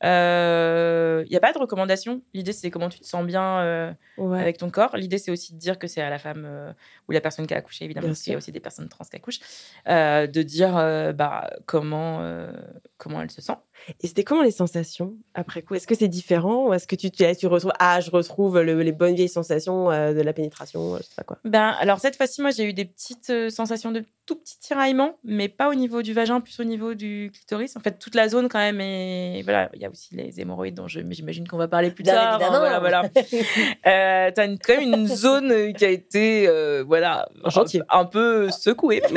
Il 0.02 0.06
n'y 0.06 1.36
a 1.36 1.40
pas 1.40 1.52
de 1.52 1.58
recommandation. 1.58 2.22
L'idée 2.34 2.52
c'est 2.52 2.70
comment 2.70 2.88
tu 2.88 3.00
te 3.00 3.06
sens 3.06 3.24
bien 3.26 3.60
euh, 3.60 3.92
Ouais. 4.18 4.40
avec 4.40 4.56
ton 4.58 4.70
corps. 4.70 4.96
L'idée 4.96 5.18
c'est 5.18 5.30
aussi 5.30 5.52
de 5.54 5.58
dire 5.58 5.78
que 5.78 5.86
c'est 5.86 6.00
à 6.00 6.10
la 6.10 6.18
femme 6.18 6.44
euh, 6.46 6.72
ou 7.08 7.12
la 7.12 7.20
personne 7.20 7.46
qui 7.46 7.54
a 7.54 7.58
accouché 7.58 7.84
évidemment 7.84 8.06
Bien 8.06 8.12
parce 8.12 8.22
qu'il 8.22 8.32
y 8.32 8.34
a 8.34 8.38
aussi 8.38 8.52
des 8.52 8.60
personnes 8.60 8.88
trans 8.88 9.04
qui 9.04 9.16
accouchent, 9.16 9.40
euh, 9.88 10.26
de 10.26 10.42
dire 10.42 10.76
euh, 10.76 11.12
bah 11.12 11.50
comment 11.66 12.18
euh, 12.20 12.50
comment 12.98 13.20
elle 13.20 13.30
se 13.30 13.42
sent. 13.42 13.56
Et 14.02 14.06
c'était 14.06 14.24
comment 14.24 14.42
les 14.42 14.50
sensations 14.50 15.14
après 15.34 15.62
coup? 15.62 15.74
Est-ce 15.74 15.86
que 15.86 15.94
c'est 15.94 16.08
différent 16.08 16.68
ou 16.68 16.74
est-ce 16.74 16.86
que 16.86 16.96
tu, 16.96 17.10
tu, 17.10 17.24
tu 17.36 17.46
retrouves 17.46 17.72
ah 17.78 18.00
je 18.00 18.10
retrouve 18.10 18.60
le- 18.60 18.82
les 18.82 18.92
bonnes 18.92 19.14
vieilles 19.14 19.28
sensations 19.28 19.90
euh, 19.90 20.12
de 20.14 20.20
la 20.22 20.32
pénétration, 20.32 20.94
euh, 20.94 20.98
je 20.98 21.02
sais 21.04 21.14
pas 21.16 21.22
quoi? 21.24 21.38
Ben, 21.44 21.74
alors 21.78 22.00
cette 22.00 22.16
fois-ci, 22.16 22.40
moi, 22.42 22.50
j'ai 22.50 22.64
eu 22.64 22.72
des 22.72 22.84
petites 22.84 23.30
euh, 23.30 23.50
sensations 23.50 23.92
de 23.92 24.04
tout 24.26 24.34
petits 24.36 24.58
tiraillements, 24.58 25.16
mais 25.22 25.48
pas 25.48 25.68
au 25.68 25.74
niveau 25.74 26.02
du 26.02 26.12
vagin, 26.12 26.40
plus 26.40 26.58
au 26.58 26.64
niveau 26.64 26.94
du 26.94 27.30
clitoris. 27.32 27.76
En 27.76 27.80
fait, 27.80 27.96
toute 27.98 28.16
la 28.16 28.28
zone 28.28 28.48
quand 28.48 28.58
même. 28.58 28.80
Et 28.80 29.42
voilà, 29.44 29.70
il 29.74 29.80
y 29.80 29.84
a 29.84 29.90
aussi 29.90 30.16
les 30.16 30.40
hémorroïdes 30.40 30.74
dont 30.74 30.88
j'imagine 30.88 31.46
qu'on 31.46 31.56
va 31.58 31.68
parler 31.68 31.92
plus 31.92 32.02
Bien 32.02 32.14
tard. 32.14 32.34
hein, 32.34 32.38
évidemment. 32.40 32.58
voilà, 32.58 32.80
voilà. 32.80 33.02
Euh, 33.86 34.32
T'as 34.34 34.48
quand 34.48 34.80
même 34.80 34.94
une 34.94 35.06
zone 35.06 35.72
qui 35.74 35.84
a 35.84 35.90
été, 35.90 36.48
euh, 36.48 36.82
voilà, 36.84 37.28
un, 37.44 37.98
un 38.00 38.04
peu 38.04 38.50
secouée. 38.50 39.00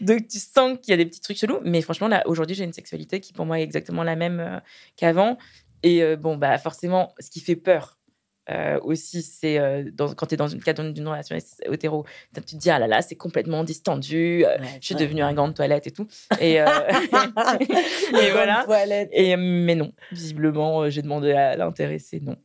Donc 0.00 0.26
tu 0.28 0.38
sens 0.38 0.78
qu'il 0.82 0.90
y 0.90 0.94
a 0.94 0.96
des 0.96 1.06
petits 1.06 1.20
trucs 1.20 1.38
chelous, 1.38 1.60
mais 1.62 1.80
franchement 1.82 2.08
là, 2.08 2.22
aujourd'hui, 2.30 2.56
j'ai 2.56 2.64
une 2.64 2.72
sexualité 2.72 3.20
qui 3.20 3.32
pour 3.32 3.46
moi 3.46 3.60
est 3.60 3.62
exactement 3.64 4.02
la 4.04 4.16
même 4.16 4.40
euh, 4.40 4.58
qu'avant. 4.96 5.38
Et 5.82 6.02
euh, 6.02 6.16
bon, 6.16 6.36
bah 6.36 6.58
forcément, 6.58 7.14
ce 7.20 7.30
qui 7.30 7.40
fait 7.40 7.56
peur. 7.56 7.98
euh, 8.50 8.80
aussi, 8.82 9.22
c'est 9.22 9.58
euh, 9.60 9.84
quand 10.16 10.26
tu 10.26 10.34
es 10.34 10.36
dans 10.36 10.48
une 10.48 10.60
cadre 10.62 10.82
d'une 10.90 11.06
relation 11.06 11.36
hétéro, 11.70 12.04
tu 12.34 12.42
te 12.42 12.56
dis, 12.56 12.70
ah 12.70 12.78
là 12.80 12.88
là, 12.88 13.00
c'est 13.00 13.14
complètement 13.14 13.62
distendu, 13.64 14.44
euh, 14.44 14.56
je 14.80 14.86
suis 14.86 14.94
devenue 14.96 15.22
un 15.22 15.32
gant 15.34 15.46
de 15.48 15.52
toilette 15.54 15.86
et 15.86 15.92
tout. 15.92 16.08
Et, 16.40 16.54
et 16.56 18.30
voilà. 18.32 18.62
Toilette. 18.64 19.10
Et, 19.12 19.36
mais 19.36 19.74
non, 19.76 19.92
visiblement, 20.10 20.90
j'ai 20.90 21.02
demandé 21.02 21.32
à 21.32 21.56
l'intéresser, 21.56 22.20
non. 22.20 22.36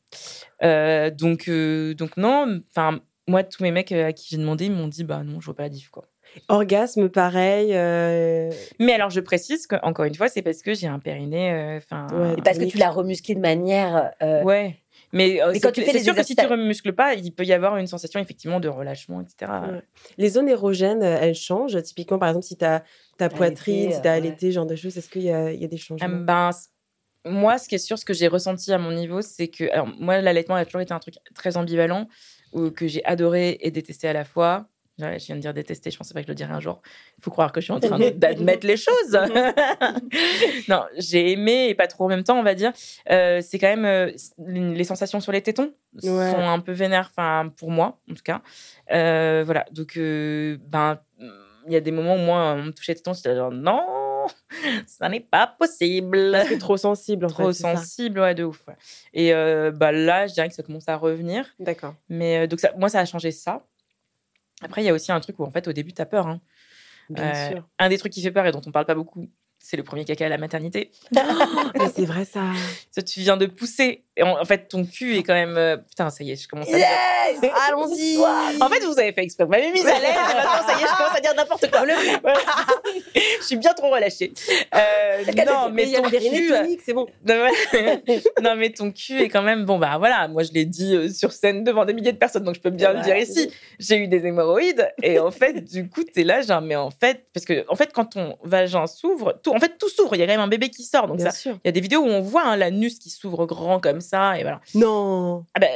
Donc, 1.12 1.50
donc 1.98 2.17
non, 2.17 2.62
enfin, 2.69 3.00
moi, 3.28 3.43
tous 3.43 3.63
mes 3.63 3.71
mecs 3.71 3.91
à 3.91 4.13
qui 4.13 4.28
j'ai 4.30 4.38
demandé, 4.38 4.65
ils 4.65 4.71
m'ont 4.71 4.88
dit, 4.88 5.04
bah 5.04 5.24
non, 5.24 5.39
je 5.41 5.45
vois 5.45 5.56
pas 5.56 5.63
la 5.63 5.69
diff, 5.69 5.89
quoi. 5.89 6.08
Orgasme 6.50 7.10
pareil. 7.10 7.69
euh, 7.74 8.52
Mais 8.80 8.93
alors, 8.93 9.10
je 9.10 9.19
précise 9.19 9.67
que, 9.67 9.76
encore 9.84 10.06
une 10.06 10.15
fois, 10.15 10.28
c'est 10.28 10.41
parce 10.41 10.62
que 10.62 10.74
j'ai 10.74 10.88
un 10.88 11.00
périnée, 11.00 11.52
euh. 11.52 11.80
Ouais, 12.12 12.36
Parce 12.43 12.58
que 12.58 12.65
tu 12.65 12.78
l'as 12.78 12.89
remusclé 12.91 13.36
de 13.36 13.39
manière. 13.39 14.12
euh, 14.21 14.43
ouais. 14.43 14.78
Mais, 15.13 15.39
Mais 15.48 15.54
c'est 15.54 15.60
quand 15.62 15.71
tu 15.71 15.82
que- 15.82 15.86
fais 15.86 15.91
c'est 15.98 16.04
sûr 16.04 16.15
que 16.15 16.24
si 16.24 16.36
tu 16.36 16.45
remuscles 16.45 16.93
pas, 16.93 17.13
il 17.13 17.32
peut 17.32 17.45
y 17.45 17.54
avoir 17.54 17.78
une 17.78 17.88
sensation 17.88 18.19
effectivement 18.19 18.60
de 18.60 18.67
relâchement, 18.67 19.21
etc. 19.21 19.52
Ouais. 19.71 19.82
Les 20.17 20.30
zones 20.30 20.50
érogènes, 20.50 21.04
elles 21.04 21.36
changent. 21.36 21.82
Typiquement, 21.84 22.19
par 22.19 22.30
exemple, 22.30 22.45
si 22.45 22.58
tu 22.58 22.65
as 22.65 22.84
ta 23.17 23.30
poitrine, 23.30 23.91
si 23.91 24.02
tu 24.02 24.08
as 24.08 24.13
allaité, 24.13 24.50
ce 24.52 24.56
genre 24.56 24.65
de 24.65 24.76
choses, 24.76 24.98
est-ce 24.98 25.10
qu'il 25.10 25.21
y, 25.21 25.26
y 25.28 25.32
a 25.32 25.67
des 25.67 25.78
changements? 25.78 26.08
Ben, 26.26 26.50
moi, 27.26 27.58
ce 27.58 27.67
qui 27.69 27.76
est 27.76 27.80
sûr, 27.80 27.98
ce 27.98 28.06
que 28.06 28.13
j'ai 28.13 28.28
ressenti 28.28 28.71
à 28.74 28.78
mon 28.78 28.91
niveau, 28.91 29.21
c'est 29.21 29.48
que. 29.48 29.71
Alors, 29.71 29.88
moi, 30.00 30.19
l'allaitement 30.21 30.56
a 30.56 30.65
toujours 30.65 30.82
été 30.82 30.93
un 30.93 31.00
truc 31.00 31.15
très 31.34 31.56
ambivalent, 31.58 32.08
ou 32.52 32.69
que 32.71 32.88
j'ai 32.88 33.04
adoré 33.06 33.58
et 33.62 33.71
détesté 33.71 34.08
à 34.08 34.13
la 34.13 34.26
fois. 34.26 34.67
Ouais, 34.97 35.19
Je 35.19 35.25
viens 35.25 35.36
de 35.36 35.41
dire 35.41 35.53
détester, 35.53 35.91
je 35.91 35.97
pensais 35.97 36.13
pas 36.13 36.21
que 36.21 36.27
je 36.27 36.31
le 36.31 36.36
dirais 36.36 36.53
un 36.53 36.62
jour. 36.62 36.81
Il 37.17 37.23
faut 37.23 37.29
croire 37.31 37.51
que 37.51 37.60
je 37.60 37.65
suis 37.65 37.73
en 37.73 37.79
train 37.81 37.99
d'admettre 38.15 38.65
les 38.65 38.77
choses. 38.77 39.12
non, 40.69 40.84
j'ai 40.97 41.31
aimé 41.31 41.67
et 41.69 41.75
pas 41.75 41.88
trop 41.88 42.05
en 42.05 42.08
même 42.08 42.23
temps, 42.23 42.39
on 42.39 42.43
va 42.43 42.55
dire. 42.55 42.71
Euh, 43.10 43.41
c'est 43.41 43.60
quand 43.60 43.67
même 43.75 43.86
euh, 43.86 44.12
les 44.38 44.84
sensations 44.84 45.19
sur 45.19 45.31
les 45.31 45.41
tétons 45.41 45.73
Ouais. 46.03 46.31
sont 46.31 46.39
un 46.39 46.60
peu 46.60 46.73
vénères, 46.73 47.10
enfin 47.15 47.49
pour 47.58 47.71
moi 47.71 47.99
en 48.10 48.13
tout 48.13 48.23
cas. 48.23 48.41
Euh, 48.91 49.43
voilà, 49.45 49.65
donc 49.71 49.95
ben 49.97 50.99
il 51.67 51.71
y 51.73 51.75
a 51.77 51.79
des 51.79 51.91
moments 51.91 52.15
où 52.15 52.19
moi 52.19 52.53
on 52.58 52.63
me 52.63 52.71
touchait 52.71 52.91
les 52.91 52.97
tétons, 52.97 53.13
j'étais 53.13 53.34
genre 53.36 53.51
non, 53.51 54.25
ça 54.88 55.08
n'est 55.10 55.21
pas 55.21 55.47
possible. 55.47 56.31
Parce 56.34 56.49
que 56.49 56.55
trop 56.55 56.75
sensible, 56.77 57.25
en 57.25 57.29
Trop 57.29 57.47
fait. 57.47 57.53
sensible, 57.53 58.19
ouais, 58.19 58.36
de 58.36 58.43
ouf. 58.43 58.60
ouais. 58.67 58.75
Et 59.13 59.31
bah 59.71 59.91
là, 59.93 60.27
je 60.27 60.34
dirais 60.34 60.49
que 60.49 60.53
ça 60.55 60.63
commence 60.63 60.88
à 60.89 60.95
revenir. 60.97 61.45
D'accord. 61.60 61.95
Mais 62.10 62.45
donc, 62.47 62.60
ça, 62.60 62.71
moi, 62.77 62.89
ça 62.89 62.99
a 62.99 63.05
changé 63.05 63.31
ça. 63.31 63.63
Après, 64.65 64.82
il 64.84 64.86
y 64.86 64.89
a 64.89 64.93
aussi 64.93 65.12
un 65.12 65.19
truc 65.19 65.39
où, 65.39 65.43
en 65.45 65.51
fait, 65.51 65.67
au 65.67 65.73
début, 65.73 65.93
tu 65.93 66.01
as 66.01 66.06
peur. 66.06 66.28
hein. 66.28 66.41
Bien 67.10 67.34
Euh, 67.34 67.47
sûr. 67.51 67.69
Un 67.80 67.89
des 67.89 67.97
trucs 67.97 68.12
qui 68.12 68.21
fait 68.21 68.32
peur 68.32 68.45
et 68.47 68.51
dont 68.51 68.62
on 68.65 68.71
parle 68.71 68.86
pas 68.86 68.95
beaucoup, 68.95 69.30
c'est 69.67 69.78
le 69.78 69.84
premier 69.84 70.06
caca 70.06 70.25
à 70.28 70.30
la 70.30 70.38
maternité. 70.38 70.91
Mais 71.12 71.88
c'est 71.95 72.06
vrai, 72.06 72.23
ça. 72.25 72.41
Ça, 72.91 73.01
tu 73.01 73.21
viens 73.21 73.36
de 73.38 73.47
pousser. 73.47 74.04
Et 74.17 74.23
en, 74.23 74.39
en 74.39 74.45
fait, 74.45 74.67
ton 74.69 74.86
cul 74.86 75.17
est 75.17 75.23
quand 75.23 75.34
même. 75.34 75.58
euh, 75.58 75.75
Putain, 75.78 76.10
ça 76.10 76.23
y 76.23 76.32
est, 76.32 76.36
je 76.36 76.47
commence 76.47 76.71
à. 76.71 76.78
Yes 76.78 76.88
Allons-y. 77.67 78.17
En 78.62 78.69
fait, 78.69 78.86
vous 78.86 78.97
avez 78.99 79.12
fait 79.12 79.23
exprès. 79.23 79.43
Vous 79.43 79.49
m'avez 79.49 79.71
mise 79.71 79.86
à 79.86 79.99
l'aise. 79.99 80.12
et 80.12 80.36
Maintenant, 80.36 80.67
ça 80.67 80.80
y 80.80 80.84
est, 80.84 80.88
je 80.88 80.95
commence 80.97 81.17
à 81.17 81.19
dire 81.19 81.34
n'importe 81.36 81.69
quoi. 81.71 81.82
Je 83.39 83.45
suis 83.45 83.58
bien 83.58 83.73
trop 83.73 83.89
relâchée. 83.91 84.34
Euh, 84.73 85.23
non, 85.45 85.69
mais 85.71 85.91
ton 85.91 86.04
cul. 86.10 86.47
tonique, 86.49 86.82
c'est 86.86 86.93
bon. 86.93 87.08
Non, 88.41 88.56
mais 88.56 88.69
ton 88.71 88.91
cul 88.91 89.21
est 89.21 89.30
quand 89.30 89.41
même. 89.41 89.65
Bon, 89.65 89.78
bah 89.78 89.95
voilà, 89.97 90.28
moi 90.28 90.43
je 90.43 90.51
l'ai 90.51 90.65
dit 90.65 90.95
euh, 90.95 91.10
sur 91.10 91.32
scène 91.32 91.63
devant 91.63 91.86
des 91.86 91.93
milliers 91.93 92.12
de 92.12 92.17
personnes, 92.17 92.43
donc 92.43 92.56
je 92.56 92.62
peux 92.62 92.69
bien 92.69 92.93
le 92.93 93.01
dire 93.01 93.17
ici. 93.17 93.51
J'ai 93.80 93.97
eu 93.97 94.08
des 94.08 94.25
hémorroïdes, 94.25 94.89
et 95.04 95.19
en 95.19 95.32
fait, 95.32 95.63
du 95.63 95.89
coup, 95.89 96.04
t'es 96.04 96.23
là, 96.23 96.41
genre, 96.41 96.62
mais 96.62 96.75
en 96.75 96.91
fait, 96.91 97.25
parce 97.34 97.45
que, 97.45 97.65
en 97.69 97.75
fait, 97.75 97.91
quand 97.93 98.06
ton 98.06 98.38
vagin 98.43 98.88
s'ouvre, 98.88 99.39
tout, 99.43 99.55
en 99.56 99.60
fait, 99.60 99.78
tout 99.78 99.89
s'ouvre, 99.89 100.15
il 100.15 100.20
y 100.20 100.24
a 100.24 100.26
quand 100.28 100.34
même 100.34 100.39
un 100.41 100.48
bébé 100.48 100.70
qui 100.70 100.84
sort, 100.84 101.08
donc 101.08 101.18
Bien 101.18 101.30
ça. 101.30 101.36
sûr. 101.38 101.54
Il 101.63 101.68
y 101.68 101.70
a 101.70 101.72
des 101.72 101.82
vidéos 101.82 102.02
où 102.02 102.08
on 102.08 102.22
voit 102.22 102.44
hein, 102.46 102.56
l'anus 102.58 103.00
qui 103.00 103.10
s'ouvre 103.10 103.46
grand 103.46 103.80
comme 103.80 104.02
ça, 104.02 104.38
et 104.38 104.41
voilà. 104.44 104.60
Non. 104.74 105.44
Ah 105.54 105.60
bah, 105.60 105.68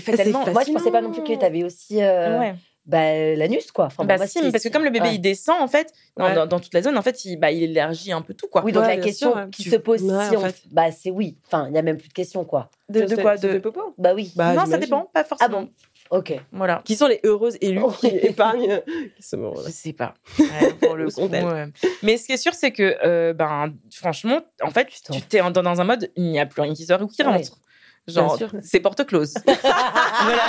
fatalement. 0.00 0.44
c'est 0.44 0.52
Moi, 0.52 0.62
je 0.66 0.72
pensais 0.72 0.90
pas 0.90 1.00
non 1.00 1.10
plus 1.12 1.22
que 1.22 1.38
tu 1.38 1.44
avais 1.44 1.64
aussi 1.64 2.02
euh, 2.02 2.38
Ouais. 2.38 2.54
bah, 2.86 3.34
l'anus, 3.36 3.70
quoi. 3.72 3.86
Enfin, 3.86 4.04
bah, 4.04 4.16
bon, 4.16 4.26
si, 4.26 4.40
parce 4.50 4.64
que 4.64 4.68
comme 4.70 4.84
le 4.84 4.90
bébé 4.90 5.08
ouais. 5.08 5.14
il 5.16 5.18
descend, 5.20 5.60
en 5.60 5.68
fait, 5.68 5.92
dans, 6.16 6.24
Ouais. 6.26 6.34
dans- 6.34 6.46
dans 6.46 6.58
toute 6.60 6.72
la 6.74 6.82
zone, 6.82 6.96
en 6.96 7.02
fait, 7.02 7.24
il, 7.24 7.36
bah, 7.36 7.50
il 7.52 7.62
élargit 7.64 8.12
un 8.12 8.22
peu 8.22 8.34
tout, 8.34 8.48
quoi. 8.48 8.62
Oui, 8.64 8.72
donc 8.72 8.84
Ouais, 8.84 8.96
la 8.96 9.02
question 9.02 9.32
sûr, 9.32 9.50
qui 9.50 9.62
Tu- 9.64 9.70
se 9.70 9.76
pose 9.76 10.02
Ouais, 10.02 10.28
si 10.30 10.36
en 10.36 10.42
on. 10.44 10.48
Bah, 10.70 10.90
c'est 10.90 11.10
oui. 11.10 11.36
Enfin, 11.46 11.66
il 11.68 11.72
n'y 11.72 11.78
a 11.78 11.82
même 11.82 11.98
plus 11.98 12.08
de 12.08 12.14
question, 12.14 12.44
quoi. 12.44 12.70
De, 12.88 13.02
quoi 13.20 13.36
de... 13.36 13.58
popo? 13.58 13.94
Bah 13.98 14.14
oui. 14.14 14.32
Bah, 14.34 14.54
Non, 14.54 14.64
ça 14.64 14.78
dépend, 14.78 15.10
pas 15.12 15.24
forcément. 15.24 15.46
Ah 15.46 15.60
bon 15.60 15.68
Ok. 16.10 16.32
Voilà. 16.52 16.82
Qui 16.84 16.96
sont 16.96 17.06
les 17.06 17.20
heureuses 17.24 17.58
élues 17.60 17.82
Oh. 17.84 17.90
qui 17.92 18.06
épargnent 18.08 18.80
ce 19.20 19.36
moment-là 19.36 19.62
Je 19.66 19.72
sais 19.72 19.92
pas. 19.92 20.14
Ouais, 20.38 20.72
pour 20.80 20.96
le 20.96 21.06
coup, 21.10 21.28
euh, 21.32 21.66
Mais 22.02 22.16
ce 22.16 22.26
qui 22.26 22.32
est 22.32 22.36
sûr, 22.38 22.54
c'est 22.54 22.72
que, 22.72 22.96
euh, 23.04 23.32
ben, 23.34 23.72
franchement, 23.94 24.40
en 24.62 24.70
fait, 24.70 24.86
Putain. 24.88 25.14
tu 25.14 25.22
t'es 25.22 25.40
en- 25.40 25.50
dans 25.50 25.80
un 25.80 25.84
mode, 25.84 26.10
il 26.16 26.24
n'y 26.24 26.40
a 26.40 26.46
plus 26.46 26.62
rien 26.62 26.72
qui 26.74 26.84
sort 26.86 27.02
ou 27.02 27.06
qui 27.06 27.22
Ouais. 27.22 27.28
rentre. 27.28 27.58
Genre, 28.06 28.38
sûr. 28.38 28.50
c'est 28.62 28.80
porte 28.80 29.04
close. 29.04 29.34
Voilà. 29.44 30.42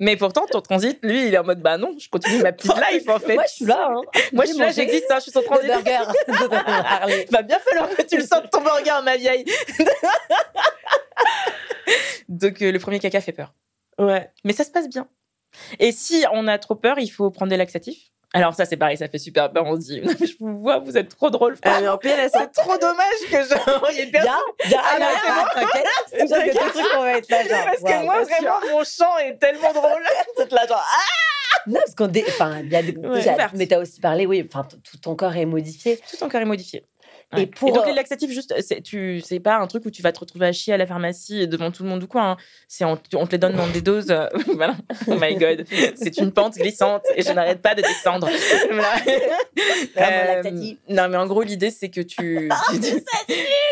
Mais 0.00 0.16
pourtant, 0.16 0.46
ton 0.50 0.60
transit, 0.60 0.98
lui, 1.04 1.28
il 1.28 1.34
est 1.34 1.38
en 1.38 1.44
mode, 1.44 1.60
bah 1.62 1.78
non, 1.78 1.94
je 1.96 2.08
continue 2.08 2.42
ma 2.42 2.50
petite 2.52 2.72
life, 2.90 3.08
en 3.08 3.20
fait. 3.20 3.34
Moi, 3.36 3.44
je 3.48 3.54
suis 3.54 3.64
là. 3.66 3.88
Hein. 3.92 4.00
Moi, 4.32 4.44
je 4.46 4.50
suis 4.50 4.58
là, 4.58 4.70
j'existe, 4.72 5.06
hein, 5.10 5.16
je 5.18 5.22
suis 5.22 5.30
sur 5.30 5.42
Le 5.42 5.46
transit. 5.46 5.68
burger. 5.68 7.26
Va 7.30 7.42
bien 7.42 7.58
falloir 7.60 7.88
que 7.90 8.02
tu 8.02 8.16
le 8.18 8.24
sentes 8.24 8.50
ton 8.50 8.60
burger, 8.62 9.00
ma 9.04 9.16
vieille. 9.16 9.44
Donc, 12.28 12.60
euh, 12.62 12.72
le 12.72 12.78
premier 12.78 12.98
caca 12.98 13.20
fait 13.20 13.32
peur. 13.32 13.54
Ouais. 13.98 14.30
Mais 14.44 14.52
ça 14.52 14.64
se 14.64 14.70
passe 14.70 14.88
bien. 14.88 15.08
Et 15.78 15.92
si 15.92 16.24
on 16.32 16.46
a 16.46 16.58
trop 16.58 16.74
peur, 16.74 16.98
il 16.98 17.08
faut 17.08 17.30
prendre 17.30 17.50
des 17.50 17.56
laxatifs. 17.56 18.12
Alors 18.34 18.54
ça, 18.54 18.66
c'est 18.66 18.76
pareil, 18.76 18.98
ça 18.98 19.08
fait 19.08 19.18
super 19.18 19.50
peur. 19.50 19.64
On 19.66 19.76
se 19.76 19.86
dit, 19.86 20.02
je 20.26 20.34
vous 20.38 20.58
vois, 20.58 20.78
vous 20.78 20.98
êtes 20.98 21.08
trop 21.08 21.30
drôle. 21.30 21.56
Ah, 21.62 21.80
mais 21.80 21.88
en 21.88 21.96
PLS, 21.96 22.30
c'est 22.32 22.52
trop 22.52 22.76
dommage 22.76 23.20
que 23.30 23.36
je... 23.42 23.90
il 23.92 23.96
y 23.96 24.00
ait 24.00 24.10
personne. 24.10 24.32
Bien, 24.66 24.68
bien. 24.68 24.80
Ah, 24.84 24.98
non, 24.98 25.06
c'est 25.54 25.60
t'inquiète. 25.60 25.86
C'est 26.10 26.26
sûr 26.26 26.36
que 26.36 26.50
tes 26.50 26.80
trucs, 26.80 26.94
on 26.96 27.02
va 27.02 27.12
être 27.12 27.30
là, 27.30 27.42
genre. 27.44 27.64
Parce 27.64 27.82
que 27.82 28.04
moi, 28.04 28.22
vraiment, 28.22 28.60
mon 28.70 28.84
chant 28.84 29.16
est 29.18 29.38
tellement 29.38 29.72
drôle. 29.72 30.02
Toute 30.36 30.52
la 30.52 30.66
genre, 30.66 30.84
ah 30.84 31.60
Non, 31.66 31.80
parce 31.80 31.94
qu'on 31.94 32.06
dé... 32.06 32.22
enfin, 32.28 32.60
il 32.60 32.70
y 32.70 32.76
a 32.76 32.82
des... 32.82 32.96
Ouais. 32.98 33.24
mais 33.54 33.66
t'as 33.66 33.78
aussi 33.78 33.98
parlé, 33.98 34.26
oui, 34.26 34.46
enfin, 34.46 34.68
tout 34.68 34.98
ton 34.98 35.16
corps 35.16 35.34
est 35.34 35.46
modifié. 35.46 35.98
tout 36.10 36.18
ton 36.18 36.28
corps 36.28 36.42
est 36.42 36.44
modifié. 36.44 36.84
Et 37.36 37.46
pour, 37.46 37.72
donc 37.72 37.84
euh, 37.84 37.88
les 37.88 37.94
laxatifs, 37.94 38.30
juste, 38.30 38.54
c'est 38.62 38.80
tu, 38.80 39.20
c'est 39.20 39.38
pas 39.38 39.58
un 39.58 39.66
truc 39.66 39.84
où 39.84 39.90
tu 39.90 40.00
vas 40.00 40.12
te 40.12 40.20
retrouver 40.20 40.46
à 40.46 40.52
chier 40.52 40.72
à 40.72 40.78
la 40.78 40.86
pharmacie 40.86 41.46
devant 41.46 41.70
tout 41.70 41.82
le 41.82 41.90
monde 41.90 42.02
ou 42.02 42.06
quoi. 42.06 42.22
hein. 42.22 42.36
C'est 42.68 42.86
on, 42.86 42.98
on 43.14 43.26
te 43.26 43.32
les 43.32 43.38
donne 43.38 43.54
dans 43.54 43.66
des 43.68 43.82
doses. 43.82 44.10
euh, 44.10 44.28
voilà. 44.54 44.76
Oh 45.06 45.14
my 45.20 45.36
god, 45.36 45.66
c'est 45.96 46.16
une 46.16 46.32
pente 46.32 46.54
glissante 46.54 47.02
et 47.16 47.22
je 47.22 47.30
n'arrête 47.32 47.60
pas 47.60 47.74
de 47.74 47.82
descendre. 47.82 48.28
Voilà. 49.94 50.34
laxatif. 50.36 50.78
non, 50.88 51.08
mais 51.08 51.16
en 51.16 51.26
gros 51.26 51.42
l'idée 51.42 51.70
c'est 51.70 51.88
que 51.88 52.00
tu, 52.00 52.48
tu, 52.72 52.80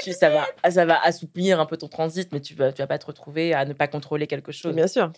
tu- 0.04 0.12
ça 0.12 0.30
va, 0.30 0.46
ça 0.70 0.84
va 0.84 1.00
assouplir 1.02 1.60
un 1.60 1.66
peu 1.66 1.76
ton 1.76 1.88
transit, 1.88 2.28
mais 2.32 2.40
tu 2.40 2.54
vas, 2.54 2.72
tu 2.72 2.82
vas 2.82 2.86
pas 2.86 2.98
te 2.98 3.06
retrouver 3.06 3.54
à 3.54 3.64
ne 3.64 3.72
pas 3.72 3.86
contrôler 3.88 4.26
quelque 4.26 4.52
chose. 4.52 4.74
bien 4.74 4.86
sûr. 4.88 5.12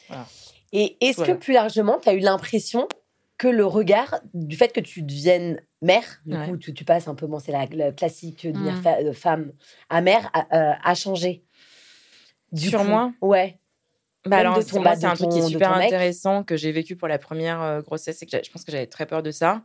Et 0.72 0.96
est-ce 1.00 1.16
Voilà. 1.16 1.34
que 1.34 1.38
plus 1.38 1.54
largement, 1.54 1.98
tu 2.00 2.08
as 2.08 2.12
eu 2.14 2.18
l'impression 2.20 2.88
que 3.38 3.48
le 3.48 3.64
regard 3.64 4.20
du 4.34 4.56
fait 4.56 4.68
que 4.72 4.80
tu 4.80 5.02
deviennes 5.02 5.60
mère, 5.82 6.20
du 6.26 6.36
Ouais. 6.36 6.48
coup, 6.48 6.56
tu, 6.56 6.74
tu 6.74 6.84
passes 6.84 7.08
un 7.08 7.14
peu, 7.14 7.26
bon, 7.26 7.38
c'est 7.38 7.52
la, 7.52 7.66
la 7.66 7.92
classique 7.92 8.46
devenir 8.46 8.74
Mm. 8.74 8.82
fa- 8.82 8.98
euh, 8.98 9.12
femme 9.12 9.52
à 9.88 10.00
mère, 10.00 10.30
a, 10.32 10.46
euh, 10.56 10.74
a 10.82 10.94
changé 10.94 11.44
Du 12.52 12.68
Sur 12.68 12.80
coup, 12.80 12.88
moi? 12.88 13.12
Ouais. 13.20 13.58
Bah 14.26 14.38
alors, 14.38 14.56
c'est- 14.62 15.06
un 15.06 15.14
truc 15.14 15.30
qui 15.30 15.38
est 15.38 15.42
super 15.48 15.72
intéressant 15.72 16.42
que 16.44 16.56
j'ai 16.56 16.72
vécu 16.72 16.96
pour 16.96 17.08
la 17.08 17.18
première 17.18 17.62
euh, 17.62 17.80
grossesse. 17.82 18.18
C'est 18.18 18.26
que 18.26 18.36
je 18.44 18.50
pense 18.50 18.64
que 18.64 18.72
j'avais 18.72 18.86
très 18.86 19.06
peur 19.06 19.22
de 19.22 19.30
ça. 19.30 19.64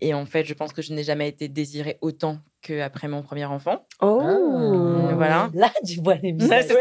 Et 0.00 0.14
en 0.14 0.26
fait, 0.26 0.44
je 0.44 0.54
pense 0.54 0.72
que 0.72 0.82
je 0.82 0.92
n'ai 0.92 1.02
jamais 1.02 1.28
été 1.28 1.48
désirée 1.48 1.98
autant 2.00 2.38
qu'après 2.62 3.08
mon 3.08 3.22
premier 3.22 3.44
enfant. 3.44 3.84
Oh. 4.00 4.20
Ah. 4.22 5.14
Voilà. 5.14 5.50
Là, 5.54 5.70
tu 5.86 6.00
vois 6.00 6.14
les 6.14 6.32
Ouais, 6.32 6.38
visages. 6.38 6.64
c'est 6.68 6.74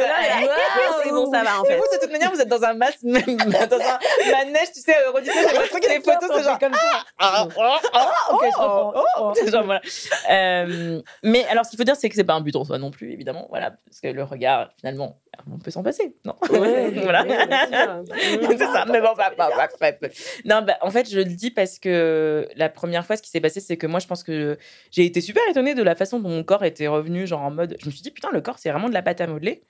c'est 1.03 1.11
bon, 1.11 1.31
ça 1.31 1.43
va 1.43 1.61
en 1.61 1.63
fait. 1.63 1.77
vous, 1.77 1.83
de 1.93 1.99
toute 2.01 2.11
manière, 2.11 2.31
vous 2.31 2.41
êtes 2.41 2.47
dans 2.47 2.63
un 2.63 2.73
masque, 2.73 2.99
dans 3.03 3.09
un 3.13 4.31
manège, 4.31 4.71
tu 4.73 4.81
sais, 4.81 4.95
euh, 4.95 5.11
rediffusion, 5.11 5.47
j'ai 5.47 5.53
l'impression 5.53 5.79
qu'il 5.79 5.89
y 5.89 5.95
a 5.95 5.97
des 5.97 6.03
photos, 6.03 6.29
c'est 6.35 6.43
genre. 6.43 6.59
comme 6.59 6.73
ça. 6.73 7.03
Ah, 7.19 7.47
ah, 7.57 7.79
ah, 7.93 8.11
ok, 8.31 8.41
je 8.43 8.47
oh, 8.47 8.61
comprends, 8.61 8.93
je 8.93 8.99
oh, 8.99 9.03
comprends. 9.15 9.33
c'est 9.35 9.51
genre, 9.51 9.63
voilà. 9.63 9.81
Euh, 10.29 11.01
mais 11.23 11.45
alors, 11.45 11.65
ce 11.65 11.71
qu'il 11.71 11.77
faut 11.77 11.83
dire, 11.83 11.95
c'est 11.95 12.09
que 12.09 12.15
c'est 12.15 12.23
pas 12.23 12.33
un 12.33 12.41
but 12.41 12.55
en 12.55 12.63
soi 12.63 12.77
non 12.77 12.91
plus, 12.91 13.11
évidemment. 13.11 13.47
Voilà, 13.49 13.71
parce 13.85 13.99
que 14.01 14.07
le 14.07 14.23
regard, 14.23 14.69
finalement, 14.79 15.17
on 15.51 15.57
peut 15.59 15.71
s'en 15.71 15.83
passer, 15.83 16.15
non 16.25 16.35
Ouais, 16.51 16.89
Voilà. 17.03 17.25
c'est 18.41 18.57
ça, 18.57 18.85
mais 18.91 19.01
bon, 19.01 19.09
bah, 19.17 19.31
bah, 19.37 19.49
bah, 19.55 19.67
bah, 19.79 19.91
bah. 20.01 20.07
Non, 20.45 20.61
bah, 20.61 20.77
en 20.81 20.89
fait, 20.89 21.09
je 21.09 21.17
le 21.17 21.25
dis 21.25 21.51
parce 21.51 21.79
que 21.79 22.47
la 22.55 22.69
première 22.69 23.05
fois, 23.05 23.15
ce 23.17 23.21
qui 23.21 23.29
s'est 23.29 23.41
passé, 23.41 23.59
c'est 23.59 23.77
que 23.77 23.87
moi, 23.87 23.99
je 23.99 24.07
pense 24.07 24.23
que 24.23 24.57
j'ai 24.91 25.05
été 25.05 25.21
super 25.21 25.43
étonnée 25.49 25.75
de 25.75 25.83
la 25.83 25.95
façon 25.95 26.19
dont 26.19 26.29
mon 26.29 26.43
corps 26.43 26.63
était 26.65 26.87
revenu, 26.87 27.27
genre 27.27 27.41
en 27.41 27.51
mode. 27.51 27.75
Je 27.79 27.85
me 27.85 27.91
suis 27.91 28.01
dit, 28.01 28.11
putain, 28.11 28.29
le 28.31 28.41
corps, 28.41 28.59
c'est 28.59 28.71
vraiment 28.71 28.89
de 28.89 28.93
la 28.93 29.01
pâte 29.01 29.21
à 29.21 29.27
modeler. 29.27 29.63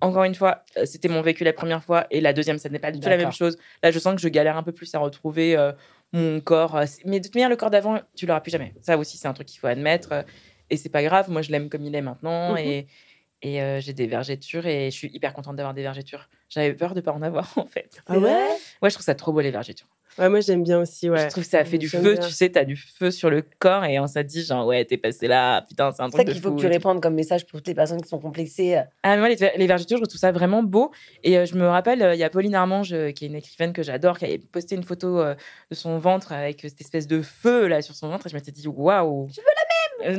Encore 0.00 0.22
une 0.24 0.34
fois, 0.36 0.62
euh, 0.76 0.84
c'était 0.86 1.08
mon 1.08 1.22
vécu 1.22 1.42
la 1.42 1.52
première 1.52 1.82
fois 1.82 2.06
et 2.10 2.20
la 2.20 2.32
deuxième, 2.32 2.58
ça 2.58 2.68
n'est 2.68 2.78
pas 2.78 2.92
du 2.92 3.00
tout 3.00 3.08
la 3.08 3.16
même 3.16 3.32
chose. 3.32 3.58
Là, 3.82 3.90
je 3.90 3.98
sens 3.98 4.14
que 4.14 4.20
je 4.20 4.28
galère 4.28 4.56
un 4.56 4.62
peu 4.62 4.70
plus 4.72 4.94
à 4.94 5.00
retrouver 5.00 5.56
euh, 5.56 5.72
mon 6.12 6.40
corps. 6.40 6.76
euh, 6.76 6.84
Mais 7.04 7.18
de 7.18 7.24
toute 7.24 7.34
manière, 7.34 7.48
le 7.48 7.56
corps 7.56 7.70
d'avant, 7.70 7.98
tu 8.14 8.24
l'auras 8.26 8.40
plus 8.40 8.52
jamais. 8.52 8.74
Ça 8.80 8.96
aussi, 8.96 9.16
c'est 9.18 9.26
un 9.26 9.32
truc 9.32 9.48
qu'il 9.48 9.58
faut 9.58 9.66
admettre. 9.66 10.12
euh, 10.12 10.22
Et 10.70 10.76
c'est 10.76 10.88
pas 10.88 11.02
grave. 11.02 11.28
Moi, 11.30 11.42
je 11.42 11.50
l'aime 11.50 11.68
comme 11.68 11.84
il 11.84 11.94
est 11.96 12.00
maintenant. 12.02 12.52
Mhm. 12.52 12.58
Et, 12.58 12.86
et 13.42 13.62
euh, 13.62 13.80
j'ai 13.80 13.92
des 13.92 14.06
vergetures 14.06 14.66
et 14.66 14.90
je 14.90 14.96
suis 14.96 15.10
hyper 15.12 15.32
contente 15.32 15.56
d'avoir 15.56 15.74
des 15.74 15.82
vergetures. 15.82 16.28
J'avais 16.48 16.72
peur 16.74 16.94
de 16.94 17.00
pas 17.00 17.12
en 17.12 17.22
avoir, 17.22 17.52
en 17.56 17.66
fait. 17.66 18.00
Ah 18.06 18.18
ouais? 18.18 18.36
Ouais, 18.82 18.90
je 18.90 18.94
trouve 18.94 19.04
ça 19.04 19.14
trop 19.14 19.32
beau 19.32 19.40
les 19.40 19.50
vergetures. 19.50 19.88
Ouais, 20.16 20.28
moi 20.28 20.40
j'aime 20.40 20.64
bien 20.64 20.80
aussi, 20.80 21.08
ouais. 21.08 21.26
Je 21.26 21.28
trouve 21.28 21.44
que 21.44 21.48
ça 21.50 21.64
fait 21.64 21.78
du 21.78 21.88
feu, 21.88 22.14
bien. 22.14 22.26
tu 22.26 22.32
sais, 22.32 22.48
t'as 22.50 22.64
du 22.64 22.74
feu 22.74 23.12
sur 23.12 23.30
le 23.30 23.40
corps 23.60 23.84
et 23.84 24.00
on 24.00 24.08
s'est 24.08 24.24
dit 24.24 24.42
genre 24.42 24.66
ouais, 24.66 24.84
t'es 24.84 24.96
passé 24.96 25.28
là, 25.28 25.62
putain, 25.62 25.92
c'est 25.92 26.02
un 26.02 26.06
C'est 26.10 26.16
ça 26.16 26.24
truc 26.24 26.32
qu'il 26.34 26.42
faut 26.42 26.52
que 26.56 26.60
tu 26.60 26.66
répandes 26.66 27.00
comme 27.00 27.14
message 27.14 27.46
pour 27.46 27.60
toutes 27.60 27.68
les 27.68 27.74
personnes 27.74 28.02
qui 28.02 28.08
sont 28.08 28.18
complexées. 28.18 28.80
Ah, 29.04 29.16
moi, 29.16 29.28
les, 29.28 29.36
ver- 29.36 29.52
les 29.56 29.66
vergetures, 29.68 29.98
je 29.98 30.04
trouve 30.06 30.18
ça 30.18 30.32
vraiment 30.32 30.64
beau. 30.64 30.90
Et 31.22 31.38
euh, 31.38 31.46
je 31.46 31.54
me 31.54 31.68
rappelle, 31.68 32.02
euh, 32.02 32.14
il 32.14 32.18
y 32.18 32.24
a 32.24 32.30
Pauline 32.30 32.56
Armange, 32.56 32.92
euh, 32.92 33.12
qui 33.12 33.26
est 33.26 33.28
une 33.28 33.36
écrivaine 33.36 33.72
que 33.72 33.84
j'adore, 33.84 34.18
qui 34.18 34.24
avait 34.24 34.38
posté 34.38 34.74
une 34.74 34.82
photo 34.82 35.20
euh, 35.20 35.36
de 35.70 35.76
son 35.76 35.98
ventre 35.98 36.32
avec 36.32 36.64
euh, 36.64 36.68
cette 36.68 36.80
espèce 36.80 37.06
de 37.06 37.22
feu 37.22 37.68
là 37.68 37.80
sur 37.80 37.94
son 37.94 38.08
ventre. 38.08 38.26
Et 38.26 38.30
je 38.30 38.34
m'étais 38.34 38.50
dit, 38.50 38.66
waouh! 38.66 39.28
Je 39.28 39.40
veux! 39.40 39.46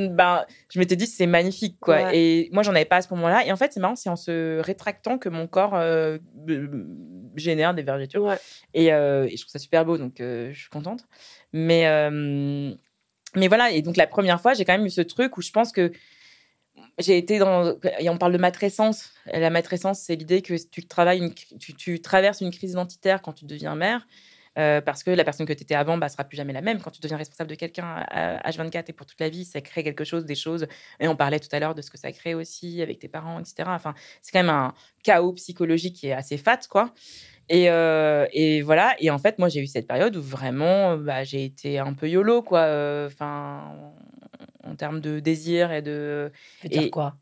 Ben, 0.10 0.46
je 0.70 0.80
m'étais 0.80 0.96
dit, 0.96 1.08
c'est 1.08 1.28
magnifique, 1.28 1.78
quoi. 1.80 1.96
Ouais. 1.96 2.18
Et 2.18 2.50
moi, 2.52 2.64
j'en 2.64 2.76
avais 2.76 2.86
pas 2.86 2.98
à 2.98 3.02
ce 3.02 3.14
moment-là. 3.14 3.46
Et 3.46 3.52
en 3.52 3.56
fait, 3.56 3.74
c'est 3.74 3.80
marrant, 3.80 3.96
c'est 3.96 4.10
en 4.10 4.16
se 4.16 4.60
rétractant 4.60 5.18
que 5.18 5.30
mon 5.30 5.48
corps 5.48 5.76
euh, 5.76 6.18
euh, 6.50 6.86
génère 7.36 7.74
des 7.74 7.84
vergetures. 7.84 8.24
Ouais. 8.24 8.38
Et, 8.74 8.92
euh, 8.94 9.26
et 9.26 9.38
je 9.38 9.42
trouve 9.42 9.52
ça 9.52 9.60
super 9.60 9.86
beau, 9.86 9.98
donc 9.98 10.20
euh, 10.20 10.52
je 10.54 10.60
suis 10.60 10.70
contente. 10.70 11.06
Mais, 11.54 11.88
euh, 11.88 12.74
mais 13.36 13.48
voilà, 13.48 13.72
et 13.72 13.82
donc 13.82 13.98
la 13.98 14.08
première 14.08 14.42
fois, 14.42 14.54
j'ai 14.54 14.66
quand 14.66 14.78
même 14.78 14.86
eu 14.86 14.92
ce 14.92 15.02
truc 15.02 15.38
où 15.38 15.42
je 15.42 15.52
pense 15.52 15.72
que 15.72 15.92
j'ai 16.98 17.18
été 17.18 17.40
dans. 17.40 17.76
Et 18.00 18.10
on 18.10 18.18
parle 18.18 18.34
de 18.34 18.38
matrescence. 18.38 19.14
La 19.26 19.50
matrescence, 19.50 20.00
c'est 20.00 20.16
l'idée 20.16 20.42
que 20.42 20.54
tu, 20.70 20.86
travailles 20.86 21.20
une 21.20 21.32
cri- 21.32 21.58
tu, 21.58 21.74
tu 21.74 22.02
traverses 22.02 22.42
une 22.42 22.52
crise 22.52 22.72
identitaire 22.72 23.22
quand 23.22 23.34
tu 23.34 23.46
deviens 23.46 23.76
mère. 23.76 24.08
Euh, 24.58 24.82
parce 24.82 25.04
que 25.04 25.12
la 25.12 25.24
personne 25.24 25.46
que 25.46 25.54
tu 25.54 25.64
étais 25.64 25.76
avant 25.76 25.98
bah, 25.98 26.10
sera 26.10 26.24
plus 26.24 26.36
jamais 26.38 26.54
la 26.54 26.62
même. 26.62 26.82
Quand 26.82 26.92
tu 26.92 27.02
deviens 27.02 27.18
responsable 27.18 27.50
de 27.50 27.56
quelqu'un 27.56 27.86
à 28.10 28.50
H24 28.50 28.86
et 28.88 28.94
pour 28.94 29.06
toute 29.06 29.20
la 29.20 29.30
vie, 29.30 29.46
ça 29.46 29.62
crée 29.62 29.84
quelque 29.84 30.04
chose, 30.04 30.26
des 30.26 30.36
choses. 30.36 30.68
Et 31.00 31.08
on 31.08 31.16
parlait 31.16 31.40
tout 31.40 31.50
à 31.52 31.60
l'heure 31.60 31.76
de 31.76 31.82
ce 31.82 31.90
que 31.92 31.98
ça 31.98 32.12
crée 32.12 32.34
aussi 32.34 32.82
avec 32.82 33.00
tes 33.00 33.08
parents, 33.08 33.40
etc. 33.40 33.64
Enfin, 33.68 33.94
c'est 34.22 34.32
quand 34.32 34.40
même 34.40 34.50
un 34.50 34.74
chaos 35.04 35.34
psychologique 35.34 35.96
qui 35.96 36.08
est 36.08 36.14
assez 36.14 36.38
fat, 36.38 36.60
quoi. 36.70 36.94
Et, 37.50 37.70
euh, 37.70 38.28
et 38.32 38.62
voilà. 38.62 38.96
Et 39.00 39.10
en 39.10 39.18
fait, 39.18 39.40
moi, 39.40 39.50
j'ai 39.50 39.62
eu 39.62 39.68
cette 39.68 39.88
période 39.88 40.16
où 40.16 40.22
vraiment, 40.22 40.98
bah, 40.98 41.24
j'ai 41.24 41.46
été 41.46 41.80
un 41.80 41.94
peu 41.94 42.10
yolo, 42.10 42.42
quoi. 42.42 42.60
euh, 42.60 43.08
Enfin, 43.08 43.92
en 44.64 44.76
termes 44.76 45.00
de 45.02 45.20
désir 45.20 45.72
et 45.72 45.82
de. 45.82 46.32
Ça 46.62 46.68
veut 46.68 46.70
dire 46.70 46.92
quoi? 46.92 47.16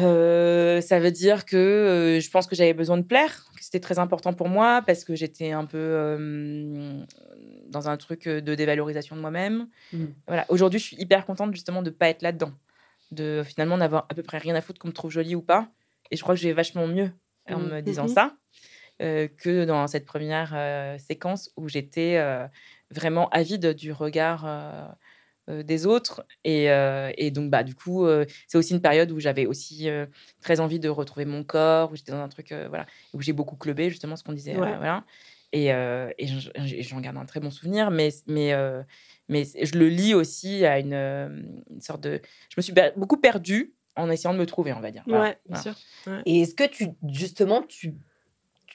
Euh, 0.00 0.80
ça 0.80 0.98
veut 1.00 1.10
dire 1.10 1.44
que 1.44 2.18
je 2.22 2.30
pense 2.30 2.46
que 2.46 2.54
j'avais 2.56 2.72
besoin 2.72 2.96
de 2.96 3.02
plaire, 3.02 3.44
c'était 3.62 3.80
très 3.80 3.98
important 3.98 4.32
pour 4.32 4.48
moi 4.48 4.82
parce 4.84 5.04
que 5.04 5.14
j'étais 5.14 5.52
un 5.52 5.64
peu 5.64 5.78
euh, 5.78 7.00
dans 7.68 7.88
un 7.88 7.96
truc 7.96 8.28
de 8.28 8.54
dévalorisation 8.54 9.14
de 9.16 9.20
moi-même. 9.20 9.68
Mm. 9.92 10.06
Voilà. 10.26 10.44
Aujourd'hui, 10.48 10.80
je 10.80 10.84
suis 10.84 10.96
hyper 11.00 11.24
contente 11.24 11.52
justement 11.54 11.80
de 11.82 11.90
pas 11.90 12.08
être 12.08 12.22
là-dedans, 12.22 12.52
de 13.12 13.42
finalement 13.46 13.76
n'avoir 13.76 14.06
à 14.10 14.14
peu 14.14 14.22
près 14.22 14.38
rien 14.38 14.54
à 14.56 14.60
foutre 14.60 14.80
qu'on 14.80 14.88
me 14.88 14.92
trouve 14.92 15.10
jolie 15.12 15.34
ou 15.36 15.42
pas. 15.42 15.68
Et 16.10 16.16
je 16.16 16.22
crois 16.22 16.34
que 16.34 16.40
je 16.40 16.48
vais 16.48 16.52
vachement 16.54 16.86
mieux 16.86 17.12
en 17.48 17.58
Mm. 17.60 17.68
me 17.70 17.80
disant 17.82 18.04
Mhm. 18.04 18.08
ça 18.08 18.36
euh, 19.00 19.28
que 19.28 19.64
dans 19.64 19.86
cette 19.86 20.04
première 20.04 20.52
euh, 20.54 20.98
séquence 20.98 21.50
où 21.56 21.68
j'étais 21.68 22.20
vraiment 22.90 23.28
avide 23.30 23.68
du 23.74 23.92
regard. 23.92 24.44
Euh, 25.48 25.62
des 25.62 25.86
autres 25.86 26.24
et, 26.44 26.70
euh, 26.70 27.10
et 27.16 27.30
donc 27.30 27.50
bah 27.50 27.62
du 27.64 27.74
coup 27.74 28.06
euh, 28.06 28.24
c'est 28.46 28.58
aussi 28.58 28.72
une 28.74 28.80
période 28.80 29.10
où 29.10 29.18
j'avais 29.20 29.46
aussi 29.46 29.88
euh, 29.88 30.06
très 30.40 30.60
envie 30.60 30.78
de 30.78 30.88
retrouver 30.88 31.24
mon 31.24 31.42
corps 31.44 31.90
où 31.92 31.96
j'étais 31.96 32.12
dans 32.12 32.20
un 32.22 32.28
truc 32.28 32.52
euh, 32.52 32.68
voilà 32.68 32.86
où 33.12 33.20
j'ai 33.20 33.32
beaucoup 33.32 33.56
clubé 33.56 33.90
justement 33.90 34.14
ce 34.16 34.22
qu'on 34.22 34.32
disait 34.32 34.56
Ouais. 34.56 34.72
euh, 34.72 34.76
voilà 34.78 35.04
et, 35.52 35.72
euh, 35.72 36.10
et 36.18 36.26
j'en- 36.82 37.00
garde 37.00 37.16
un 37.16 37.24
très 37.26 37.40
bon 37.40 37.50
souvenir 37.50 37.90
mais 37.90 38.10
mais 38.26 38.52
euh, 38.52 38.82
mais 39.28 39.44
je 39.60 39.76
le 39.78 39.88
lis 39.88 40.14
aussi 40.14 40.64
à 40.64 40.78
une, 40.78 40.94
une 40.94 41.80
sorte 41.80 42.02
de 42.02 42.20
je 42.48 42.54
me 42.56 42.62
suis 42.62 42.72
beaucoup 42.96 43.16
perdue 43.16 43.74
en 43.96 44.10
essayant 44.10 44.34
de 44.34 44.38
me 44.38 44.46
trouver 44.46 44.72
on 44.72 44.80
va 44.80 44.90
dire 44.92 45.02
Voilà. 45.06 45.22
Ouais, 45.24 45.38
bien 45.48 45.60
Voilà. 45.60 45.62
sûr. 45.62 45.74
Et 46.24 46.42
est-ce 46.42 46.54
que 46.54 46.64
tu, 46.66 46.86
justement, 47.10 47.62
tu, 47.62 47.94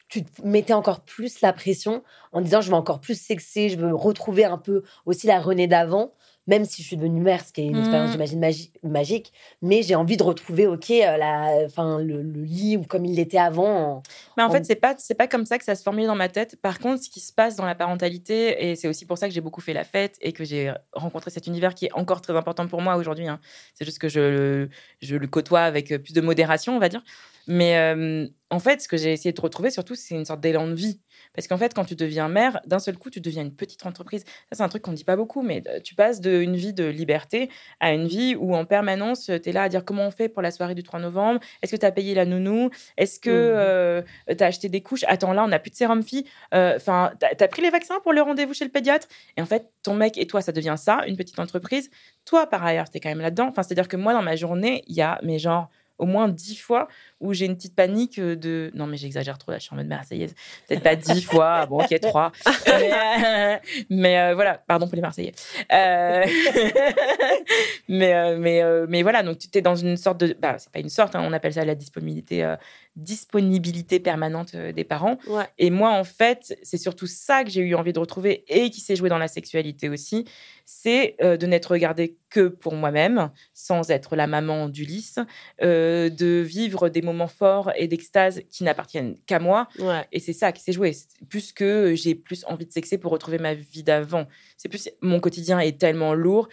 tu 0.10 0.23
te 0.23 0.41
mettais 0.45 0.73
encore 0.73 1.01
plus 1.01 1.41
la 1.41 1.51
pression 1.53 2.03
en 2.32 2.41
disant 2.41 2.62
je 2.62 2.69
veux 2.69 2.75
encore 2.75 2.99
plus 3.01 3.19
sexer, 3.19 3.69
je 3.69 3.77
veux 3.77 3.93
retrouver 3.93 4.45
un 4.45 4.58
peu 4.58 4.84
aussi 5.06 5.27
la 5.27 5.39
Renée 5.39 5.67
d'avant, 5.67 6.13
même 6.47 6.65
si 6.65 6.81
je 6.81 6.88
suis 6.88 6.97
devenue 6.97 7.21
mère, 7.21 7.45
ce 7.45 7.51
qui 7.53 7.62
est 7.62 7.65
une 7.67 7.77
expérience, 7.79 8.12
j'imagine, 8.12 8.39
magi- 8.39 8.71
magique, 8.83 9.33
mais 9.62 9.83
j'ai 9.83 9.95
envie 9.95 10.17
de 10.17 10.23
retrouver, 10.23 10.65
ok, 10.65 10.89
euh, 10.91 11.17
la, 11.17 11.65
enfin, 11.65 11.99
le, 11.99 12.21
le 12.21 12.41
lit 12.43 12.77
ou 12.77 12.83
comme 12.83 13.05
il 13.05 13.15
l'était 13.15 13.38
avant. 13.38 13.67
en- 13.97 14.03
Mais 14.38 14.43
en 14.43 14.47
En- 14.47 14.51
fait, 14.51 14.65
c'est 14.65 14.75
pas 14.75 14.95
c'est 14.97 15.15
pas 15.15 15.27
comme 15.27 15.45
ça 15.45 15.57
que 15.57 15.65
ça 15.65 15.75
se 15.75 15.83
formule 15.83 16.07
dans 16.07 16.15
ma 16.15 16.29
tête. 16.29 16.55
Par 16.62 16.79
contre, 16.79 17.03
ce 17.03 17.10
qui 17.10 17.19
se 17.19 17.33
passe 17.33 17.55
dans 17.55 17.65
la 17.65 17.75
parentalité, 17.75 18.69
et 18.69 18.75
c'est 18.75 18.88
aussi 18.88 19.05
pour 19.05 19.17
ça 19.17 19.27
que 19.27 19.33
j'ai 19.33 19.41
beaucoup 19.41 19.62
fait 19.62 19.73
la 19.73 19.83
fête 19.83 20.15
et 20.21 20.31
que 20.33 20.43
j'ai 20.45 20.73
rencontré 20.93 21.29
cet 21.31 21.47
univers 21.47 21.75
qui 21.75 21.86
est 21.88 21.93
encore 21.93 22.21
très 22.21 22.36
important 22.36 22.67
pour 22.67 22.82
moi 22.82 22.95
aujourd'hui. 22.95 23.28
hein. 23.28 23.39
C'est 23.74 23.86
juste 23.86 23.99
que 23.99 24.09
je, 24.09 24.19
le- 24.19 24.69
je 25.01 25.15
le 25.15 25.28
côtoie 25.28 25.61
avec 25.61 25.89
plus 26.03 26.13
de 26.13 26.22
modération, 26.22 26.76
on 26.76 26.80
va 26.80 26.89
dire. 26.89 27.03
Mais 27.47 27.78
euh, 27.78 28.28
en 28.49 28.59
fait, 28.59 28.82
ce 28.82 28.88
que 28.88 28.97
j'ai 28.97 29.13
essayé 29.13 29.32
de 29.32 29.39
retrouver 29.41 29.69
surtout, 29.72 29.95
c'est 29.95 30.15
une 30.15 30.26
sorte 30.26 30.41
d'élan 30.41 30.67
de 30.67 30.74
vie. 30.76 31.01
Parce 31.38 31.47
qu'en 31.47 31.57
fait, 31.57 31.75
quand 31.75 31.85
tu 31.85 31.95
deviens 31.95 32.27
mère, 32.29 32.59
d'un 32.65 32.79
seul 32.79 32.97
coup, 32.97 33.11
tu 33.11 33.21
deviens 33.21 33.43
une 33.43 33.53
petite 33.53 33.85
entreprise. 33.85 34.25
Ça, 34.25 34.57
c'est 34.57 34.63
un 34.63 34.69
truc 34.69 34.81
qu'on 34.81 34.91
ne 34.91 34.95
dit 34.95 35.03
pas 35.03 35.15
beaucoup, 35.15 35.43
mais 35.43 35.63
euh, 35.67 35.79
tu 35.79 35.93
passes 35.93 36.19
d'une 36.19 36.55
vie 36.55 36.73
de 36.73 36.85
liberté 36.85 37.49
à 37.79 37.93
une 37.93 38.07
vie 38.07 38.35
où 38.35 38.55
en 38.55 38.65
permanence, 38.65 39.25
tu 39.25 39.49
es 39.49 39.51
là 39.51 39.61
à 39.63 39.69
dire 39.69 39.85
comment 39.85 40.07
on 40.07 40.11
fait 40.11 40.29
pour 40.29 40.41
la 40.41 40.49
soirée 40.49 40.73
du 40.73 40.81
3 40.81 40.99
novembre? 40.99 41.39
Est-ce 41.61 41.71
que 41.71 41.79
tu 41.79 41.85
as 41.85 41.91
payé 41.91 42.15
la 42.15 42.25
nounou? 42.25 42.71
Est-ce 42.97 43.19
que 43.19 44.03
tu 44.27 44.43
as 44.43 44.47
acheté 44.47 44.67
des 44.67 44.81
couches? 44.81 45.05
Attends, 45.07 45.31
là, 45.31 45.43
on 45.43 45.47
n'a 45.47 45.59
plus 45.59 45.69
de 45.69 45.75
sérum 45.75 46.01
fille. 46.01 46.25
Enfin, 46.51 47.11
tu 47.19 47.43
as 47.43 47.47
pris 47.47 47.61
les 47.61 47.69
vaccins 47.69 47.99
pour 48.01 48.13
le 48.13 48.21
rendez-vous 48.21 48.55
chez 48.55 48.65
le 48.65 48.71
pédiatre? 48.71 49.07
Et 49.38 49.41
en 49.41 49.45
fait, 49.45 49.69
ton 49.83 49.93
mec 49.93 50.17
et 50.17 50.25
toi, 50.25 50.41
ça 50.41 50.51
devient 50.51 50.75
ça, 50.77 51.03
une 51.07 51.17
petite 51.17 51.38
entreprise. 51.38 51.91
Toi, 52.25 52.47
par 52.47 52.65
ailleurs, 52.65 52.89
tu 52.89 52.97
es 52.97 52.99
quand 52.99 53.09
même 53.09 53.21
là-dedans. 53.21 53.47
Enfin, 53.49 53.61
c'est-à-dire 53.61 53.88
que 53.88 53.97
moi, 53.97 54.13
dans 54.13 54.23
ma 54.23 54.35
journée, 54.35 54.83
il 54.88 54.95
y 54.95 55.01
a, 55.01 55.19
mais 55.21 55.38
genre, 55.38 55.69
au 55.97 56.05
moins 56.05 56.27
dix 56.27 56.55
fois 56.55 56.88
où 57.20 57.34
j'ai 57.34 57.45
une 57.45 57.55
petite 57.55 57.76
panique 57.76 58.20
de. 58.20 58.72
Non, 58.74 58.88
mais 58.88 58.97
j'exagère 58.97 59.38
trop, 59.38 59.51
là, 59.51 59.57
je 59.57 59.63
suis 59.63 59.74
en 59.74 59.78
mode 59.78 59.88
Marseillaise. 59.88 60.36
Peut-être 60.68 60.84
pas 60.84 60.95
dix 60.95 61.24
fois, 61.24 61.65
bon, 61.65 61.82
ok, 61.82 61.99
trois. 62.01 62.32
Mais, 62.68 62.91
euh, 62.93 63.57
mais, 63.89 64.20
euh, 64.20 64.36
voilà, 64.36 64.61
pardon 64.68 64.88
pour 64.88 64.95
les 64.95 65.01
Marseillais. 65.01 65.34
Euh, 65.72 66.26
mais, 67.88 68.38
mais, 68.38 68.61
mais 68.88 69.01
voilà, 69.03 69.24
donc 69.24 69.39
tu 69.39 69.49
es 69.57 69.61
dans 69.61 69.76
une 69.76 69.97
sorte 69.97 70.20
de. 70.20 70.36
Bah, 70.39 70.55
c'est 70.57 70.72
pas 70.72 70.80
une 70.80 70.89
sorte, 70.89 71.15
hein, 71.15 71.24
on 71.26 71.34
appelle 71.34 71.53
ça 71.53 71.65
la 71.65 71.76
disponibilité, 71.76 72.55
disponibilité 72.95 73.99
permanente 73.99 74.55
des 74.55 74.84
parents. 74.84 75.18
Et 75.57 75.70
moi, 75.70 75.91
en 75.91 76.03
fait, 76.03 76.57
c'est 76.63 76.78
surtout 76.78 77.07
ça 77.07 77.43
que 77.43 77.49
j'ai 77.49 77.61
eu 77.61 77.76
envie 77.76 77.93
de 77.93 77.99
retrouver 77.99 78.43
et 78.47 78.70
qui 78.70 78.82
s'est 78.82 78.95
joué 78.95 79.09
dans 79.09 79.18
la 79.18 79.28
sexualité 79.28 79.89
aussi. 79.89 80.26
C'est 80.65 81.15
de 81.22 81.45
n'être 81.45 81.72
regardée 81.72 82.18
que 82.30 82.47
pour 82.47 82.76
moi-même, 82.76 83.32
sans 83.53 83.89
être 83.89 84.15
la 84.15 84.28
maman 84.28 84.68
d'Ulysse, 84.68 85.20
de 85.61 86.41
vivre 86.41 86.89
des 86.89 87.01
moments 87.08 87.28
forts 87.28 87.72
et 87.76 87.88
d'extase 87.88 88.41
qui 88.49 88.64
n'appartiennent 88.64 89.16
qu'à 89.26 89.39
moi. 89.39 89.68
Et 90.12 90.20
c'est 90.20 90.34
ça 90.34 90.51
qui 90.51 90.62
s'est 90.62 90.74
joué. 90.74 90.95
Plus 91.30 91.51
que 91.51 91.95
j'ai 91.95 92.16
plus 92.16 92.45
envie 92.47 92.66
de 92.66 92.72
sexer 92.72 92.97
pour 92.97 93.12
retrouver 93.12 93.39
ma 93.39 93.53
vie 93.53 93.84
d'avant. 93.84 94.28
C'est 94.58 94.70
plus 94.70 94.89
mon 95.01 95.20
quotidien 95.20 95.60
est 95.60 95.80
tellement 95.80 96.14
lourd. 96.14 96.47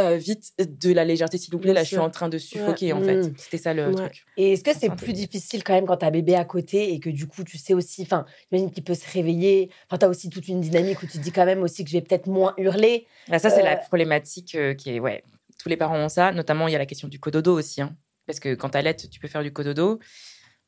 Euh, 0.00 0.16
vite 0.16 0.52
de 0.58 0.92
la 0.92 1.04
légèreté, 1.04 1.36
s'il 1.36 1.52
vous 1.52 1.58
plaît. 1.58 1.74
là, 1.74 1.82
je 1.82 1.88
suis 1.88 1.98
en 1.98 2.10
train 2.10 2.28
de 2.28 2.38
suffoquer, 2.38 2.92
en 2.92 3.02
fait. 3.02 3.22
Mm. 3.22 3.34
C'était 3.36 3.58
ça 3.58 3.74
le 3.74 3.94
truc. 3.94 4.24
Et 4.36 4.52
est-ce 4.52 4.64
que 4.64 4.74
c'est 4.74 4.88
plus 4.88 5.12
difficile 5.12 5.62
quand 5.62 5.74
même 5.74 5.84
quand 5.84 5.98
t'as 5.98 6.10
bébé 6.10 6.36
à 6.36 6.44
côté 6.44 6.94
et 6.94 7.00
que 7.00 7.10
du 7.10 7.26
coup, 7.26 7.44
tu 7.44 7.58
sais 7.58 7.74
aussi, 7.74 8.02
enfin, 8.02 8.24
j'imagine 8.50 8.70
qu'il 8.70 8.84
peut 8.84 8.94
se 8.94 9.10
réveiller. 9.12 9.70
Enfin, 9.86 9.98
t'as 9.98 10.08
aussi 10.08 10.30
toute 10.30 10.48
une 10.48 10.60
dynamique 10.60 11.02
où 11.02 11.06
tu 11.06 11.18
te 11.18 11.22
dis 11.22 11.32
quand 11.32 11.44
même 11.44 11.62
aussi 11.62 11.84
que 11.84 11.90
je 11.90 11.96
vais 11.96 12.02
peut-être 12.02 12.28
moins 12.28 12.54
hurler. 12.56 13.06
Bah, 13.28 13.38
ça, 13.38 13.50
c'est 13.50 13.62
la 13.62 13.74
euh, 13.74 13.84
problématique 13.88 14.54
euh, 14.54 14.74
qui 14.74 14.90
est, 14.90 15.00
ouais, 15.00 15.22
tous 15.58 15.68
les 15.68 15.76
parents 15.76 15.98
ont 15.98 16.08
ça. 16.08 16.32
Notamment, 16.32 16.68
il 16.68 16.72
y 16.72 16.76
a 16.76 16.78
la 16.78 16.86
question 16.86 17.08
du 17.08 17.20
cododo 17.20 17.58
aussi. 17.58 17.82
Hein. 17.82 17.94
Parce 18.30 18.40
que 18.40 18.54
quand 18.54 18.70
t'allaites, 18.70 19.10
tu 19.10 19.20
peux 19.20 19.28
faire 19.28 19.42
du 19.42 19.52
cododo. 19.52 19.98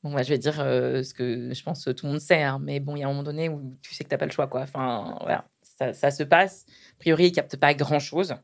Bon, 0.03 0.13
bah, 0.13 0.23
je 0.23 0.31
vais 0.31 0.39
dire 0.39 0.61
euh, 0.61 1.03
ce 1.05 1.15
que 1.15 1.55
je 1.55 1.63
pense 1.63 1.85
que 1.85 1.91
tout 1.91 2.07
le 2.07 2.13
monde 2.13 2.21
sait, 2.21 2.43
hein, 2.43 2.59
mais 2.61 2.81
bon, 2.81 2.97
il 2.97 3.01
y 3.01 3.03
a 3.05 3.07
un 3.07 3.11
moment 3.11 3.23
donné 3.23 3.49
où 3.49 3.77
tu 3.83 3.95
sais 3.95 4.03
que 4.03 4.09
tu 4.09 4.15
n'as 4.15 4.19
pas 4.19 4.27
le 4.27 4.33
choix, 4.33 4.49
quoi. 4.49 4.63
Enfin, 4.63 5.17
voilà, 5.21 5.45
ça, 5.93 6.11
se 6.11 6.25
passe. 6.25 6.67
A 6.97 6.99
priori, 6.99 7.27
il 7.27 7.31
ne 7.31 7.35
capte 7.37 7.57
pas 7.57 7.73
grand-chose. 7.75 8.35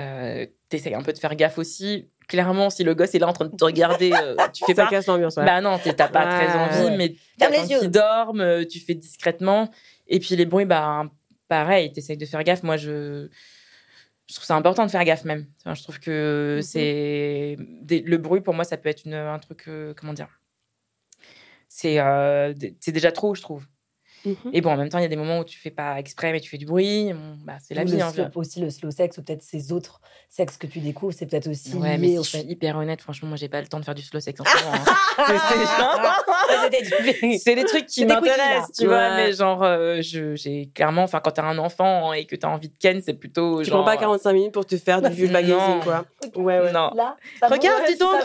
Euh, 0.00 0.46
tu 0.68 0.76
essaies 0.76 0.94
un 0.94 1.02
peu 1.02 1.14
de 1.14 1.18
faire 1.18 1.34
gaffe 1.34 1.56
aussi. 1.56 2.10
Clairement, 2.28 2.68
si 2.68 2.84
le 2.84 2.94
gosse 2.94 3.14
est 3.14 3.18
là 3.18 3.26
en 3.26 3.32
train 3.32 3.46
de 3.46 3.56
te 3.56 3.64
regarder, 3.64 4.12
euh, 4.12 4.36
tu 4.52 4.64
fais 4.66 4.74
ça 4.74 4.84
pas. 4.84 4.90
casse 4.90 5.06
l'ambiance. 5.06 5.36
Bah 5.36 5.62
non, 5.62 5.78
t'as 5.78 6.08
pas 6.08 6.26
très 6.26 6.54
envie, 6.56 6.96
mais 6.96 7.16
quand 7.40 7.50
ils 7.50 7.90
dorment, 7.90 8.66
tu 8.66 8.78
fais 8.78 8.94
discrètement. 8.94 9.70
Et 10.08 10.20
puis 10.20 10.36
les 10.36 10.44
bruits, 10.44 10.66
bah 10.66 11.06
pareil, 11.48 11.90
tu 11.92 12.00
essaies 12.00 12.16
de 12.16 12.26
faire 12.26 12.44
gaffe. 12.44 12.62
Moi, 12.62 12.76
je 12.76 13.28
je 14.32 14.36
trouve 14.36 14.46
ça 14.46 14.56
important 14.56 14.86
de 14.86 14.90
faire 14.90 15.04
gaffe 15.04 15.24
même. 15.24 15.46
je 15.66 15.82
trouve 15.82 16.00
que 16.00 16.56
mhm. 16.56 16.62
c'est 16.62 17.56
le 17.58 18.16
bruit 18.16 18.40
pour 18.40 18.54
moi 18.54 18.64
ça 18.64 18.78
peut 18.78 18.88
être 18.88 19.04
une, 19.04 19.12
un 19.12 19.38
truc 19.38 19.64
euh, 19.68 19.92
comment 19.94 20.14
dire. 20.14 20.40
C'est 21.68 22.00
euh, 22.00 22.54
c'est 22.80 22.92
déjà 22.92 23.12
trop 23.12 23.34
je 23.34 23.42
trouve. 23.42 23.66
Mhm. 24.24 24.36
Et 24.52 24.60
bon, 24.60 24.70
en 24.70 24.76
même 24.76 24.88
temps, 24.88 24.98
il 24.98 25.02
y 25.02 25.04
a 25.04 25.08
des 25.08 25.16
moments 25.16 25.40
où 25.40 25.44
tu 25.44 25.58
fais 25.58 25.72
pas 25.72 25.98
exprès, 25.98 26.30
mais 26.30 26.38
tu 26.40 26.48
fais 26.48 26.56
du 26.56 26.64
bruit. 26.64 27.12
bah, 27.44 27.56
c'est 27.60 27.74
la 27.74 27.82
vie. 27.82 28.00
Hein, 28.00 28.12
aussi 28.36 28.60
le 28.60 28.70
slow 28.70 28.92
sex, 28.92 29.18
ou 29.18 29.22
peut-être 29.22 29.42
ces 29.42 29.72
autres 29.72 30.00
sexes 30.28 30.56
que 30.56 30.68
tu 30.68 30.78
découvres, 30.78 31.12
c'est 31.12 31.26
peut-être 31.26 31.48
aussi. 31.48 31.74
Ouais, 31.74 31.98
mais 31.98 32.14
je 32.14 32.20
suis 32.22 32.38
hyper 32.38 32.76
honnête, 32.76 33.00
franchement, 33.00 33.28
moi, 33.28 33.36
j'ai 33.36 33.48
pas 33.48 33.60
le 33.60 33.66
temps 33.66 33.80
de 33.80 33.84
faire 33.84 33.96
du 33.96 34.02
slow 34.02 34.20
sex 34.20 34.40
en 34.40 34.44
ce 34.44 34.64
moment. 34.64 34.76
Hein. 34.76 36.16
c'est 37.38 37.54
des 37.54 37.64
trucs 37.64 37.86
qui 37.86 38.04
m'intéressent, 38.04 38.72
tu 38.72 38.86
vois. 38.86 39.16
Mais 39.16 39.32
genre, 39.32 39.62
euh, 39.62 40.00
j'ai 40.00 40.70
clairement, 40.74 41.02
enfin, 41.02 41.20
quand 41.20 41.32
t'as 41.32 41.44
un 41.44 41.58
enfant 41.58 42.12
et 42.12 42.24
que 42.24 42.36
t'as 42.36 42.48
envie 42.48 42.68
de 42.68 42.78
ken, 42.78 43.00
c'est 43.02 43.14
plutôt. 43.14 43.62
Tu 43.62 43.70
genre, 43.70 43.82
prends 43.82 43.92
pas 43.92 43.96
45 43.96 44.32
minutes 44.32 44.52
pour 44.52 44.66
te 44.66 44.76
faire 44.76 45.02
du 45.02 45.08
vulva 45.14 45.42
gazing, 45.42 45.80
quoi. 45.82 46.04
Ouais, 46.36 46.60
ouais. 46.60 46.72
Non. 46.72 46.90
Là, 46.94 47.16
Regarde, 47.42 47.82
dis 47.88 47.96
donc. 47.96 48.20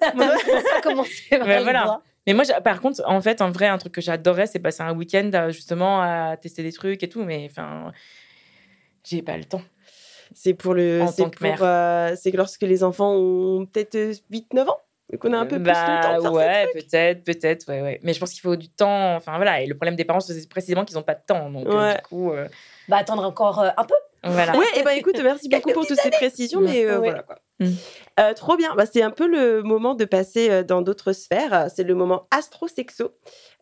Ça 0.00 0.80
commence 0.82 1.08
voilà. 1.40 2.00
Mais 2.26 2.32
moi, 2.32 2.44
par 2.62 2.80
contre, 2.80 3.02
en 3.06 3.20
fait, 3.20 3.42
en 3.42 3.50
vrai, 3.50 3.66
un 3.66 3.78
truc 3.78 3.92
que 3.92 4.00
j'adorais, 4.00 4.46
c'est 4.46 4.58
passer 4.58 4.82
un 4.82 4.94
week-end 4.94 5.30
euh, 5.34 5.50
justement 5.50 6.00
à 6.00 6.36
tester 6.36 6.62
des 6.62 6.72
trucs 6.72 7.02
et 7.02 7.08
tout. 7.08 7.22
Mais 7.22 7.46
enfin, 7.50 7.92
j'ai 9.04 9.22
pas 9.22 9.36
le 9.36 9.44
temps. 9.44 9.62
C'est 10.34 10.54
pour 10.54 10.74
le. 10.74 11.02
C'est 11.14 11.22
euh, 11.62 12.16
c'est 12.16 12.32
que 12.32 12.36
lorsque 12.36 12.62
les 12.62 12.82
enfants 12.82 13.12
ont 13.14 13.66
peut-être 13.66 13.96
8-9 14.32 14.68
ans 14.68 14.78
et 15.12 15.18
qu'on 15.18 15.32
a 15.32 15.38
un 15.38 15.46
peu 15.46 15.56
plus 15.56 15.72
de 15.72 16.02
temps 16.02 16.22
bah, 16.22 16.30
ouais, 16.30 16.66
peut-être, 16.72 17.24
peut-être, 17.24 17.68
ouais, 17.68 17.82
ouais. 17.82 18.00
Mais 18.02 18.14
je 18.14 18.20
pense 18.20 18.32
qu'il 18.32 18.40
faut 18.40 18.56
du 18.56 18.70
temps. 18.70 19.16
Enfin 19.16 19.36
voilà. 19.36 19.60
Et 19.60 19.66
le 19.66 19.74
problème 19.74 19.96
des 19.96 20.04
parents, 20.04 20.20
c'est 20.20 20.48
précisément 20.48 20.84
qu'ils 20.84 20.96
n'ont 20.96 21.02
pas 21.02 21.14
de 21.14 21.22
temps. 21.26 21.50
Donc 21.50 21.66
euh, 21.66 21.94
du 21.94 22.02
coup. 22.02 22.32
Bah 22.88 22.96
attendre 22.96 23.24
encore 23.24 23.60
un 23.60 23.84
peu. 23.84 23.94
Voilà. 24.22 24.56
Ouais, 24.56 24.66
et 24.76 24.82
ben 24.82 24.92
écoute, 24.92 25.20
merci 25.22 25.48
beaucoup 25.50 25.72
pour 25.72 25.86
toutes 25.86 26.00
ces 26.00 26.10
précisions, 26.10 26.60
mais 26.60 26.84
voilà 26.96 27.22
quoi. 27.22 27.36
Mm. 27.60 27.70
Euh, 28.20 28.34
trop 28.34 28.56
bien. 28.56 28.74
Bah, 28.74 28.84
c'est 28.86 29.02
un 29.02 29.10
peu 29.10 29.26
le 29.26 29.62
moment 29.62 29.94
de 29.94 30.04
passer 30.04 30.50
euh, 30.50 30.62
dans 30.62 30.82
d'autres 30.82 31.12
sphères. 31.12 31.68
C'est 31.74 31.84
le 31.84 31.94
moment 31.94 32.26
astro-sexo. 32.30 33.12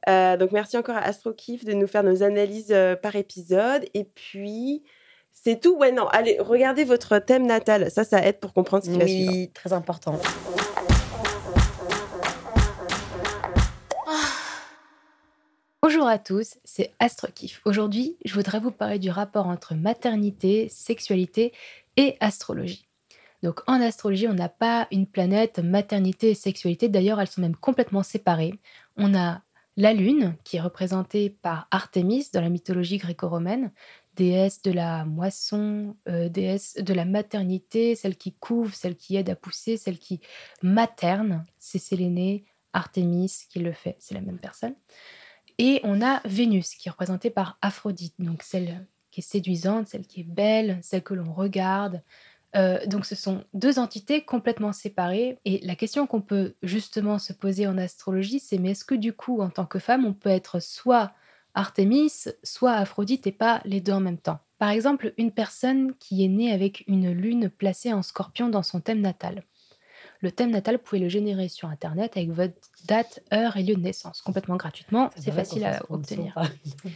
Euh, 0.09 0.36
donc, 0.36 0.53
merci 0.53 0.76
encore 0.76 0.97
à 0.97 1.01
AstroKif 1.01 1.64
de 1.64 1.72
nous 1.72 1.86
faire 1.86 2.03
nos 2.03 2.22
analyses 2.22 2.74
par 3.03 3.16
épisode. 3.16 3.84
Et 3.95 4.05
puis, 4.05 4.82
c'est 5.30 5.61
tout. 5.61 5.76
Ouais, 5.76 5.93
non, 5.93 6.07
allez, 6.09 6.38
regardez 6.40 6.84
votre 6.84 7.18
thème 7.18 7.47
natal. 7.47 7.90
Ça, 7.90 8.05
ça 8.05 8.24
aide 8.26 8.40
pour 8.40 8.53
comprendre 8.53 8.84
ce 8.84 8.90
qui 8.90 8.99
va 8.99 9.07
suivre. 9.07 9.32
Oui, 9.32 9.51
très 9.53 9.72
important. 9.72 10.18
Bonjour 15.85 16.07
à 16.07 16.20
tous, 16.20 16.59
c'est 16.62 16.93
AstroKif. 17.01 17.61
Aujourd'hui, 17.64 18.16
je 18.24 18.35
voudrais 18.35 18.61
vous 18.61 18.70
parler 18.70 19.01
du 19.01 19.11
rapport 19.11 19.49
entre 19.49 19.74
maternité, 19.74 20.68
sexualité 20.68 21.53
et 21.97 22.16
astrologie. 22.20 22.87
Donc 23.43 23.62
en 23.66 23.80
astrologie, 23.80 24.28
on 24.28 24.33
n'a 24.33 24.49
pas 24.49 24.87
une 24.93 25.09
planète 25.09 25.59
maternité 25.59 26.30
et 26.30 26.35
sexualité. 26.35 26.89
D'ailleurs, 26.89 27.20
elles 27.20 27.26
sont 27.26 27.41
même 27.41 27.57
complètement 27.57 28.05
séparées. 28.05 28.61
On 28.97 29.12
a 29.16 29.43
la 29.76 29.93
Lune, 29.93 30.37
qui 30.45 30.57
est 30.59 30.61
représentée 30.61 31.30
par 31.30 31.66
Artémis 31.72 32.28
dans 32.33 32.43
la 32.43 32.49
mythologie 32.49 32.99
gréco-romaine, 32.99 33.72
déesse 34.14 34.62
de 34.62 34.70
la 34.70 35.05
moisson, 35.05 35.97
euh, 36.09 36.28
déesse 36.28 36.76
de 36.76 36.95
la 36.95 37.07
maternité, 37.07 37.97
celle 37.97 38.16
qui 38.16 38.35
couve, 38.35 38.72
celle 38.72 38.95
qui 38.95 39.16
aide 39.16 39.30
à 39.30 39.35
pousser, 39.35 39.76
celle 39.78 39.99
qui 39.99 40.20
materne. 40.62 41.45
C'est 41.59 41.80
Sélénée, 41.80 42.45
Artémis 42.72 43.47
qui 43.51 43.59
le 43.59 43.72
fait, 43.72 43.97
c'est 43.99 44.14
la 44.14 44.20
même 44.20 44.39
personne. 44.39 44.76
Et 45.65 45.81
on 45.85 46.03
a 46.03 46.21
Vénus, 46.25 46.75
qui 46.75 46.89
est 46.89 46.91
représentée 46.91 47.31
par 47.31 47.57
Aphrodite, 47.63 48.15
donc 48.19 48.43
celle 48.43 48.85
qui 49.13 49.21
est 49.21 49.23
séduisante, 49.23 49.87
celle 49.87 50.09
qui 50.09 50.23
est 50.23 50.29
belle, 50.29 50.81
celle 50.83 51.05
que 51.05 51.15
l'on 51.15 51.33
regarde, 51.33 52.03
euh, 52.57 52.85
donc 52.87 53.07
ce 53.07 53.15
sont 53.15 53.45
deux 53.55 53.79
entités 53.79 54.23
complètement 54.23 54.73
séparées. 54.73 55.39
Et 55.45 55.61
la 55.65 55.77
question 55.77 56.09
qu'on 56.09 56.21
peut 56.21 56.57
justement 56.65 57.21
se 57.21 57.33
poser 57.33 57.69
en 57.69 57.79
astrologie, 57.79 58.41
c'est 58.41 58.59
mais 58.59 58.73
est-ce 58.73 58.85
que 58.85 58.97
du 58.97 59.13
coup, 59.13 59.41
en 59.41 59.51
tant 59.51 59.65
que 59.65 59.79
femme, 59.79 60.05
on 60.05 60.15
peut 60.15 60.31
être 60.31 60.59
soit 60.61 61.13
Artémis, 61.55 62.13
soit 62.43 62.73
Aphrodite 62.73 63.29
et 63.29 63.33
pas 63.33 63.61
les 63.65 63.81
deux 63.81 63.93
en 63.93 64.01
même 64.01 64.19
temps? 64.19 64.41
Par 64.59 64.71
exemple, 64.71 65.15
une 65.17 65.31
personne 65.31 65.95
qui 66.01 66.25
est 66.25 66.29
née 66.29 66.53
avec 66.53 66.83
une 66.89 67.13
lune 67.13 67.51
placée 67.51 67.93
en 67.93 68.03
scorpion 68.03 68.49
dans 68.49 68.65
son 68.65 68.81
thème 68.81 69.01
natal. 69.01 69.45
Le 70.23 70.31
thème 70.31 70.51
natal, 70.51 70.77
vous 70.77 70.83
pouvez 70.83 71.01
le 71.01 71.09
générer 71.09 71.49
sur 71.49 71.68
Internet 71.68 72.16
avec 72.16 72.31
votre 72.31 72.55
date, 72.87 73.20
heure 73.33 73.57
et 73.57 73.64
lieu 73.64 73.75
de 73.75 73.81
naissance, 73.81 74.23
complètement 74.23 74.55
gratuitement. 74.55 75.11
C'est 75.16 75.33
facile 75.33 75.64
à 75.64 75.83
obtenir. 75.91 76.35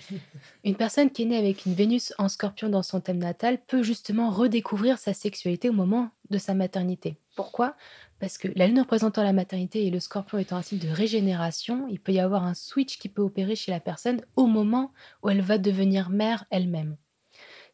une 0.65 0.77
personne 0.77 1.11
qui 1.11 1.23
est 1.23 1.27
née 1.27 1.37
avec 1.37 1.67
une 1.67 1.75
Vénus 1.75 2.15
en 2.19 2.29
scorpion 2.29 2.69
dans 2.69 2.85
son 2.85 3.01
thème 3.01 3.19
natal 3.19 3.59
peut 3.67 3.83
justement 3.83 4.31
redécouvrir 4.31 4.99
sa 4.99 5.13
sexualité 5.13 5.69
au 5.69 5.73
moment 5.73 6.11
de 6.31 6.39
sa 6.39 6.55
maternité. 6.55 7.17
Pourquoi? 7.35 7.75
Parce 8.21 8.39
que 8.39 8.47
la 8.55 8.69
lune 8.69 8.79
représentant 8.79 9.25
la 9.25 9.33
maternité 9.33 9.85
et 9.85 9.91
le 9.91 9.99
scorpion 9.99 10.39
étant 10.39 10.57
un 10.57 10.63
signe 10.63 10.79
de 10.79 10.89
régénération, 10.89 11.89
il 11.91 11.99
peut 11.99 12.13
y 12.13 12.21
avoir 12.21 12.45
un 12.45 12.55
switch 12.55 12.97
qui 12.99 13.09
peut 13.09 13.23
opérer 13.23 13.57
chez 13.57 13.73
la 13.73 13.81
personne 13.81 14.21
au 14.37 14.47
moment 14.47 14.93
où 15.25 15.31
elle 15.31 15.43
va 15.43 15.59
devenir 15.59 16.11
mère 16.11 16.45
elle-même. 16.51 16.97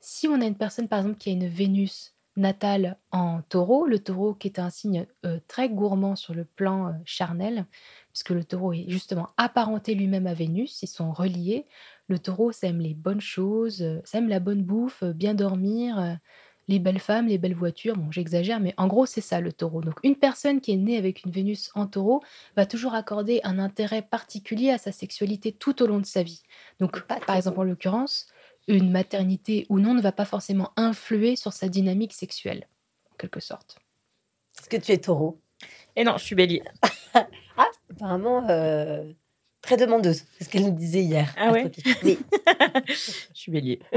Si 0.01 0.27
on 0.27 0.41
a 0.41 0.47
une 0.47 0.57
personne, 0.57 0.89
par 0.89 1.01
exemple, 1.01 1.19
qui 1.19 1.29
a 1.29 1.33
une 1.33 1.47
Vénus 1.47 2.15
natale 2.37 2.99
en 3.11 3.43
taureau, 3.43 3.87
le 3.87 3.99
taureau 3.99 4.35
qui 4.35 4.49
est 4.49 4.59
un 4.59 4.71
signe 4.71 5.07
euh, 5.25 5.39
très 5.49 5.69
gourmand 5.69 6.17
sur 6.17 6.35
le 6.35 6.45
plan 6.45 6.89
euh, 6.89 6.93
charnel, 7.05 7.67
puisque 8.13 8.31
le 8.31 8.45
taureau 8.45 8.73
est 8.73 8.87
justement 8.89 9.29
apparenté 9.37 9.95
lui-même 9.95 10.27
à 10.27 10.35
Vénus, 10.35 10.83
ils 10.83 10.89
sont 10.89 11.13
reliés. 11.13 11.67
Le 12.09 12.19
taureau, 12.19 12.53
ça 12.53 12.69
aime 12.69 12.81
les 12.81 12.95
bonnes 12.95 13.21
choses, 13.21 13.83
euh, 13.83 14.01
la 14.15 14.41
bonne 14.41 14.63
bouffe, 14.63 15.05
bien 15.05 15.35
dormir, 15.35 16.19
les 16.69 16.79
belles 16.79 17.01
femmes, 17.01 17.27
les 17.27 17.39
belles 17.39 17.55
voitures. 17.55 17.97
Bon, 17.97 18.11
j'exagère, 18.11 18.61
mais 18.61 18.75
en 18.77 18.87
gros, 18.87 19.07
c'est 19.07 19.21
ça 19.21 19.41
le 19.41 19.53
taureau. 19.53 19.83
Donc, 19.83 19.99
une 20.03 20.17
personne 20.17 20.61
qui 20.61 20.73
est 20.73 20.77
née 20.77 20.97
avec 20.97 21.25
une 21.25 21.31
Vénus 21.31 21.71
en 21.75 21.87
taureau 21.87 22.23
va 22.57 22.67
toujours 22.67 22.95
accorder 22.95 23.41
un 23.45 23.59
intérêt 23.59 24.03
particulier 24.03 24.71
à 24.71 24.79
sa 24.79 24.93
sexualité 24.93 25.53
tout 25.53 25.83
au 25.83 25.87
long 25.87 25.99
de 25.99 26.07
sa 26.07 26.23
vie. 26.23 26.43
Donc, 26.81 27.01
par 27.03 27.37
exemple, 27.37 27.61
en 27.61 27.65
l'occurrence, 27.65 28.27
une 28.69 28.91
maternité 28.91 29.67
ou 29.69 29.79
non 29.79 29.95
ne 29.95 30.01
va 30.01 30.13
pas 30.13 30.25
forcément 30.25 30.73
influer 30.77 31.37
sur 31.37 31.53
sa 31.53 31.69
dynamique 31.69 32.13
sexuelle, 32.13 32.69
en 33.13 33.17
quelque 33.17 33.41
sorte. 33.41 33.79
Est-ce 34.59 34.69
que 34.69 34.77
tu 34.77 34.93
es 34.93 34.99
taureau? 34.99 35.41
Et 35.97 36.05
non, 36.05 36.17
je 36.17 36.25
suis 36.25 36.35
bélier. 36.35 36.63
Apparemment, 37.91 38.49
euh, 38.49 39.13
très 39.61 39.77
demandeuse. 39.77 40.25
C'est 40.39 40.45
ce 40.45 40.51
qu'elle 40.51 40.65
nous 40.65 40.73
disait 40.73 41.03
hier. 41.03 41.35
Ah 41.39 41.53
ouais? 41.53 41.71
Oui. 42.03 42.19
Je 42.89 42.95
suis 43.35 43.53
bélier. 43.53 43.81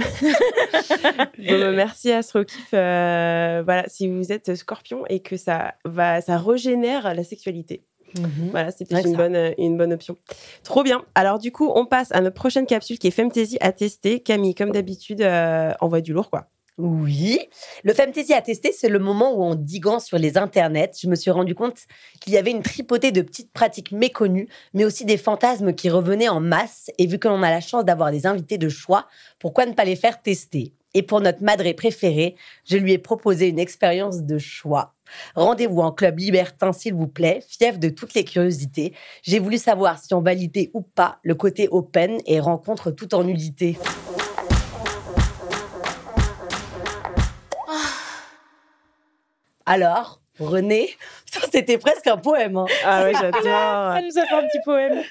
Bon, 1.38 1.60
bah, 1.60 1.72
merci 1.72 2.12
Astrokif. 2.12 2.74
Euh, 2.74 3.62
voilà, 3.64 3.88
si 3.88 4.08
vous 4.08 4.32
êtes 4.32 4.56
scorpion 4.56 5.06
et 5.08 5.20
que 5.20 5.38
ça, 5.38 5.76
va, 5.84 6.22
ça 6.22 6.38
régénère 6.38 7.14
la 7.14 7.24
sexualité. 7.24 7.84
Mhm. 8.18 8.50
Voilà, 8.52 8.72
peut-être 8.72 9.06
une 9.06 9.12
ça. 9.12 9.18
bonne, 9.18 9.36
euh, 9.36 9.52
une 9.58 9.78
bonne 9.78 9.94
option. 9.94 10.16
Trop 10.64 10.84
bien. 10.84 11.04
Alors, 11.16 11.40
du 11.40 11.52
coup, 11.52 11.72
on 11.76 11.86
passe 11.86 12.12
à 12.12 12.22
notre 12.22 12.36
prochaine 12.36 12.66
capsule 12.66 13.00
qui 13.00 13.08
est 13.08 13.12
Femtasy 13.12 13.58
à 13.62 13.72
tester. 13.72 14.20
Camille, 14.20 14.56
comme 14.56 14.72
d'habitude, 14.72 15.22
euh, 15.22 15.74
envoie 15.82 16.02
du 16.02 16.14
lourd, 16.14 16.30
quoi. 16.30 16.48
Oui. 16.78 17.40
Le 17.86 17.94
Femtasy 17.94 18.34
à 18.34 18.42
tester, 18.42 18.74
c'est 18.74 18.90
le 18.90 19.00
moment 19.00 19.34
où, 19.34 19.44
en 19.44 19.56
diguant 19.56 20.02
sur 20.02 20.18
les 20.18 20.38
internets, 20.38 20.92
je 21.02 21.08
me 21.08 21.16
suis 21.16 21.32
rendu 21.32 21.56
compte 21.56 21.78
qu'il 22.20 22.34
y 22.34 22.38
avait 22.38 22.52
une 22.52 22.64
tripotée 22.64 23.14
de 23.14 23.22
petites 23.22 23.52
pratiques 23.54 23.94
méconnues, 23.94 24.50
mais 24.74 24.84
aussi 24.84 25.06
des 25.06 25.16
fantasmes 25.18 25.74
qui 25.74 25.90
revenaient 25.90 26.28
en 26.28 26.42
masse. 26.42 26.92
Et 26.98 27.08
vu 27.08 27.18
que 27.18 27.30
l'on 27.30 27.44
a 27.44 27.50
la 27.50 27.62
chance 27.62 27.86
d'avoir 27.86 28.12
des 28.12 28.28
invités 28.28 28.58
de 28.58 28.68
choix, 28.68 29.08
pourquoi 29.40 29.66
ne 29.66 29.74
pas 29.74 29.86
les 29.86 29.96
faire 29.96 30.22
tester? 30.22 30.74
Et 30.96 31.04
pour 31.04 31.20
notre 31.20 31.44
madré 31.44 31.74
préférée, 31.74 32.36
je 32.64 32.78
lui 32.78 32.94
ai 32.94 32.98
proposé 32.98 33.50
une 33.50 33.60
expérience 33.60 34.24
de 34.24 34.38
choix. 34.38 34.96
Rendez-vous 35.36 35.82
en 35.82 35.92
club 35.92 36.18
libertin, 36.20 36.72
s'il 36.72 36.94
vous 36.94 37.08
plaît, 37.08 37.44
fief 37.48 37.78
de 37.78 37.90
toutes 37.90 38.14
les 38.14 38.24
curiosités. 38.24 38.94
J'ai 39.22 39.40
voulu 39.40 39.58
savoir 39.58 40.00
si 40.00 40.14
on 40.14 40.22
validait 40.22 40.72
ou 40.74 40.82
pas 40.82 41.20
le 41.22 41.36
côté 41.36 41.68
open 41.70 42.18
et 42.26 42.40
rencontre 42.40 42.92
tout 42.92 43.14
en 43.14 43.26
nudité. 43.26 43.78
Alors, 49.66 50.22
René, 50.40 50.90
c'était 51.52 51.78
presque 51.78 52.08
un 52.08 52.18
poème. 52.18 52.58
hein. 52.58 52.66
Ah 52.86 53.04
ouais, 53.04 53.14
j'adore. 53.20 53.96
Elle 53.96 54.06
nous 54.06 54.20
a 54.20 54.26
fait 54.26 54.36
un 54.36 54.42
petit 54.44 54.60
poème. 54.66 55.02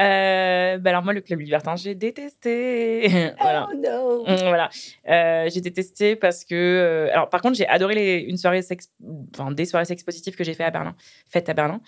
Euh, 0.00 0.78
bah 0.78 0.90
alors 0.90 1.02
moi, 1.02 1.12
le 1.12 1.20
club 1.20 1.40
libertin, 1.40 1.76
j'ai 1.76 1.94
détesté. 1.94 3.08
voilà. 3.40 3.68
Oh 3.70 3.76
no. 3.76 4.22
Mm, 4.24 4.36
Voilà, 4.48 4.70
Euh, 5.08 5.48
j'ai 5.52 5.60
détesté 5.60 6.16
parce 6.16 6.44
que. 6.44 6.54
euh, 6.54 7.12
alors, 7.12 7.28
par 7.28 7.40
contre, 7.42 7.56
j'ai 7.56 7.66
adoré 7.66 7.94
les, 7.94 8.18
une 8.20 8.36
soirée 8.36 8.62
sexe, 8.62 8.90
enfin 9.34 9.50
des 9.50 9.64
soirées 9.64 9.84
sex 9.84 10.02
positives 10.02 10.36
que 10.36 10.44
j'ai 10.44 10.54
fait 10.54 10.64
à 10.64 10.70
Berlin, 10.70 10.94
faites 11.28 11.48
à 11.48 11.54
Berlin. 11.54 11.80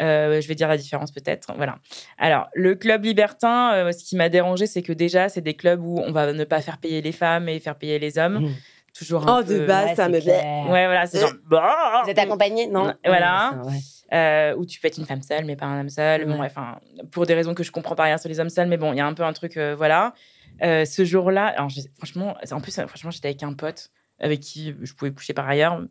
Euh, 0.00 0.40
je 0.40 0.48
vais 0.48 0.54
dire 0.54 0.68
la 0.68 0.76
différence 0.78 1.12
peut-être. 1.12 1.52
Voilà. 1.56 1.76
Alors, 2.18 2.48
le 2.54 2.74
club 2.74 3.04
libertin, 3.04 3.72
euh, 3.74 3.92
ce 3.92 4.04
qui 4.04 4.16
m'a 4.16 4.28
dérangé, 4.28 4.66
c'est 4.66 4.82
que 4.82 4.92
déjà, 4.92 5.28
c'est 5.28 5.42
des 5.42 5.54
clubs 5.54 5.84
où 5.84 5.98
on 5.98 6.12
va 6.12 6.32
ne 6.32 6.44
pas 6.44 6.60
faire 6.62 6.78
payer 6.78 7.02
les 7.02 7.12
femmes 7.12 7.48
et 7.48 7.60
faire 7.60 7.76
payer 7.76 7.98
les 7.98 8.18
hommes. 8.18 8.40
Mm. 8.46 8.54
Toujours 8.96 9.28
un 9.28 9.38
Oh, 9.38 9.42
de 9.42 9.66
base, 9.66 9.90
Ouais, 9.90 9.94
ça 9.94 10.08
me 10.08 10.20
clair. 10.20 10.64
Ouais, 10.70 10.84
voilà, 10.86 11.06
c'est 11.06 11.20
genre. 11.20 11.32
Bah 11.48 12.02
Vous 12.04 12.10
êtes 12.10 12.18
accompagné 12.18 12.66
Non? 12.66 12.92
voilà. 13.04 13.58
Ouais, 13.64 13.78
euh, 14.12 14.54
où 14.56 14.66
tu 14.66 14.80
peux 14.80 14.88
être 14.88 14.98
une 14.98 15.06
femme 15.06 15.22
seule, 15.22 15.44
mais 15.46 15.56
pas 15.56 15.66
un 15.66 15.80
homme 15.80 15.88
seul. 15.88 16.26
Bon, 16.26 16.42
enfin, 16.42 16.78
pour 17.10 17.24
des 17.26 17.34
raisons 17.34 17.54
que 17.54 17.62
je 17.62 17.72
comprends 17.72 17.94
pas 17.94 18.04
rien 18.04 18.18
sur 18.18 18.28
les 18.28 18.38
hommes 18.40 18.50
seuls, 18.50 18.68
mais 18.68 18.76
bon, 18.76 18.92
il 18.92 18.98
y 18.98 19.00
a 19.00 19.06
un 19.06 19.14
peu 19.14 19.22
un 19.22 19.32
truc, 19.32 19.56
euh, 19.56 19.74
voilà. 19.74 20.12
Euh, 20.62 20.84
ce 20.84 21.04
jour-là, 21.04 21.54
franchement, 21.96 22.36
en 22.50 22.60
plus, 22.60 22.78
euh, 22.78 22.86
franchement, 22.86 23.10
j'étais 23.10 23.28
avec 23.28 23.42
un 23.42 23.54
pote 23.54 23.90
avec 24.20 24.40
qui 24.40 24.74
je 24.82 24.92
pouvais 24.94 25.10
coucher 25.12 25.32
par 25.32 25.48
ailleurs. 25.48 25.82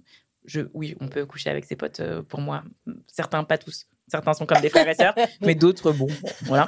Je, 0.45 0.61
oui, 0.73 0.95
on 1.01 1.07
peut 1.07 1.25
coucher 1.25 1.49
avec 1.49 1.65
ses 1.65 1.75
potes 1.75 1.99
euh, 1.99 2.21
pour 2.21 2.39
moi. 2.41 2.63
Certains, 3.07 3.43
pas 3.43 3.57
tous. 3.57 3.87
Certains 4.11 4.33
sont 4.33 4.45
comme 4.45 4.59
des 4.59 4.67
frères 4.69 4.89
et 4.89 4.93
sœurs, 4.93 5.15
mais 5.41 5.55
d'autres, 5.55 5.93
bon, 5.93 6.07
voilà. 6.43 6.67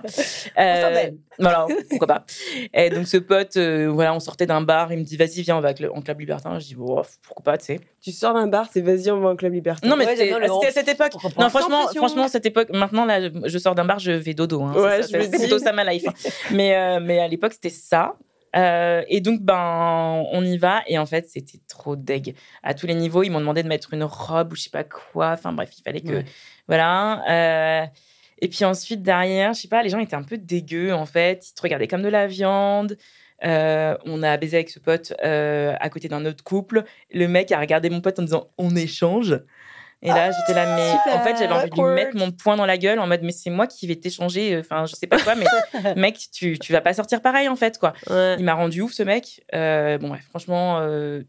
Euh, 0.58 1.12
voilà, 1.38 1.68
pourquoi 1.90 2.08
pas. 2.08 2.26
Et 2.74 2.90
donc, 2.90 3.06
ce 3.06 3.18
pote, 3.18 3.58
euh, 3.58 3.90
voilà, 3.92 4.14
on 4.14 4.22
sortait 4.22 4.46
d'un 4.46 4.62
bar, 4.62 4.94
il 4.94 5.00
me 5.00 5.04
dit, 5.04 5.18
vas-y, 5.18 5.42
viens, 5.42 5.58
on 5.58 5.60
va 5.60 5.72
en 5.94 6.02
club 6.02 6.20
libertin. 6.22 6.58
Je 6.60 6.68
dis, 6.68 6.76
bon, 6.76 7.02
pourquoi 7.28 7.44
pas, 7.44 7.58
tu 7.58 7.66
sais. 7.66 7.80
Tu 8.02 8.12
sors 8.14 8.34
d'un 8.34 8.48
bar, 8.48 8.68
c'est 8.72 8.80
vas-y, 8.80 9.12
on 9.12 9.20
va 9.20 9.30
en 9.30 9.36
club 9.36 9.52
libertin. 9.54 9.86
Non, 9.88 9.98
mais 9.98 10.06
Ouais, 10.06 10.16
c'était 10.16 10.68
à 10.68 10.72
cette 10.72 10.88
époque. 10.88 11.12
Non, 11.38 11.50
franchement, 11.50 11.88
franchement, 11.94 12.28
cette 12.30 12.46
époque, 12.46 12.70
maintenant, 12.72 13.04
là, 13.04 13.20
je 13.46 13.58
sors 13.58 13.76
d'un 13.76 13.86
bar, 13.86 14.00
je 14.00 14.12
vais 14.12 14.34
dodo. 14.34 14.62
Hein. 14.64 14.74
Ouais, 14.76 15.04
C'est- 15.04 15.12
je 15.12 15.18
me 15.18 15.24
c'est 15.24 15.30
dis. 15.32 15.38
plutôt 15.40 15.60
ça 15.60 15.74
ma 15.74 15.84
life. 15.92 16.06
hein. 16.08 16.14
mais, 16.52 16.76
euh, 16.78 17.00
mais 17.02 17.20
à 17.20 17.28
l'époque, 17.28 17.52
c'était 17.54 17.70
ça. 17.70 18.14
Euh, 18.56 19.04
et 19.08 19.22
donc, 19.22 19.42
ben, 19.42 20.26
on 20.32 20.44
y 20.44 20.58
va. 20.58 20.82
Et 20.88 20.98
en 20.98 21.06
fait, 21.06 21.28
c'était 21.30 21.60
trop 21.68 21.96
deg. 21.96 22.36
À 22.62 22.74
tous 22.74 22.88
les 22.88 22.94
niveaux, 22.94 23.24
ils 23.24 23.30
m'ont 23.30 23.40
demandé 23.40 23.64
de 23.64 23.68
mettre 23.68 23.94
une 23.94 24.04
robe 24.04 24.54
ou 24.54 24.56
je 24.56 24.64
sais 24.64 24.70
pas 24.70 24.84
quoi. 24.84 25.32
Enfin, 25.32 25.54
bref, 25.54 25.72
il 25.78 25.82
fallait 25.82 26.02
que. 26.02 26.18
Ouais. 26.18 26.26
Voilà. 26.68 27.24
Euh, 27.30 27.86
et 28.40 28.48
puis 28.48 28.66
ensuite, 28.66 29.02
derrière, 29.02 29.54
je 29.54 29.62
sais 29.62 29.68
pas, 29.68 29.82
les 29.84 29.90
gens 29.90 30.00
étaient 30.00 30.16
un 30.16 30.24
peu 30.24 30.38
dégueux, 30.38 30.94
en 30.94 31.06
fait. 31.06 31.50
Ils 31.50 31.54
te 31.54 31.62
regardaient 31.62 31.88
comme 31.88 32.04
de 32.04 32.10
la 32.10 32.28
viande. 32.28 32.98
Euh, 33.44 33.98
on 34.06 34.24
a 34.24 34.38
baisé 34.38 34.58
avec 34.58 34.70
ce 34.70 34.80
pote 34.80 35.14
à 35.22 35.90
côté 35.90 36.08
d'un 36.08 36.26
autre 36.26 36.44
couple. 36.44 36.84
Le 37.12 37.28
mec 37.28 37.52
a 37.52 37.60
regardé 37.60 37.90
mon 37.90 38.02
pote 38.02 38.20
en 38.20 38.24
disant 38.24 38.50
on 38.58 38.76
échange. 38.76 39.40
Et 40.04 40.10
là, 40.10 40.32
j'étais 40.32 40.54
là, 40.54 40.76
mais 40.76 40.92
super 40.92 41.16
en 41.16 41.24
fait, 41.24 41.38
j'avais 41.38 41.54
envie 41.54 41.70
de 41.70 41.76
lui 41.76 41.96
mettre 41.96 42.18
mon 42.18 42.32
poing 42.32 42.58
dans 42.58 42.66
la 42.66 42.78
gueule 42.78 43.00
en 43.00 43.08
mode, 43.08 43.22
mais 43.24 43.32
c'est 43.32 43.50
moi 43.50 43.68
qui 43.68 43.88
vais 43.88 43.96
t'échanger. 43.96 44.58
Enfin, 44.60 44.86
je 44.86 44.96
sais 44.96 45.08
pas 45.08 45.18
quoi, 45.18 45.34
mais 45.36 45.46
mec, 45.96 46.20
tu, 46.32 46.60
tu 46.60 46.74
vas 46.74 46.82
pas 46.82 46.94
sortir 46.94 47.22
pareil, 47.22 47.48
en 47.48 47.56
fait, 47.56 47.80
quoi. 47.80 47.94
Ouais. 48.10 48.36
Il 48.38 48.44
m'a 48.44 48.54
rendu 48.54 48.82
ouf, 48.82 48.92
ce 48.92 49.04
mec. 49.04 49.44
Euh, 49.56 49.98
bon, 49.98 50.10
bref, 50.10 50.26
franchement, 50.30 50.80
euh, 50.82 51.24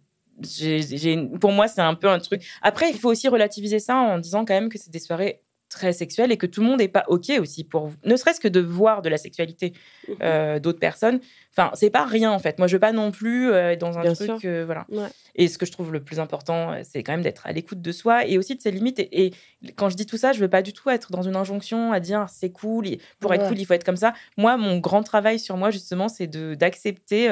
pour 1.41 1.53
moi, 1.53 1.69
c'est 1.69 1.83
un 1.83 1.95
peu 1.95 2.09
un 2.09 2.19
truc. 2.19 2.43
Après, 2.63 2.91
il 2.91 2.99
faut 2.99 3.09
aussi 3.11 3.29
relativiser 3.29 3.79
ça 3.79 3.97
en 3.97 4.19
disant 4.19 4.45
quand 4.45 4.55
même 4.55 4.69
que 4.69 4.79
c'est 4.79 4.91
des 4.91 4.99
soirées 4.99 5.41
très 5.75 5.93
sexuelles 5.93 6.31
et 6.33 6.37
que 6.37 6.47
tout 6.47 6.61
le 6.63 6.67
monde 6.69 6.79
n'est 6.79 6.89
pas 6.89 7.05
OK 7.09 7.31
aussi 7.41 7.65
pour 7.65 7.91
ne 8.05 8.17
serait-ce 8.17 8.41
que 8.41 8.49
de 8.49 8.61
voir 8.61 9.03
de 9.03 9.09
la 9.09 9.17
sexualité 9.19 9.73
Mhm. 10.09 10.17
euh, 10.23 10.59
d'autres 10.61 10.79
personnes. 10.79 11.19
Enfin, 11.57 11.71
c'est 11.75 11.91
pas 11.91 12.05
rien 12.05 12.31
en 12.31 12.39
fait. 12.39 12.59
Moi, 12.59 12.67
je 12.69 12.77
veux 12.77 12.81
pas 12.81 12.93
non 12.93 13.11
plus 13.11 13.51
euh, 13.53 13.75
dans 13.77 13.99
un 13.99 14.03
Bien 14.03 14.13
truc, 14.15 14.45
euh, 14.45 14.65
voilà. 14.65 14.87
Ouais. 14.91 15.09
Et 15.35 15.49
ce 15.49 15.59
que 15.59 15.67
je 15.67 15.73
trouve 15.73 15.93
le 15.93 16.03
plus 16.03 16.21
important, 16.21 16.75
c'est 16.85 17.03
quand 17.03 17.13
même 17.13 17.23
d'être 17.23 17.47
à 17.47 17.53
l'écoute 17.53 17.81
de 17.83 17.93
soi 17.93 18.25
et 18.27 18.39
aussi 18.39 18.55
de 18.57 18.61
ses 18.63 18.71
limites. 18.71 18.99
Et, 19.01 19.27
et 19.27 19.33
quand 19.77 19.89
je 19.91 19.97
dis 19.97 20.07
tout 20.07 20.17
ça, 20.17 20.33
je 20.33 20.41
veux 20.41 20.49
pas 20.49 20.63
du 20.63 20.73
tout 20.73 20.91
être 20.91 21.11
dans 21.11 21.23
une 21.23 21.37
injonction 21.37 21.93
à 21.93 22.01
dire 22.01 22.27
c'est 22.29 22.51
cool. 22.51 22.87
Pour 23.21 23.35
être 23.35 23.43
Ouais. 23.43 23.49
cool, 23.49 23.59
il 23.59 23.65
faut 23.67 23.75
être 23.75 23.85
comme 23.85 23.97
ça. 23.97 24.15
Moi, 24.37 24.57
mon 24.57 24.79
grand 24.79 25.03
travail 25.03 25.39
sur 25.39 25.57
moi, 25.57 25.71
justement, 25.71 26.09
c'est 26.09 26.29
d'accepter. 26.57 27.29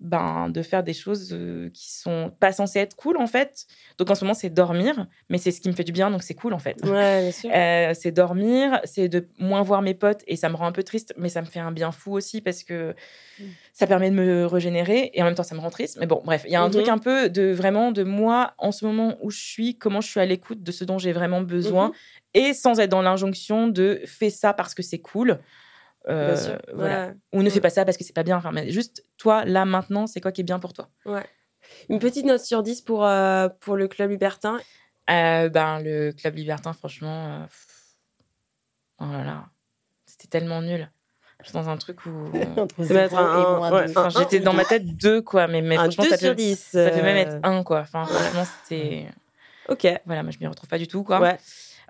Ben, 0.00 0.48
de 0.48 0.62
faire 0.62 0.84
des 0.84 0.92
choses 0.92 1.30
euh, 1.32 1.70
qui 1.74 1.90
sont 1.92 2.30
pas 2.38 2.52
censées 2.52 2.78
être 2.78 2.94
cool 2.94 3.16
en 3.16 3.26
fait. 3.26 3.66
Donc 3.98 4.08
en 4.10 4.14
ce 4.14 4.24
moment 4.24 4.34
c'est 4.34 4.48
dormir, 4.50 5.06
mais 5.28 5.38
c'est 5.38 5.50
ce 5.50 5.60
qui 5.60 5.68
me 5.68 5.74
fait 5.74 5.82
du 5.84 5.90
bien 5.92 6.10
donc 6.10 6.22
c'est 6.22 6.34
cool 6.34 6.52
en 6.54 6.58
fait. 6.60 6.76
Ouais. 6.84 7.30
Euh, 7.46 7.94
c'est 7.94 8.12
dormir, 8.12 8.80
c'est 8.84 9.08
de 9.08 9.26
moins 9.38 9.62
voir 9.62 9.82
mes 9.82 9.94
potes 9.94 10.22
et 10.28 10.36
ça 10.36 10.48
me 10.48 10.54
rend 10.56 10.66
un 10.66 10.72
peu 10.72 10.84
triste, 10.84 11.14
mais 11.16 11.28
ça 11.28 11.40
me 11.40 11.46
fait 11.46 11.58
un 11.58 11.72
bien 11.72 11.90
fou 11.90 12.12
aussi 12.12 12.40
parce 12.40 12.62
que 12.62 12.94
ça 13.72 13.86
permet 13.88 14.10
de 14.10 14.14
me 14.14 14.46
régénérer 14.46 15.10
et 15.14 15.22
en 15.22 15.24
même 15.24 15.34
temps 15.34 15.42
ça 15.42 15.54
me 15.56 15.60
rend 15.60 15.70
triste. 15.70 15.98
Mais 16.00 16.06
bon, 16.06 16.22
bref, 16.24 16.44
il 16.46 16.52
y 16.52 16.56
a 16.56 16.62
un 16.62 16.66
Mhm. 16.68 16.72
truc 16.74 16.88
un 16.88 16.98
peu 16.98 17.28
de 17.28 17.50
vraiment 17.50 17.90
de 17.90 18.04
moi 18.04 18.54
en 18.58 18.70
ce 18.72 18.84
moment 18.84 19.16
où 19.20 19.30
je 19.30 19.40
suis, 19.40 19.76
comment 19.78 20.00
je 20.00 20.08
suis 20.08 20.20
à 20.20 20.26
l'écoute 20.26 20.62
de 20.62 20.70
ce 20.72 20.84
dont 20.84 20.98
j'ai 20.98 21.12
vraiment 21.12 21.40
besoin 21.40 21.88
Mhm. 21.88 21.92
et 22.34 22.54
sans 22.54 22.78
être 22.78 22.90
dans 22.90 23.02
l'injonction 23.02 23.66
de 23.68 24.00
fais 24.06 24.30
ça 24.30 24.52
parce 24.52 24.74
que 24.74 24.82
c'est 24.82 24.98
cool. 25.00 25.38
Euh, 26.08 26.32
Bien 26.32 26.36
sûr. 26.36 26.58
voilà. 26.74 27.06
Ouais. 27.08 27.14
Ou 27.34 27.42
ne 27.42 27.50
fais 27.50 27.56
Ouais. 27.56 27.60
pas 27.60 27.70
ça 27.70 27.84
parce 27.84 27.96
que 27.96 28.04
c'est 28.04 28.14
pas 28.14 28.22
bien. 28.22 28.36
Enfin, 28.36 28.50
mais 28.52 28.70
juste 28.70 29.04
toi, 29.18 29.44
là, 29.44 29.64
maintenant, 29.64 30.06
c'est 30.06 30.20
quoi 30.20 30.32
qui 30.32 30.40
est 30.40 30.44
bien 30.44 30.58
pour 30.58 30.72
toi? 30.72 30.88
Une 31.90 31.98
petite 31.98 32.24
note 32.24 32.40
sur 32.40 32.62
10 32.62 32.80
pour, 32.82 33.04
euh, 33.04 33.48
pour 33.60 33.76
le 33.76 33.88
club 33.88 34.10
libertin. 34.10 34.58
Euh, 35.10 35.48
Ben, 35.48 35.80
le 35.82 36.12
club 36.12 36.36
libertin, 36.36 36.72
franchement. 36.72 37.42
euh, 37.42 37.46
Oh 39.00 39.12
là 39.12 39.24
là. 39.24 39.44
C'était 40.06 40.28
tellement 40.28 40.62
nul. 40.62 40.90
J'étais 41.44 41.58
dans 41.58 41.68
un 41.68 41.76
truc 41.76 42.04
où. 42.06 42.10
Ouais, 42.78 43.86
j'étais 44.18 44.40
dans 44.40 44.52
ma 44.54 44.64
tête 44.64 44.96
deux, 44.96 45.22
quoi. 45.22 45.46
Mais, 45.46 45.60
mais 45.62 45.76
un 45.76 45.82
franchement, 45.84 46.04
2 46.04 46.10
ça 46.10 46.16
sur 46.16 46.30
peut, 46.30 46.34
10. 46.36 46.56
ça 46.72 46.90
peut 46.90 47.02
même 47.02 47.16
être 47.16 47.36
un, 47.44 47.62
quoi. 47.62 47.80
Enfin, 47.80 48.04
franchement, 48.06 48.44
c'était. 48.64 49.06
Ok. 49.68 49.86
Voilà, 50.06 50.22
moi, 50.22 50.32
je 50.32 50.38
m'y 50.40 50.46
retrouve 50.46 50.68
pas 50.68 50.78
du 50.78 50.88
tout, 50.88 51.04
quoi. 51.04 51.20
Ouais. 51.20 51.38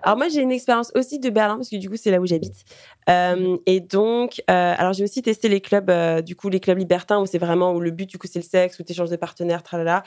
Alors 0.01 0.17
moi 0.17 0.29
j'ai 0.29 0.41
une 0.41 0.51
expérience 0.51 0.91
aussi 0.95 1.19
de 1.19 1.29
Berlin 1.29 1.57
parce 1.57 1.69
que 1.69 1.75
du 1.75 1.89
coup 1.89 1.97
c'est 1.97 2.11
là 2.11 2.19
où 2.21 2.25
j'habite. 2.25 2.63
Euh, 3.09 3.57
et 3.65 3.79
donc 3.81 4.41
euh, 4.49 4.75
alors 4.77 4.93
j'ai 4.93 5.03
aussi 5.03 5.21
testé 5.21 5.49
les 5.49 5.61
clubs 5.61 5.89
euh, 5.89 6.21
du 6.21 6.35
coup 6.35 6.49
les 6.49 6.59
clubs 6.59 6.77
libertins 6.77 7.19
où 7.19 7.25
c'est 7.25 7.37
vraiment 7.37 7.73
où 7.73 7.79
le 7.81 7.91
but 7.91 8.09
du 8.09 8.17
coup 8.17 8.27
c'est 8.31 8.39
le 8.39 8.45
sexe 8.45 8.79
où 8.79 8.83
tu 8.83 8.91
échanges 8.93 9.09
de 9.09 9.15
partenaires 9.17 9.61
tralala. 9.63 10.03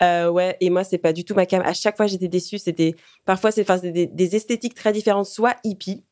Ouais 0.00 0.56
et 0.60 0.70
moi 0.70 0.84
c'est 0.84 0.98
pas 0.98 1.12
du 1.12 1.24
tout 1.24 1.34
ma 1.34 1.46
cam. 1.46 1.62
À 1.64 1.72
chaque 1.72 1.96
fois 1.96 2.06
j'étais 2.06 2.28
déçue. 2.28 2.58
C'était 2.58 2.94
parfois 3.24 3.50
c'est 3.52 3.62
enfin 3.62 3.78
des, 3.78 4.06
des 4.06 4.36
esthétiques 4.36 4.74
très 4.74 4.92
différentes. 4.92 5.26
Soit 5.26 5.56
hippie 5.64 6.04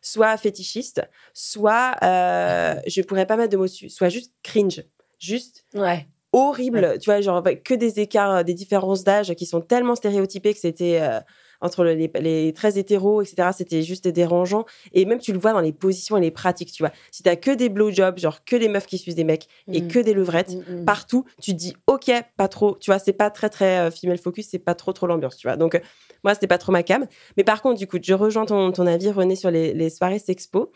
soit 0.00 0.36
fétichiste 0.36 1.02
soit 1.34 1.96
je 2.02 3.02
pourrais 3.02 3.26
pas 3.26 3.36
mettre 3.36 3.50
de 3.52 3.56
mots 3.56 3.64
dessus. 3.64 3.88
Soit 3.90 4.08
juste 4.08 4.32
cringe. 4.42 4.84
Juste 5.18 5.64
Ouais. 5.74 6.08
horrible, 6.32 6.98
tu 7.00 7.10
vois, 7.10 7.20
genre 7.20 7.44
que 7.64 7.74
des 7.74 8.00
écarts, 8.00 8.44
des 8.44 8.54
différences 8.54 9.04
d'âge 9.04 9.34
qui 9.34 9.46
sont 9.46 9.60
tellement 9.60 9.94
stéréotypées 9.94 10.52
que 10.52 10.58
c'était. 10.58 10.98
euh, 11.00 11.20
entre 11.62 11.84
le- 11.84 11.94
les, 11.94 12.10
les 12.20 12.52
très 12.52 12.78
hétéros, 12.78 13.22
etc. 13.22 13.48
C'était 13.56 13.82
juste 13.82 14.06
dérangeant. 14.08 14.66
Et 14.92 15.06
même, 15.06 15.18
tu 15.18 15.32
le 15.32 15.38
vois 15.38 15.52
dans 15.54 15.60
les 15.60 15.72
positions 15.72 16.18
et 16.18 16.20
les 16.20 16.30
pratiques, 16.30 16.70
tu 16.72 16.82
vois. 16.82 16.92
Si 17.10 17.22
t'as 17.22 17.36
que 17.36 17.50
des 17.52 17.70
blowjobs, 17.70 18.18
genre 18.18 18.44
que 18.44 18.56
des 18.56 18.68
meufs 18.68 18.84
qui 18.86 18.98
suivent 18.98 19.14
des 19.14 19.24
mecs 19.24 19.48
et 19.72 19.80
Mm. 19.80 19.88
que 19.88 19.98
des 20.00 20.12
levrettes, 20.12 20.50
Mm, 20.50 20.80
mm. 20.80 20.84
partout, 20.84 21.24
tu 21.40 21.52
te 21.52 21.56
dis 21.56 21.74
ok, 21.86 22.10
pas 22.36 22.48
trop, 22.48 22.76
tu 22.78 22.90
vois, 22.90 22.98
c'est 22.98 23.12
pas 23.14 23.30
très 23.30 23.48
très 23.48 23.78
euh, 23.78 23.90
female 23.90 24.18
focus, 24.18 24.48
c'est 24.50 24.58
pas 24.58 24.74
trop 24.74 24.92
trop 24.92 25.06
l'ambiance, 25.06 25.36
tu 25.38 25.46
vois. 25.46 25.56
Donc 25.56 25.74
euh, 25.76 25.80
moi, 26.24 26.34
c'était 26.34 26.46
pas 26.48 26.58
trop 26.58 26.72
ma 26.72 26.82
cam. 26.82 27.06
Mais 27.36 27.44
par 27.44 27.62
contre, 27.62 27.78
du 27.78 27.86
coup, 27.86 27.98
je 28.02 28.12
rejoins 28.14 28.44
ton, 28.44 28.70
ton 28.72 28.86
avis, 28.86 29.10
René, 29.10 29.34
sur 29.36 29.50
les, 29.50 29.72
les 29.72 29.88
soirées 29.90 30.18
sexpo. 30.18 30.70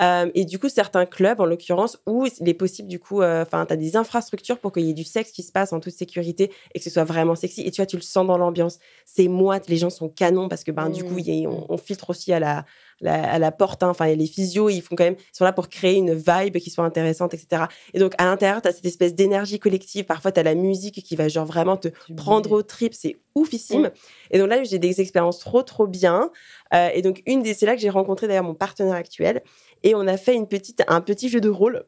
Euh, 0.00 0.30
et 0.34 0.44
du 0.44 0.58
coup, 0.58 0.68
certains 0.68 1.04
clubs, 1.06 1.40
en 1.40 1.44
l'occurrence, 1.44 1.98
où 2.06 2.26
il 2.40 2.48
est 2.48 2.54
possible, 2.54 2.88
du 2.88 2.98
coup, 2.98 3.20
euh, 3.20 3.42
enfin, 3.42 3.66
tu 3.66 3.72
as 3.72 3.76
des 3.76 3.96
infrastructures 3.96 4.58
pour 4.58 4.72
qu'il 4.72 4.84
y 4.86 4.90
ait 4.90 4.94
du 4.94 5.04
sexe 5.04 5.30
qui 5.30 5.42
se 5.42 5.52
passe 5.52 5.72
en 5.72 5.80
toute 5.80 5.92
sécurité 5.92 6.50
et 6.74 6.78
que 6.78 6.84
ce 6.84 6.90
soit 6.90 7.04
vraiment 7.04 7.34
sexy. 7.34 7.62
Et 7.62 7.70
tu 7.70 7.80
vois, 7.82 7.86
tu 7.86 7.96
le 7.96 8.02
sens 8.02 8.26
dans 8.26 8.38
l'ambiance. 8.38 8.78
C'est 9.04 9.28
moite, 9.28 9.68
les 9.68 9.76
gens 9.76 9.90
sont 9.90 10.08
canons 10.08 10.48
parce 10.48 10.64
que, 10.64 10.70
ben, 10.70 10.88
du 10.88 11.04
coup, 11.04 11.14
Mm. 11.14 11.18
il 11.18 11.34
y 11.42 11.46
a- 11.46 11.48
on, 11.50 11.66
on 11.68 11.76
filtre 11.76 12.10
aussi 12.10 12.32
à 12.32 12.40
la, 12.40 12.64
la- 13.02 13.30
à 13.32 13.38
la 13.38 13.52
porte. 13.52 13.82
hein. 13.82 13.88
Enfin, 13.90 14.06
les 14.14 14.26
physios, 14.26 14.68
ils 14.70 14.80
font 14.80 14.96
quand 14.96 15.04
même, 15.04 15.16
ils 15.18 15.36
sont 15.36 15.44
là 15.44 15.52
pour 15.52 15.68
créer 15.68 15.96
une 15.96 16.14
vibe 16.14 16.56
qui 16.58 16.70
soit 16.70 16.84
intéressante, 16.84 17.34
etc. 17.34 17.64
Et 17.94 17.98
donc, 17.98 18.14
à 18.18 18.24
l'intérieur, 18.24 18.62
tu 18.62 18.68
as 18.68 18.72
cette 18.72 18.86
espèce 18.86 19.14
d'énergie 19.14 19.58
collective. 19.58 20.04
Parfois, 20.04 20.32
tu 20.32 20.40
as 20.40 20.42
la 20.42 20.54
musique 20.54 21.02
qui 21.02 21.14
va, 21.16 21.28
genre, 21.28 21.46
vraiment 21.46 21.76
te 21.76 21.88
Tu 22.06 22.14
prendre 22.14 22.52
au 22.52 22.62
trip. 22.62 22.94
C'est 22.94 23.16
oufissime. 23.34 23.90
Et 24.32 24.38
donc 24.38 24.48
là, 24.48 24.62
j'ai 24.64 24.78
des 24.78 25.00
expériences 25.00 25.38
trop, 25.38 25.62
trop 25.62 25.86
bien. 25.86 26.30
Euh, 26.74 26.88
et 26.94 27.00
donc, 27.02 27.22
une 27.26 27.42
des, 27.42 27.54
c'est 27.54 27.66
là 27.66 27.74
que 27.74 27.80
j'ai 27.80 27.90
rencontré 27.90 28.26
d'ailleurs 28.28 28.44
mon 28.44 28.54
partenaire 28.54 28.94
actuel. 28.94 29.42
Et 29.82 29.94
on 29.94 30.06
a 30.06 30.16
fait 30.16 30.34
une 30.34 30.48
petite, 30.48 30.82
un 30.88 31.00
petit 31.00 31.28
jeu 31.28 31.40
de 31.40 31.48
rôle 31.48 31.84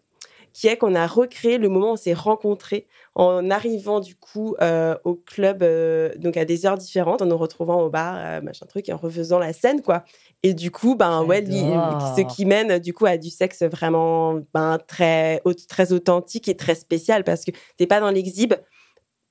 qui 0.53 0.69
est 0.69 0.77
qu'on 0.77 0.95
a 0.95 1.07
recréé 1.07 1.59
le 1.59 1.69
moment 1.69 1.91
où 1.91 1.93
on 1.93 1.97
s'est 1.97 2.13
rencontrés 2.13 2.87
en 3.15 3.51
arrivant 3.51 4.01
du 4.01 4.15
coup 4.15 4.55
euh, 4.61 4.97
au 5.05 5.15
club, 5.15 5.63
euh, 5.63 6.13
donc 6.17 6.37
à 6.37 6.45
des 6.45 6.67
heures 6.67 6.79
différentes, 6.79 7.23
en 7.23 7.27
nous 7.27 7.37
retrouvant 7.37 7.83
au 7.83 7.91
bar, 7.91 8.17
euh, 8.19 8.41
machin 8.41 8.67
truc, 8.67 8.89
et 8.89 8.93
en 8.93 8.97
refaisant 8.97 9.39
la 9.39 9.53
scène, 9.53 9.83
quoi. 9.83 10.05
Et 10.43 10.55
du 10.55 10.71
coup, 10.71 10.95
ben 10.95 11.23
ouais, 11.25 11.45
ce 11.45 12.35
qui 12.35 12.45
mène 12.45 12.79
du 12.79 12.93
coup 12.93 13.07
à 13.07 13.17
du 13.17 13.31
sexe 13.31 13.63
vraiment 13.63 14.41
ben, 14.53 14.79
très, 14.87 15.41
très 15.69 15.93
authentique 15.93 16.49
et 16.49 16.57
très 16.57 16.75
spécial 16.75 17.25
parce 17.25 17.45
que 17.45 17.51
t'es 17.77 17.87
pas 17.87 18.01
dans 18.01 18.11
l'exhibe. 18.11 18.55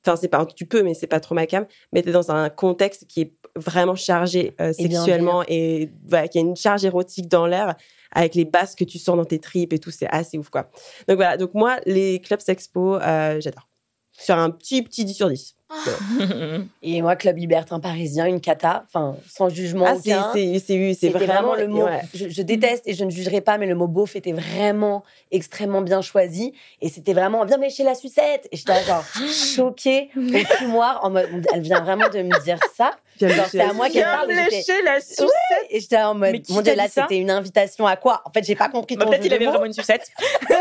Enfin, 0.04 0.16
c'est 0.16 0.30
pas, 0.30 0.44
tu 0.46 0.66
peux, 0.66 0.82
mais 0.82 0.96
c'est 0.96 1.08
pas 1.08 1.20
trop 1.20 1.36
ma 1.36 1.46
cam. 1.46 1.68
Mais 1.94 2.02
t'es 2.02 2.12
dans 2.12 2.32
un 2.32 2.50
contexte 2.50 3.06
qui 3.08 3.22
est 3.22 3.34
vraiment 3.56 3.96
chargé 3.96 4.56
euh, 4.60 4.70
Et 4.70 4.90
sexuellement 4.90 5.44
et 5.48 5.92
voilà, 6.08 6.28
qui 6.28 6.40
a 6.40 6.42
une 6.42 6.56
charge 6.56 6.86
érotique 6.86 7.28
dans 7.28 7.46
l'air 7.46 7.76
avec 8.12 8.36
les 8.36 8.46
basses 8.46 8.76
que 8.76 8.84
tu 8.84 9.00
sens 9.00 9.18
dans 9.18 9.26
tes 9.26 9.40
tripes 9.40 9.74
et 9.74 9.80
tout, 9.80 9.92
c'est 9.92 10.08
assez 10.08 10.38
ouf 10.38 10.50
quoi. 10.50 10.70
Donc 11.08 11.18
voilà, 11.18 11.38
donc 11.38 11.54
moi 11.54 11.80
les 11.86 12.20
clubs 12.20 12.42
sexpo, 12.42 12.96
euh, 12.96 13.40
j'adore. 13.40 13.68
Sur 14.12 14.38
un 14.38 14.50
petit 14.50 14.84
petit 14.84 15.06
10 15.06 15.14
sur 15.14 15.30
10. 15.30 15.56
Et 16.82 17.02
moi, 17.02 17.16
club 17.16 17.38
libertin 17.38 17.80
parisien, 17.80 18.26
une 18.26 18.42
cata, 18.42 18.84
enfin, 18.88 19.16
sans 19.30 19.50
jugement 19.50 19.86
Ah, 19.88 19.96
c'est 20.04 20.14
aucun. 20.16 20.30
c'est 20.34 20.54
c'est 20.60 20.94
c'est 20.94 20.94
C'était 21.08 21.26
vraiment, 21.26 21.54
vraiment 21.54 21.56
le 21.56 21.68
mot. 21.68 21.86
ouais. 21.86 22.02
Je, 22.14 22.30
je 22.30 22.42
déteste 22.42 22.84
et 22.88 22.94
je 22.94 23.04
ne 23.06 23.10
jugerai 23.10 23.42
pas, 23.42 23.58
mais 23.58 23.66
le 23.68 23.76
mot 23.76 23.88
beauf 23.88 24.16
était 24.16 24.34
vraiment 24.34 25.04
extrêmement 25.32 25.82
bien 25.82 26.02
choisi. 26.02 26.54
Et 26.82 26.90
c'était 26.90 27.14
vraiment, 27.14 27.46
viens 27.46 27.58
me 27.58 27.64
lécher 27.64 27.84
la 27.84 27.96
sucette. 27.96 28.48
Et 28.52 28.58
j'étais 28.58 28.84
genre 28.84 29.04
choquée 29.56 30.10
au 30.16 30.56
fumoir, 30.58 31.00
en 31.04 31.10
mode, 31.12 31.30
elle 31.54 31.62
vient 31.62 31.82
vraiment 31.82 32.10
de 32.10 32.20
me 32.22 32.44
dire 32.44 32.58
ça. 32.76 32.92
Viens 33.18 33.28
me 33.30 33.34
Genre, 33.34 33.46
lécher 33.46 33.58
c'est 33.58 33.70
à 33.70 33.74
moi 33.74 33.90
qu'elle 33.90 34.04
parle. 34.04 34.28
mais 34.30 34.48
j'étais- 34.50 34.82
la 34.84 35.00
sucette. 35.00 35.28
Et 35.70 35.80
j'étais 35.80 35.98
en 36.02 36.16
mode, 36.16 36.42
mon 36.50 36.62
dieu, 36.62 36.76
là, 36.76 36.88
c'était 36.90 37.18
une 37.18 37.30
invitation 37.32 37.86
à 37.86 37.96
quoi? 37.96 38.22
En 38.26 38.32
fait, 38.32 38.44
j'ai 38.44 38.56
pas 38.56 38.70
compris 38.70 38.96
ton 38.96 39.02
Bah, 39.06 39.12
Peut-être 39.12 39.22
jeu 39.24 39.28
il 39.28 39.34
avait 39.34 39.46
vraiment 39.46 39.66
une 39.66 39.74
sucette. 39.74 40.08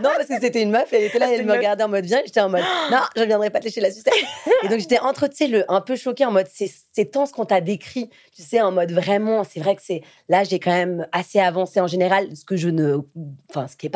Non, 0.00 0.10
parce 0.16 0.28
que 0.28 0.38
c'était 0.40 0.62
une 0.62 0.70
meuf, 0.70 0.92
elle 0.92 1.04
était 1.04 1.18
là, 1.18 1.26
Ah, 1.28 1.34
elle 1.34 1.44
me 1.44 1.52
regardait 1.52 1.82
en 1.82 1.88
mode 1.88 2.04
viens, 2.04 2.20
j'étais 2.24 2.40
en 2.40 2.48
mode 2.48 2.62
non, 2.92 2.98
je 3.16 3.22
viendrai 3.24 3.50
pas 3.50 3.58
te 3.58 3.64
lécher 3.64 3.80
la 3.80 3.90
sucette. 3.90 4.12
Et 4.64 4.68
donc 4.68 4.78
j'étais 4.80 4.98
entre, 4.98 5.28
tu 5.28 5.36
sais, 5.36 5.46
le 5.46 5.70
un 5.70 5.80
peu 5.80 5.96
choquée 5.96 6.24
en 6.24 6.32
mode 6.32 6.46
c'est 6.50 7.04
tant 7.10 7.26
ce 7.26 7.32
qu'on 7.32 7.44
t'a 7.44 7.60
décrit, 7.60 8.10
tu 8.34 8.42
sais, 8.42 8.60
en 8.60 8.72
mode 8.72 8.92
vraiment, 8.92 9.44
c'est 9.44 9.60
vrai 9.60 9.76
que 9.76 9.82
c'est 9.84 10.02
là 10.28 10.44
j'ai 10.44 10.58
quand 10.58 10.72
même 10.72 11.06
assez 11.12 11.38
avancé 11.38 11.80
en 11.80 11.86
général, 11.86 12.34
ce 12.36 12.44
que 12.44 12.56
je 12.56 12.68
ne, 12.68 12.98
enfin 13.50 13.66
ce 13.68 13.76
qui 13.76 13.86
est 13.86 13.92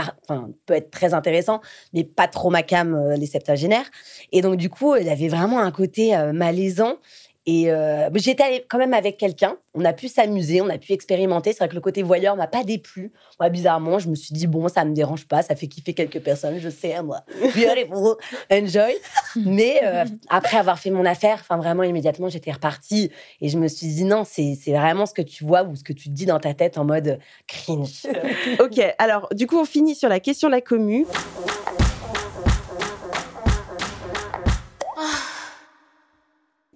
peut 0.67 0.75
être 0.75 0.91
très 0.91 1.15
intéressant, 1.15 1.61
mais 1.93 2.05
pas 2.05 2.29
trop 2.29 2.51
ma 2.51 2.63
cam 2.63 2.95
euh, 2.95 3.17
les 3.17 3.27
septagénaires. 3.27 3.91
Et 4.33 4.43
donc 4.43 4.57
du 4.57 4.71
coup, 4.71 4.97
il 4.97 5.09
avait 5.09 5.29
vraiment 5.29 5.61
un 5.61 5.71
côté 5.71 6.17
euh, 6.17 6.33
malaisant. 6.33 6.97
Et 7.45 7.73
euh, 7.73 8.09
j'étais 8.15 8.65
quand 8.69 8.79
même 8.79 8.95
avec 8.95 9.17
quelqu'un. 9.17 9.57
On 9.75 9.85
a 9.85 9.93
pu 9.93 10.07
s'amuser, 10.07 10.61
on 10.61 10.69
a 10.69 10.79
pu 10.79 10.93
expérimenter. 10.93 11.53
C'est 11.53 11.59
vrai 11.59 11.69
que 11.69 11.75
le 11.75 11.81
côté 11.81 12.03
voyeur 12.03 12.37
m'a 12.37 12.47
pas 12.47 12.63
déplu. 12.63 13.13
Moi, 13.41 13.49
bizarrement, 13.49 13.99
je 13.99 14.09
me 14.09 14.15
suis 14.15 14.33
dit, 14.33 14.47
bon, 14.47 14.69
ça 14.69 14.85
me 14.85 14.95
dérange 14.95 15.27
pas, 15.27 15.43
ça 15.43 15.57
fait 15.57 15.67
kiffer 15.67 15.93
quelques 15.93 16.21
personnes, 16.21 16.61
je 16.61 16.69
sais, 16.69 17.03
moi. 17.03 17.23
Beautiful, 17.41 18.17
enjoy. 18.51 18.95
Mais 19.35 19.81
euh, 19.83 20.05
après 20.29 20.57
avoir 20.57 20.79
fait 20.79 20.91
mon 20.91 21.05
affaire, 21.05 21.39
enfin 21.41 21.57
vraiment 21.57 21.83
immédiatement, 21.83 22.29
j'étais 22.29 22.53
repartie 22.53 23.11
et 23.41 23.49
je 23.49 23.59
me 23.59 23.67
suis 23.67 23.89
dit, 23.89 24.05
non, 24.05 24.23
c'est 24.25 24.57
vraiment 24.69 25.07
ce 25.07 25.15
que 25.15 25.23
tu 25.23 25.45
vois 25.45 25.65
ou 25.65 25.75
ce 25.75 25.83
que 25.83 25.93
tu 25.93 26.11
te 26.11 26.15
dis 26.15 26.27
dans 26.27 26.39
ta 26.39 26.55
tête 26.55 26.79
en 26.79 26.85
mode 26.85 27.19
cringe. 27.47 28.07
Ok, 28.61 28.81
alors 28.99 29.29
du 29.33 29.47
coup 29.47 29.59
on 29.59 29.65
finit 29.65 29.95
sur 29.95 30.09
la 30.09 30.21
question 30.21 30.49
de 30.49 30.53
la 30.53 30.61
commu. 30.61 31.07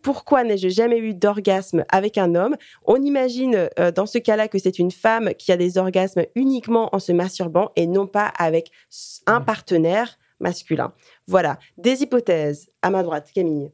Pourquoi 0.06 0.44
n'ai-je 0.44 0.68
jamais 0.68 0.98
eu 0.98 1.14
d'orgasme 1.14 1.84
avec 1.88 2.16
un 2.16 2.36
homme? 2.36 2.54
On 2.84 3.02
imagine 3.02 3.68
euh, 3.80 3.90
dans 3.90 4.06
ce 4.06 4.18
cas-là 4.18 4.46
que 4.46 4.56
c'est 4.56 4.78
une 4.78 4.92
femme 4.92 5.34
qui 5.34 5.50
a 5.50 5.56
des 5.56 5.78
orgasmes 5.78 6.26
uniquement 6.36 6.94
en 6.94 7.00
se 7.00 7.10
masturbant 7.10 7.72
et 7.74 7.88
non 7.88 8.06
pas 8.06 8.26
avec 8.38 8.70
un 9.26 9.40
partenaire 9.40 10.16
masculin. 10.38 10.92
Voilà, 11.26 11.58
des 11.76 12.04
hypothèses. 12.04 12.70
À 12.82 12.90
ma 12.90 13.02
droite, 13.02 13.32
Camille. 13.34 13.72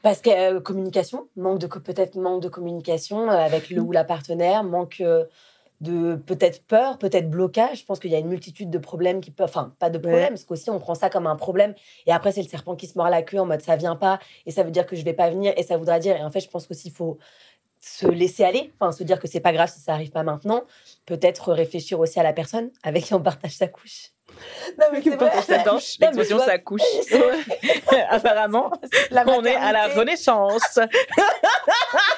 Parce 0.00 0.22
que 0.22 0.30
euh, 0.30 0.60
communication, 0.60 1.28
manque 1.36 1.58
de 1.58 1.66
peut-être 1.66 2.16
manque 2.16 2.40
de 2.40 2.48
communication 2.48 3.28
euh, 3.28 3.36
avec 3.36 3.68
le 3.68 3.82
ou 3.82 3.92
la 3.92 4.04
partenaire, 4.04 4.64
manque 4.64 5.02
de 5.80 6.14
peut-être 6.14 6.62
peur, 6.66 6.98
peut-être 6.98 7.28
blocage. 7.28 7.80
Je 7.80 7.84
pense 7.84 7.98
qu'il 8.00 8.10
y 8.10 8.14
a 8.14 8.18
une 8.18 8.28
multitude 8.28 8.70
de 8.70 8.78
problèmes 8.78 9.20
qui 9.20 9.30
peuvent, 9.30 9.48
enfin 9.48 9.72
pas 9.78 9.90
de 9.90 9.98
problèmes, 9.98 10.20
Ouais. 10.22 10.28
parce 10.30 10.44
qu'aussi 10.44 10.70
on 10.70 10.78
prend 10.78 10.94
ça 10.94 11.10
comme 11.10 11.26
un 11.26 11.36
problème 11.36 11.74
et 12.06 12.12
après 12.12 12.32
c'est 12.32 12.42
le 12.42 12.48
serpent 12.48 12.76
qui 12.76 12.86
se 12.86 12.96
mord 12.96 13.08
la 13.08 13.22
queue 13.22 13.38
en 13.38 13.46
mode 13.46 13.60
ça 13.62 13.76
vient 13.76 13.96
pas 13.96 14.18
et 14.46 14.50
ça 14.50 14.62
veut 14.62 14.70
dire 14.70 14.86
que 14.86 14.96
je 14.96 15.04
vais 15.04 15.12
pas 15.12 15.28
venir 15.30 15.52
et 15.56 15.62
ça 15.62 15.76
voudra 15.76 15.98
dire 15.98 16.16
et 16.16 16.22
en 16.22 16.30
fait 16.30 16.40
je 16.40 16.48
pense 16.48 16.66
qu'aussi 16.66 16.88
il 16.88 16.94
faut 16.94 17.18
se 17.80 18.06
laisser 18.06 18.44
aller, 18.44 18.72
enfin 18.80 18.92
se 18.92 19.02
dire 19.04 19.18
que 19.20 19.28
c'est 19.28 19.40
pas 19.40 19.52
grave 19.52 19.68
si 19.70 19.78
ça 19.80 19.92
arrive 19.92 20.10
pas 20.10 20.22
maintenant, 20.22 20.62
peut-être 21.04 21.52
réfléchir 21.52 22.00
aussi 22.00 22.18
à 22.18 22.22
la 22.22 22.32
personne 22.32 22.70
avec 22.82 23.04
qui 23.04 23.12
on 23.14 23.20
partage 23.20 23.52
sa 23.52 23.66
couche. 23.68 24.10
Non 24.78 24.86
mais 24.90 25.00
mais 25.04 25.10
l'expression 25.10 26.22
tu 26.22 26.32
vois, 26.34 26.44
ça 26.46 26.58
couche. 26.58 26.80
Apparemment, 28.08 28.72
La 29.10 29.24
on 29.28 29.44
est 29.44 29.54
à 29.54 29.70
la 29.72 29.88
renaissance. 29.88 30.78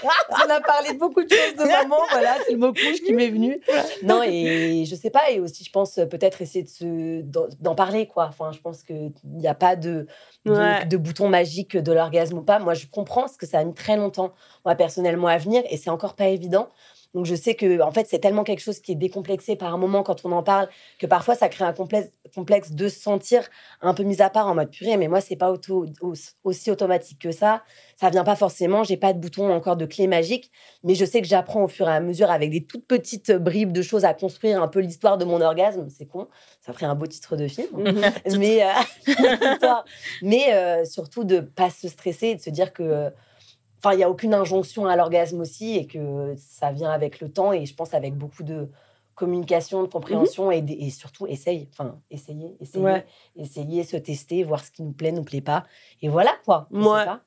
On 0.03 0.51
a 0.51 0.61
parlé 0.61 0.93
de 0.93 0.99
beaucoup 0.99 1.23
de 1.25 1.31
choses 1.31 1.55
de 1.57 1.65
maman, 1.65 1.99
voilà, 2.11 2.35
c'est 2.47 2.53
le 2.53 2.59
mot 2.59 2.73
couche 2.73 3.01
qui 3.05 3.13
m'est 3.13 3.29
venu. 3.29 3.61
Non, 4.03 4.23
et 4.23 4.85
je 4.87 4.95
sais 4.95 5.11
pas, 5.11 5.31
et 5.31 5.41
aussi, 5.41 5.65
je 5.65 5.71
pense 5.71 5.99
euh, 5.99 6.07
peut-être 6.07 6.43
essayer 6.43 6.63
de 6.65 6.69
se, 6.69 7.23
d'en, 7.23 7.47
d'en 7.61 7.75
parler, 7.75 8.07
quoi. 8.07 8.27
Enfin, 8.29 8.53
je 8.53 8.59
pense 8.61 8.83
qu'il 8.83 9.13
n'y 9.25 9.49
a 9.49 9.55
pas 9.55 9.77
de, 9.77 10.07
de, 10.45 10.53
Ouais. 10.53 10.85
de 10.87 10.97
bouton 10.97 11.29
magique 11.29 11.77
de 11.77 11.93
l'orgasme 11.93 12.39
ou 12.39 12.43
pas. 12.43 12.59
Moi, 12.59 12.75
je 12.75 12.87
comprends 12.87 13.23
parce 13.23 13.37
que 13.37 13.47
ça 13.47 13.59
a 13.59 13.65
mis 13.65 13.75
très 13.75 13.97
longtemps, 13.97 14.33
moi, 14.65 14.75
personnellement, 14.75 15.29
à 15.29 15.39
venir, 15.39 15.63
et 15.71 15.77
c'est 15.77 15.91
encore 15.91 16.15
pas 16.15 16.27
évident. 16.29 16.69
Donc, 17.17 17.25
je 17.25 17.35
sais 17.35 17.55
que, 17.55 17.81
en 17.81 17.91
fait, 17.93 18.07
c'est 18.07 18.19
tellement 18.19 18.45
quelque 18.45 18.61
chose 18.61 18.79
qui 18.79 18.93
est 18.93 18.97
décomplexé 18.97 19.57
par 19.57 19.73
un 19.73 19.79
moment 19.79 20.03
quand 20.03 20.27
on 20.27 20.33
en 20.33 20.43
parle 20.43 20.69
que 20.99 21.07
parfois 21.07 21.35
ça 21.35 21.49
crée 21.49 21.65
un 21.65 21.73
complexe, 21.73 22.11
complexe 22.35 22.73
de 22.73 22.91
se 22.91 23.01
sentir 23.01 23.43
un 23.81 23.95
peu 23.95 24.03
mis 24.03 24.21
à 24.21 24.29
part 24.29 24.49
en 24.49 24.55
mode 24.55 24.69
purée, 24.69 24.99
mais 24.99 25.09
moi, 25.09 25.23
c'est 25.23 25.35
pas 25.35 25.51
auto, 25.51 25.87
aussi 26.45 26.71
automatique 26.71 27.19
que 27.19 27.33
ça. 27.33 27.63
Ça 27.97 28.11
vient 28.11 28.23
pas 28.23 28.37
forcément. 28.37 28.85
J'ai 28.85 28.99
pas 28.99 29.15
de 29.15 29.19
bouton 29.19 29.51
encore 29.51 29.79
de 29.79 29.87
clé 29.87 30.09
magique, 30.09 30.53
mais 30.85 30.95
je 30.95 31.07
sais 31.07 31.23
que 31.23 31.27
j'apprends 31.27 31.65
au 31.65 31.69
fur 31.69 31.89
et 31.89 31.93
à 31.93 32.01
mesure 32.01 32.31
avec 32.31 32.51
des 32.51 32.63
toutes 32.63 32.87
petites 32.87 33.33
bribes 33.33 33.73
de 33.73 33.81
choses 33.81 34.05
à 34.05 34.13
construire 34.13 34.63
un 34.63 34.69
peu 34.69 34.81
l'histoire 34.81 35.17
de 35.17 35.25
mon 35.25 35.41
orgasme. 35.41 35.89
C'est 35.89 36.05
con. 36.05 36.29
Ça 36.61 36.75
ferait 36.75 36.85
un 36.85 36.95
beau 36.95 37.07
titre 37.07 37.35
de 37.37 37.49
film. 37.49 37.83
mais 38.39 38.63
euh, 38.63 39.07
mais 40.23 40.53
euh, 40.53 40.85
surtout 40.85 41.25
de 41.25 41.41
pas 41.41 41.71
se 41.71 41.89
stresser 41.89 42.27
et 42.27 42.35
de 42.35 42.43
se 42.43 42.51
dire 42.51 42.75
que 42.75 43.11
enfin 43.79 43.93
il 43.95 44.01
y 44.01 44.03
a 44.03 44.11
aucune 44.11 44.35
injonction 44.35 44.87
à 44.87 44.97
l'orgasme 44.97 45.41
aussi 45.41 45.77
et 45.77 45.87
que 45.87 46.35
ça 46.37 46.73
vient 46.73 46.91
avec 46.91 47.21
le 47.21 47.31
temps 47.31 47.53
et 47.53 47.67
je 47.67 47.75
pense 47.75 47.95
avec 47.95 48.15
beaucoup 48.15 48.43
de 48.43 48.69
communication 49.15 49.83
de 49.83 49.89
compréhension 49.89 50.51
et, 50.51 50.61
surtout 50.91 51.27
essaye 51.27 51.69
enfin 51.73 51.99
essayer 52.11 52.55
essayer 52.61 52.85
Ouais. 52.85 53.07
essayer 53.37 53.83
se 53.85 53.97
tester 53.97 54.45
voir 54.45 54.63
ce 54.65 54.71
qui 54.71 54.83
nous 54.83 54.93
plaît 54.93 55.13
nous 55.13 55.25
plaît 55.25 55.41
pas 55.41 55.65
et 56.03 56.09
voilà 56.09 56.33
quoi 56.45 56.67
Moi- 56.71 57.05
pas. 57.05 57.21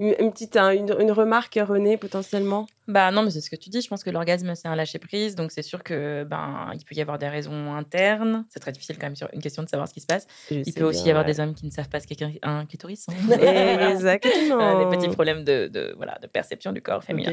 Une, 0.00 0.14
une 0.18 0.32
petite 0.32 0.56
une, 0.56 0.92
une 0.98 1.12
remarque, 1.12 1.56
René, 1.62 1.96
potentiellement? 1.96 2.66
Bah 2.88 3.10
non, 3.12 3.22
mais 3.22 3.30
c'est 3.30 3.40
ce 3.40 3.48
que 3.48 3.54
tu 3.56 3.70
dis. 3.70 3.80
Je 3.80 3.88
pense 3.88 4.02
que 4.02 4.10
l'orgasme, 4.10 4.52
c'est 4.56 4.66
un 4.66 4.74
lâcher 4.74 4.98
prise. 4.98 5.36
Donc 5.36 5.52
c'est 5.52 5.62
sûr 5.62 5.82
que 5.84 6.24
ben 6.24 6.70
il 6.74 6.84
peut 6.84 6.94
y 6.96 7.00
avoir 7.00 7.18
des 7.18 7.28
raisons 7.28 7.74
internes. 7.74 8.44
C'est 8.50 8.58
très 8.60 8.72
difficile 8.72 8.98
quand 8.98 9.06
même 9.06 9.14
sur 9.16 9.28
une 9.32 9.40
question 9.40 9.62
de 9.62 9.68
savoir 9.68 9.88
ce 9.88 9.94
qui 9.94 10.00
se 10.00 10.06
passe. 10.06 10.26
Il 10.50 10.72
peut 10.74 10.84
aussi 10.84 11.06
y 11.06 11.10
avoir 11.10 11.24
des 11.24 11.38
hommes 11.40 11.54
qui 11.54 11.64
ne 11.64 11.70
savent 11.70 11.88
pas 11.88 12.00
ce 12.00 12.06
qu'est 12.08 12.20
un 12.42 12.66
clitoris. 12.66 13.06
hein. 13.08 13.38
Exactement. 13.90 14.60
Euh, 14.60 14.90
des 14.90 14.96
petits 14.96 15.08
problèmes 15.10 15.44
de, 15.44 15.68
de, 15.68 15.94
voilà, 15.96 16.18
de 16.20 16.26
perception 16.26 16.72
du 16.72 16.82
corps 16.82 17.04
féminin. 17.04 17.30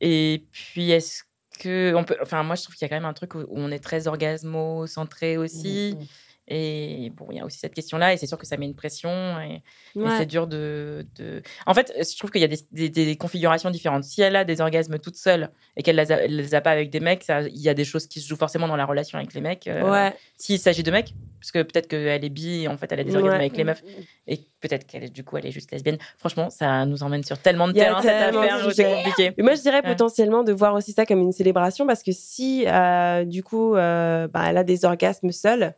Et 0.00 0.44
puis, 0.52 0.90
est-ce 0.90 1.22
que. 1.60 1.94
On 1.94 2.02
peut, 2.04 2.16
enfin, 2.20 2.42
moi, 2.42 2.56
je 2.56 2.64
trouve 2.64 2.74
qu'il 2.74 2.84
y 2.84 2.86
a 2.86 2.88
quand 2.88 2.96
même 3.00 3.08
un 3.08 3.14
truc 3.14 3.34
où, 3.34 3.38
où 3.42 3.46
on 3.58 3.70
est 3.70 3.78
très 3.78 4.08
orgasmo-centré 4.08 5.36
aussi. 5.36 5.96
Mhm. 5.98 6.06
Et 6.48 7.10
bon, 7.16 7.26
il 7.30 7.38
y 7.38 7.40
a 7.40 7.44
aussi 7.44 7.58
cette 7.58 7.74
question-là, 7.74 8.12
et 8.12 8.16
c'est 8.18 8.28
sûr 8.28 8.38
que 8.38 8.46
ça 8.46 8.56
met 8.56 8.66
une 8.66 8.76
pression, 8.76 9.10
et, 9.40 9.62
c'est 10.16 10.26
dur 10.26 10.46
de, 10.46 11.04
de- 11.16 11.42
En 11.66 11.74
fait, 11.74 11.92
je 11.98 12.16
trouve 12.16 12.30
qu'il 12.30 12.40
y 12.40 12.44
a 12.44 12.48
des, 12.48 12.58
des- 12.70 12.88
des 12.88 13.16
configurations 13.16 13.68
différentes. 13.70 14.04
Si 14.04 14.22
elle 14.22 14.36
a 14.36 14.44
des 14.44 14.60
orgasmes 14.60 14.98
toute 15.00 15.16
seule 15.16 15.50
et 15.76 15.82
qu'elle 15.82 15.96
les 15.96 16.12
a, 16.12 16.22
elle 16.22 16.36
les 16.36 16.54
a 16.54 16.60
pas 16.60 16.70
avec 16.70 16.90
des 16.90 17.00
mecs, 17.00 17.24
ça- 17.24 17.42
il 17.42 17.60
y 17.60 17.68
a 17.68 17.74
des 17.74 17.84
choses 17.84 18.06
qui 18.06 18.20
se 18.20 18.28
jouent 18.28 18.36
forcément 18.36 18.68
dans 18.68 18.76
la 18.76 18.84
relation 18.84 19.18
avec 19.18 19.34
les 19.34 19.40
mecs. 19.40 19.66
euh, 19.66 19.90
Ouais. 19.90 20.14
S'il 20.36 20.60
s'agit 20.60 20.84
de 20.84 20.90
mecs, 20.92 21.14
parce 21.40 21.50
que 21.50 21.62
peut-être 21.62 21.88
qu'elle 21.88 22.24
est 22.24 22.28
bi, 22.28 22.62
et 22.62 22.68
en 22.68 22.76
fait, 22.76 22.92
elle 22.92 23.00
a 23.00 23.04
des 23.04 23.16
orgasmes 23.16 23.30
Ouais. 23.34 23.44
avec 23.46 23.56
les 23.56 23.64
meufs, 23.64 23.82
et 24.28 24.36
peut-être 24.60 24.86
qu'elle 24.86 25.02
est 25.04 25.10
du 25.12 25.24
coup, 25.24 25.36
elle 25.38 25.46
est 25.46 25.50
juste 25.50 25.72
lesbienne. 25.72 25.98
Franchement, 26.16 26.48
ça 26.50 26.86
nous 26.86 27.02
emmène 27.02 27.24
sur 27.24 27.38
tellement 27.38 27.66
de 27.66 27.72
terrains, 27.72 28.02
cette 28.02 28.10
affaire, 28.36 28.70
c'est 28.72 28.84
compliqué. 29.02 29.32
Mais 29.36 29.42
moi, 29.42 29.54
je 29.56 29.62
dirais 29.62 29.82
potentiellement 29.82 30.44
de 30.44 30.52
voir 30.52 30.74
aussi 30.74 30.92
ça 30.92 31.06
comme 31.06 31.20
une 31.22 31.32
célébration 31.32 31.86
parce 31.88 32.04
que 32.04 32.12
si, 32.12 32.64
euh, 32.68 33.24
du 33.24 33.42
coup, 33.42 33.74
euh, 33.74 34.28
bah, 34.28 34.44
elle 34.48 34.58
a 34.58 34.64
des 34.64 34.84
orgasmes 34.84 35.32
seule, 35.32 35.74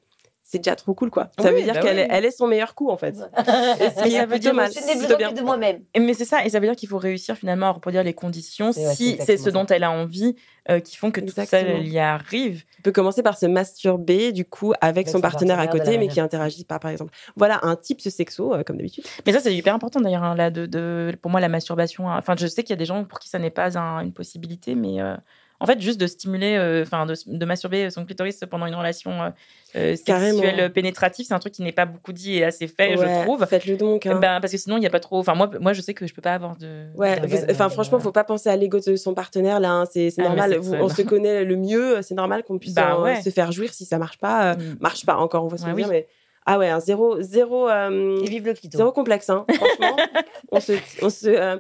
c'est 0.51 0.59
déjà 0.61 0.74
trop 0.76 0.94
cool, 0.94 1.11
quoi. 1.11 1.30
Ça 1.38 1.51
Oui, 1.53 1.57
veut 1.57 1.62
dire 1.64 1.74
bah 1.74 1.80
qu'elle 1.80 1.99
oui. 1.99 2.07
elle 2.09 2.24
est 2.24 2.30
son 2.30 2.46
meilleur 2.46 2.74
coup, 2.74 2.88
en 2.88 2.96
fait. 2.96 3.14
Et 3.16 3.90
ce 3.90 4.11
ça 4.11 4.24
veut 4.26 4.38
dire 4.38 4.55
mal. 4.55 4.70
Je 4.72 5.14
bien. 5.16 5.30
que 5.30 5.34
de 5.38 5.42
moi-même. 5.42 5.82
Et- 5.92 6.01
Mais 6.01 6.14
c'est 6.14 6.24
ça, 6.24 6.44
et 6.46 6.49
ça 6.49 6.59
veut 6.59 6.66
dire 6.66 6.74
qu'il 6.74 6.88
faut 6.88 6.96
réussir 6.96 7.36
finalement 7.36 7.66
à 7.66 7.70
reproduire 7.72 8.03
les 8.03 8.14
conditions 8.14 8.72
C'est- 8.72 8.80
ouais, 8.80 8.86
c'est 8.88 8.94
si 8.94 9.18
c'est 9.26 9.36
ce 9.36 9.51
dont 9.51 9.66
elle 9.66 9.84
a 9.84 9.90
envie 9.90 10.36
euh, 10.70 10.80
qui 10.80 10.96
font 10.96 11.11
que 11.11 11.20
toute 11.20 11.38
seule 11.46 11.66
elle 11.66 11.88
y 11.88 11.99
arrive. 11.99 12.64
Tu 12.76 12.82
peux 12.82 12.92
commencer 12.92 13.22
par 13.22 13.36
se 13.38 13.46
masturber, 13.46 14.32
du 14.32 14.44
coup, 14.44 14.72
avec, 14.80 14.84
Avec 14.99 15.09
son 15.09 15.12
son 15.14 15.20
partenaire 15.20 15.59
à 15.59 15.64
partenaire 15.64 15.84
côté, 15.86 15.99
mais 15.99 16.09
qui 16.09 16.20
interagit 16.20 16.64
pas, 16.64 16.78
par 16.78 16.90
exemple. 16.90 17.12
Voilà, 17.36 17.61
un 17.62 17.76
type 17.76 18.01
sexo, 18.01 18.55
euh, 18.55 18.62
comme 18.64 18.76
d'habitude. 18.76 19.05
Mais 19.26 19.32
ça, 19.32 19.40
c'est 19.40 19.55
hyper 19.55 19.74
important 19.74 20.01
d'ailleurs, 20.01 20.22
hein, 20.24 20.34
là, 20.34 20.51
de, 20.51 20.66
de- 20.66 21.16
pour 21.20 21.30
moi, 21.30 21.40
la 21.40 21.49
masturbation. 21.49 22.11
hein. 22.11 22.16
Enfin, 22.18 22.34
je 22.38 22.46
sais 22.46 22.62
qu'il 22.62 22.70
y 22.70 22.72
a 22.74 22.76
des 22.76 22.84
gens 22.86 23.05
pour 23.05 23.18
qui 23.18 23.28
ça 23.28 23.38
n'est 23.38 23.51
pas 23.51 23.78
un- 23.78 24.01
une 24.01 24.12
possibilité, 24.12 24.74
mais 24.74 25.01
euh, 25.01 25.14
en 25.61 25.66
fait, 25.66 25.80
juste 25.80 26.00
de 26.00 26.06
stimuler, 26.06 26.56
euh, 26.56 26.82
enfin, 26.82 27.04
de, 27.06 27.14
de 27.26 27.44
masturber 27.44 27.90
son 27.90 28.04
clitoris 28.04 28.38
pendant 28.50 28.66
une 28.66 28.74
relation 28.76 29.11
euh, 29.22 29.30
euh, 29.76 29.96
sexuelle 29.96 30.72
pénétrative, 30.72 31.26
c'est 31.26 31.34
un 31.34 31.38
truc 31.40 31.52
qui 31.52 31.62
n'est 31.62 31.72
pas 31.72 31.84
beaucoup 31.84 32.12
dit 32.12 32.36
et 32.36 32.44
assez 32.44 32.68
fait, 32.68 32.96
Ouais, 32.96 33.06
je 33.18 33.22
trouve. 33.24 33.44
Faites-le 33.44 33.76
donc. 33.76 34.06
hein. 34.06 34.18
Ben, 34.20 34.40
parce 34.40 34.52
que 34.52 34.59
sinon, 34.59 34.76
il 34.76 34.80
n'y 34.80 34.86
a 34.86 34.90
pas 34.90 35.00
trop. 35.00 35.18
Enfin, 35.18 35.34
moi, 35.34 35.50
moi, 35.61 35.72
je 35.72 35.80
sais 35.80 35.94
que 35.94 36.06
je 36.06 36.14
peux 36.14 36.22
pas 36.22 36.34
avoir 36.34 36.56
de. 36.56 36.86
Ouais, 36.94 37.18
enfin 37.50 37.68
franchement, 37.68 37.98
voilà. 37.98 38.04
faut 38.04 38.12
pas 38.12 38.24
penser 38.24 38.48
à 38.48 38.56
l'ego 38.56 38.78
de 38.80 38.96
son 38.96 39.14
partenaire 39.14 39.59
là. 39.61 39.70
hein, 39.72 39.84
C'est 39.90 40.09
Ah, 40.18 40.22
normal. 40.22 40.56
vous- 40.59 40.74
on 40.74 40.88
se 40.88 41.02
connaît 41.02 41.44
le 41.44 41.56
mieux. 41.56 42.02
C'est 42.02 42.14
normal 42.14 42.44
qu'on 42.44 42.59
puisse 42.59 42.74
Bah 42.74 42.96
en- 42.96 43.02
ouais. 43.02 43.20
se 43.20 43.30
faire 43.30 43.50
jouir 43.52 43.74
si 43.74 43.84
ça 43.84 43.98
marche 43.98 44.18
pas. 44.18 44.52
euh, 44.52 44.54
Mm. 44.56 44.76
marche 44.80 45.04
pas 45.04 45.16
encore. 45.16 45.44
On 45.44 45.48
va 45.48 45.56
se 45.56 45.64
Ouais, 45.64 45.70
le 45.70 45.76
dire, 45.76 45.86
oui. 45.86 45.90
mais 45.92 46.06
ah 46.46 46.59
ouais, 46.59 46.68
un 46.68 46.80
zéro, 46.80 47.20
zéro, 47.20 47.68
euh, 47.68 48.20
Et 48.22 48.28
vive 48.30 48.46
le 48.46 48.54
clito. 48.54 48.78
zéro 48.78 48.90
complexe. 48.92 49.28
Hein, 49.28 49.44
franchement, 49.52 49.96
on 50.52 50.61
se, 50.61 50.72
on 51.02 51.11
se. 51.11 51.28
euh, 51.28 51.56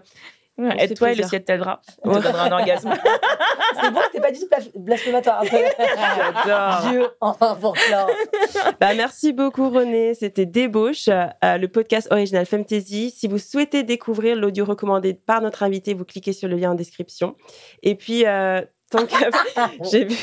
Aide-toi 0.58 1.12
et 1.12 1.14
le 1.14 1.22
ciel 1.24 1.44
t'aidera. 1.44 1.80
On 2.04 2.10
Ouais. 2.14 2.18
te 2.18 2.22
donnera 2.24 2.44
un 2.46 2.52
orgasme. 2.52 2.92
C'est 3.80 3.90
bon, 3.92 4.00
c'était 4.06 4.20
pas 4.20 4.32
du 4.32 4.40
tout 4.40 4.48
blas- 4.48 4.70
blasphématoire. 4.74 5.44
J'adore. 5.44 6.90
Dieu, 6.90 7.06
enfin 7.20 7.54
pour 7.60 7.74
clore. 7.74 8.10
Bah, 8.80 8.94
merci 8.94 9.32
beaucoup 9.32 9.70
René, 9.70 10.14
c'était 10.14 10.46
Débauche, 10.46 11.08
euh, 11.08 11.26
le 11.58 11.66
podcast 11.68 12.08
original 12.10 12.44
Femtasy. 12.46 13.10
Si 13.10 13.28
vous 13.28 13.38
souhaitez 13.38 13.82
découvrir 13.84 14.36
l'audio 14.36 14.64
recommandé 14.64 15.14
par 15.14 15.40
notre 15.42 15.62
invité, 15.62 15.94
vous 15.94 16.04
cliquez 16.04 16.32
sur 16.32 16.48
le 16.48 16.56
lien 16.56 16.72
en 16.72 16.74
description. 16.74 17.36
Et 17.82 17.94
puis, 17.94 18.26
euh, 18.26 18.62
tant 18.90 19.06
qu'à... 19.06 19.30
j'ai 19.90 20.04
vu 20.04 20.16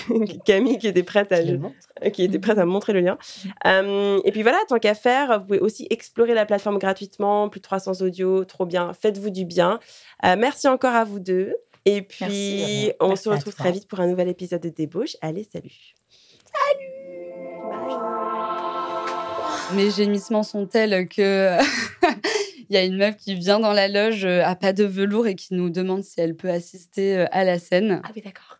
Camille 0.46 0.78
qui 0.78 0.88
était 0.88 1.04
prête 1.04 1.32
à, 1.32 1.44
Je 1.44 1.52
le 1.52 1.58
montre. 1.58 1.76
qui 2.14 2.24
était 2.24 2.40
prête 2.40 2.58
à 2.58 2.66
me 2.66 2.72
montrer 2.72 2.94
le 2.94 3.02
lien. 3.02 3.18
Euh, 3.66 4.20
et 4.24 4.32
puis 4.32 4.42
voilà, 4.44 4.58
tant 4.68 4.80
qu'à 4.80 4.96
faire, 4.96 5.40
vous 5.40 5.46
pouvez 5.46 5.60
aussi 5.60 5.88
explorer 5.90 6.34
la 6.34 6.46
plateforme 6.46 6.78
gratuitement, 6.78 7.50
plus 7.50 7.60
de 7.60 7.64
300 7.64 8.02
audios, 8.02 8.46
trop 8.46 8.66
bien, 8.66 8.94
faites-vous 8.94 9.30
du 9.30 9.46
bien. 9.46 9.80
Euh, 10.26 10.36
merci 10.38 10.68
encore 10.68 10.94
à 10.94 11.04
vous 11.04 11.20
deux. 11.20 11.56
Et 11.88 12.02
puis, 12.02 12.26
Merci, 12.26 12.92
on 13.00 13.10
Merci 13.10 13.24
se 13.24 13.30
retrouve 13.30 13.54
très 13.54 13.72
vite 13.72 13.88
pour 13.88 14.00
un 14.00 14.08
nouvel 14.08 14.28
épisode 14.28 14.62
de 14.62 14.70
Débauche. 14.70 15.16
Allez, 15.22 15.44
salut 15.44 15.70
Mes 19.74 19.92
gémissements 19.92 20.44
sont 20.44 20.66
tels 20.66 21.08
que 21.08 21.60
il 22.70 22.76
y 22.76 22.78
a 22.78 22.84
une 22.84 22.98
meuf 22.98 23.18
qui 23.18 23.36
vient 23.36 23.60
dans 23.60 23.74
la 23.74 23.88
loge 23.88 24.26
euh, 24.26 24.44
à 24.44 24.56
pas 24.56 24.74
de 24.74 24.84
velours 24.84 25.28
et 25.28 25.36
qui 25.36 25.54
nous 25.54 25.70
demande 25.70 26.04
si 26.04 26.20
elle 26.20 26.36
peut 26.36 26.50
assister 26.50 27.18
euh, 27.18 27.26
à 27.32 27.44
la 27.44 27.60
scène. 27.60 28.02
Ah 28.04 28.12
oui, 28.16 28.22
d'accord. 28.24 28.55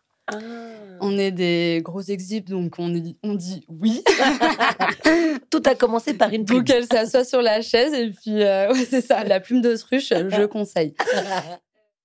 On 1.00 1.16
est 1.18 1.30
des 1.30 1.80
gros 1.84 2.00
exhibes, 2.00 2.48
donc 2.48 2.74
on, 2.78 2.94
est- 2.94 3.16
on 3.22 3.34
dit 3.34 3.64
oui. 3.68 4.02
Tout 5.50 5.62
a 5.66 5.74
commencé 5.74 6.14
par 6.14 6.32
une 6.32 6.44
Donc 6.44 6.64
plume. 6.66 6.76
elle 6.78 6.86
s'assoit 6.86 7.24
sur 7.24 7.42
la 7.42 7.62
chaise 7.62 7.92
et 7.94 8.10
puis 8.10 8.42
euh, 8.42 8.72
ouais, 8.72 8.84
c'est 8.88 9.02
ça, 9.02 9.22
la 9.24 9.40
plume 9.40 9.60
d'autruche, 9.60 10.08
je 10.10 10.46
conseille. 10.46 10.94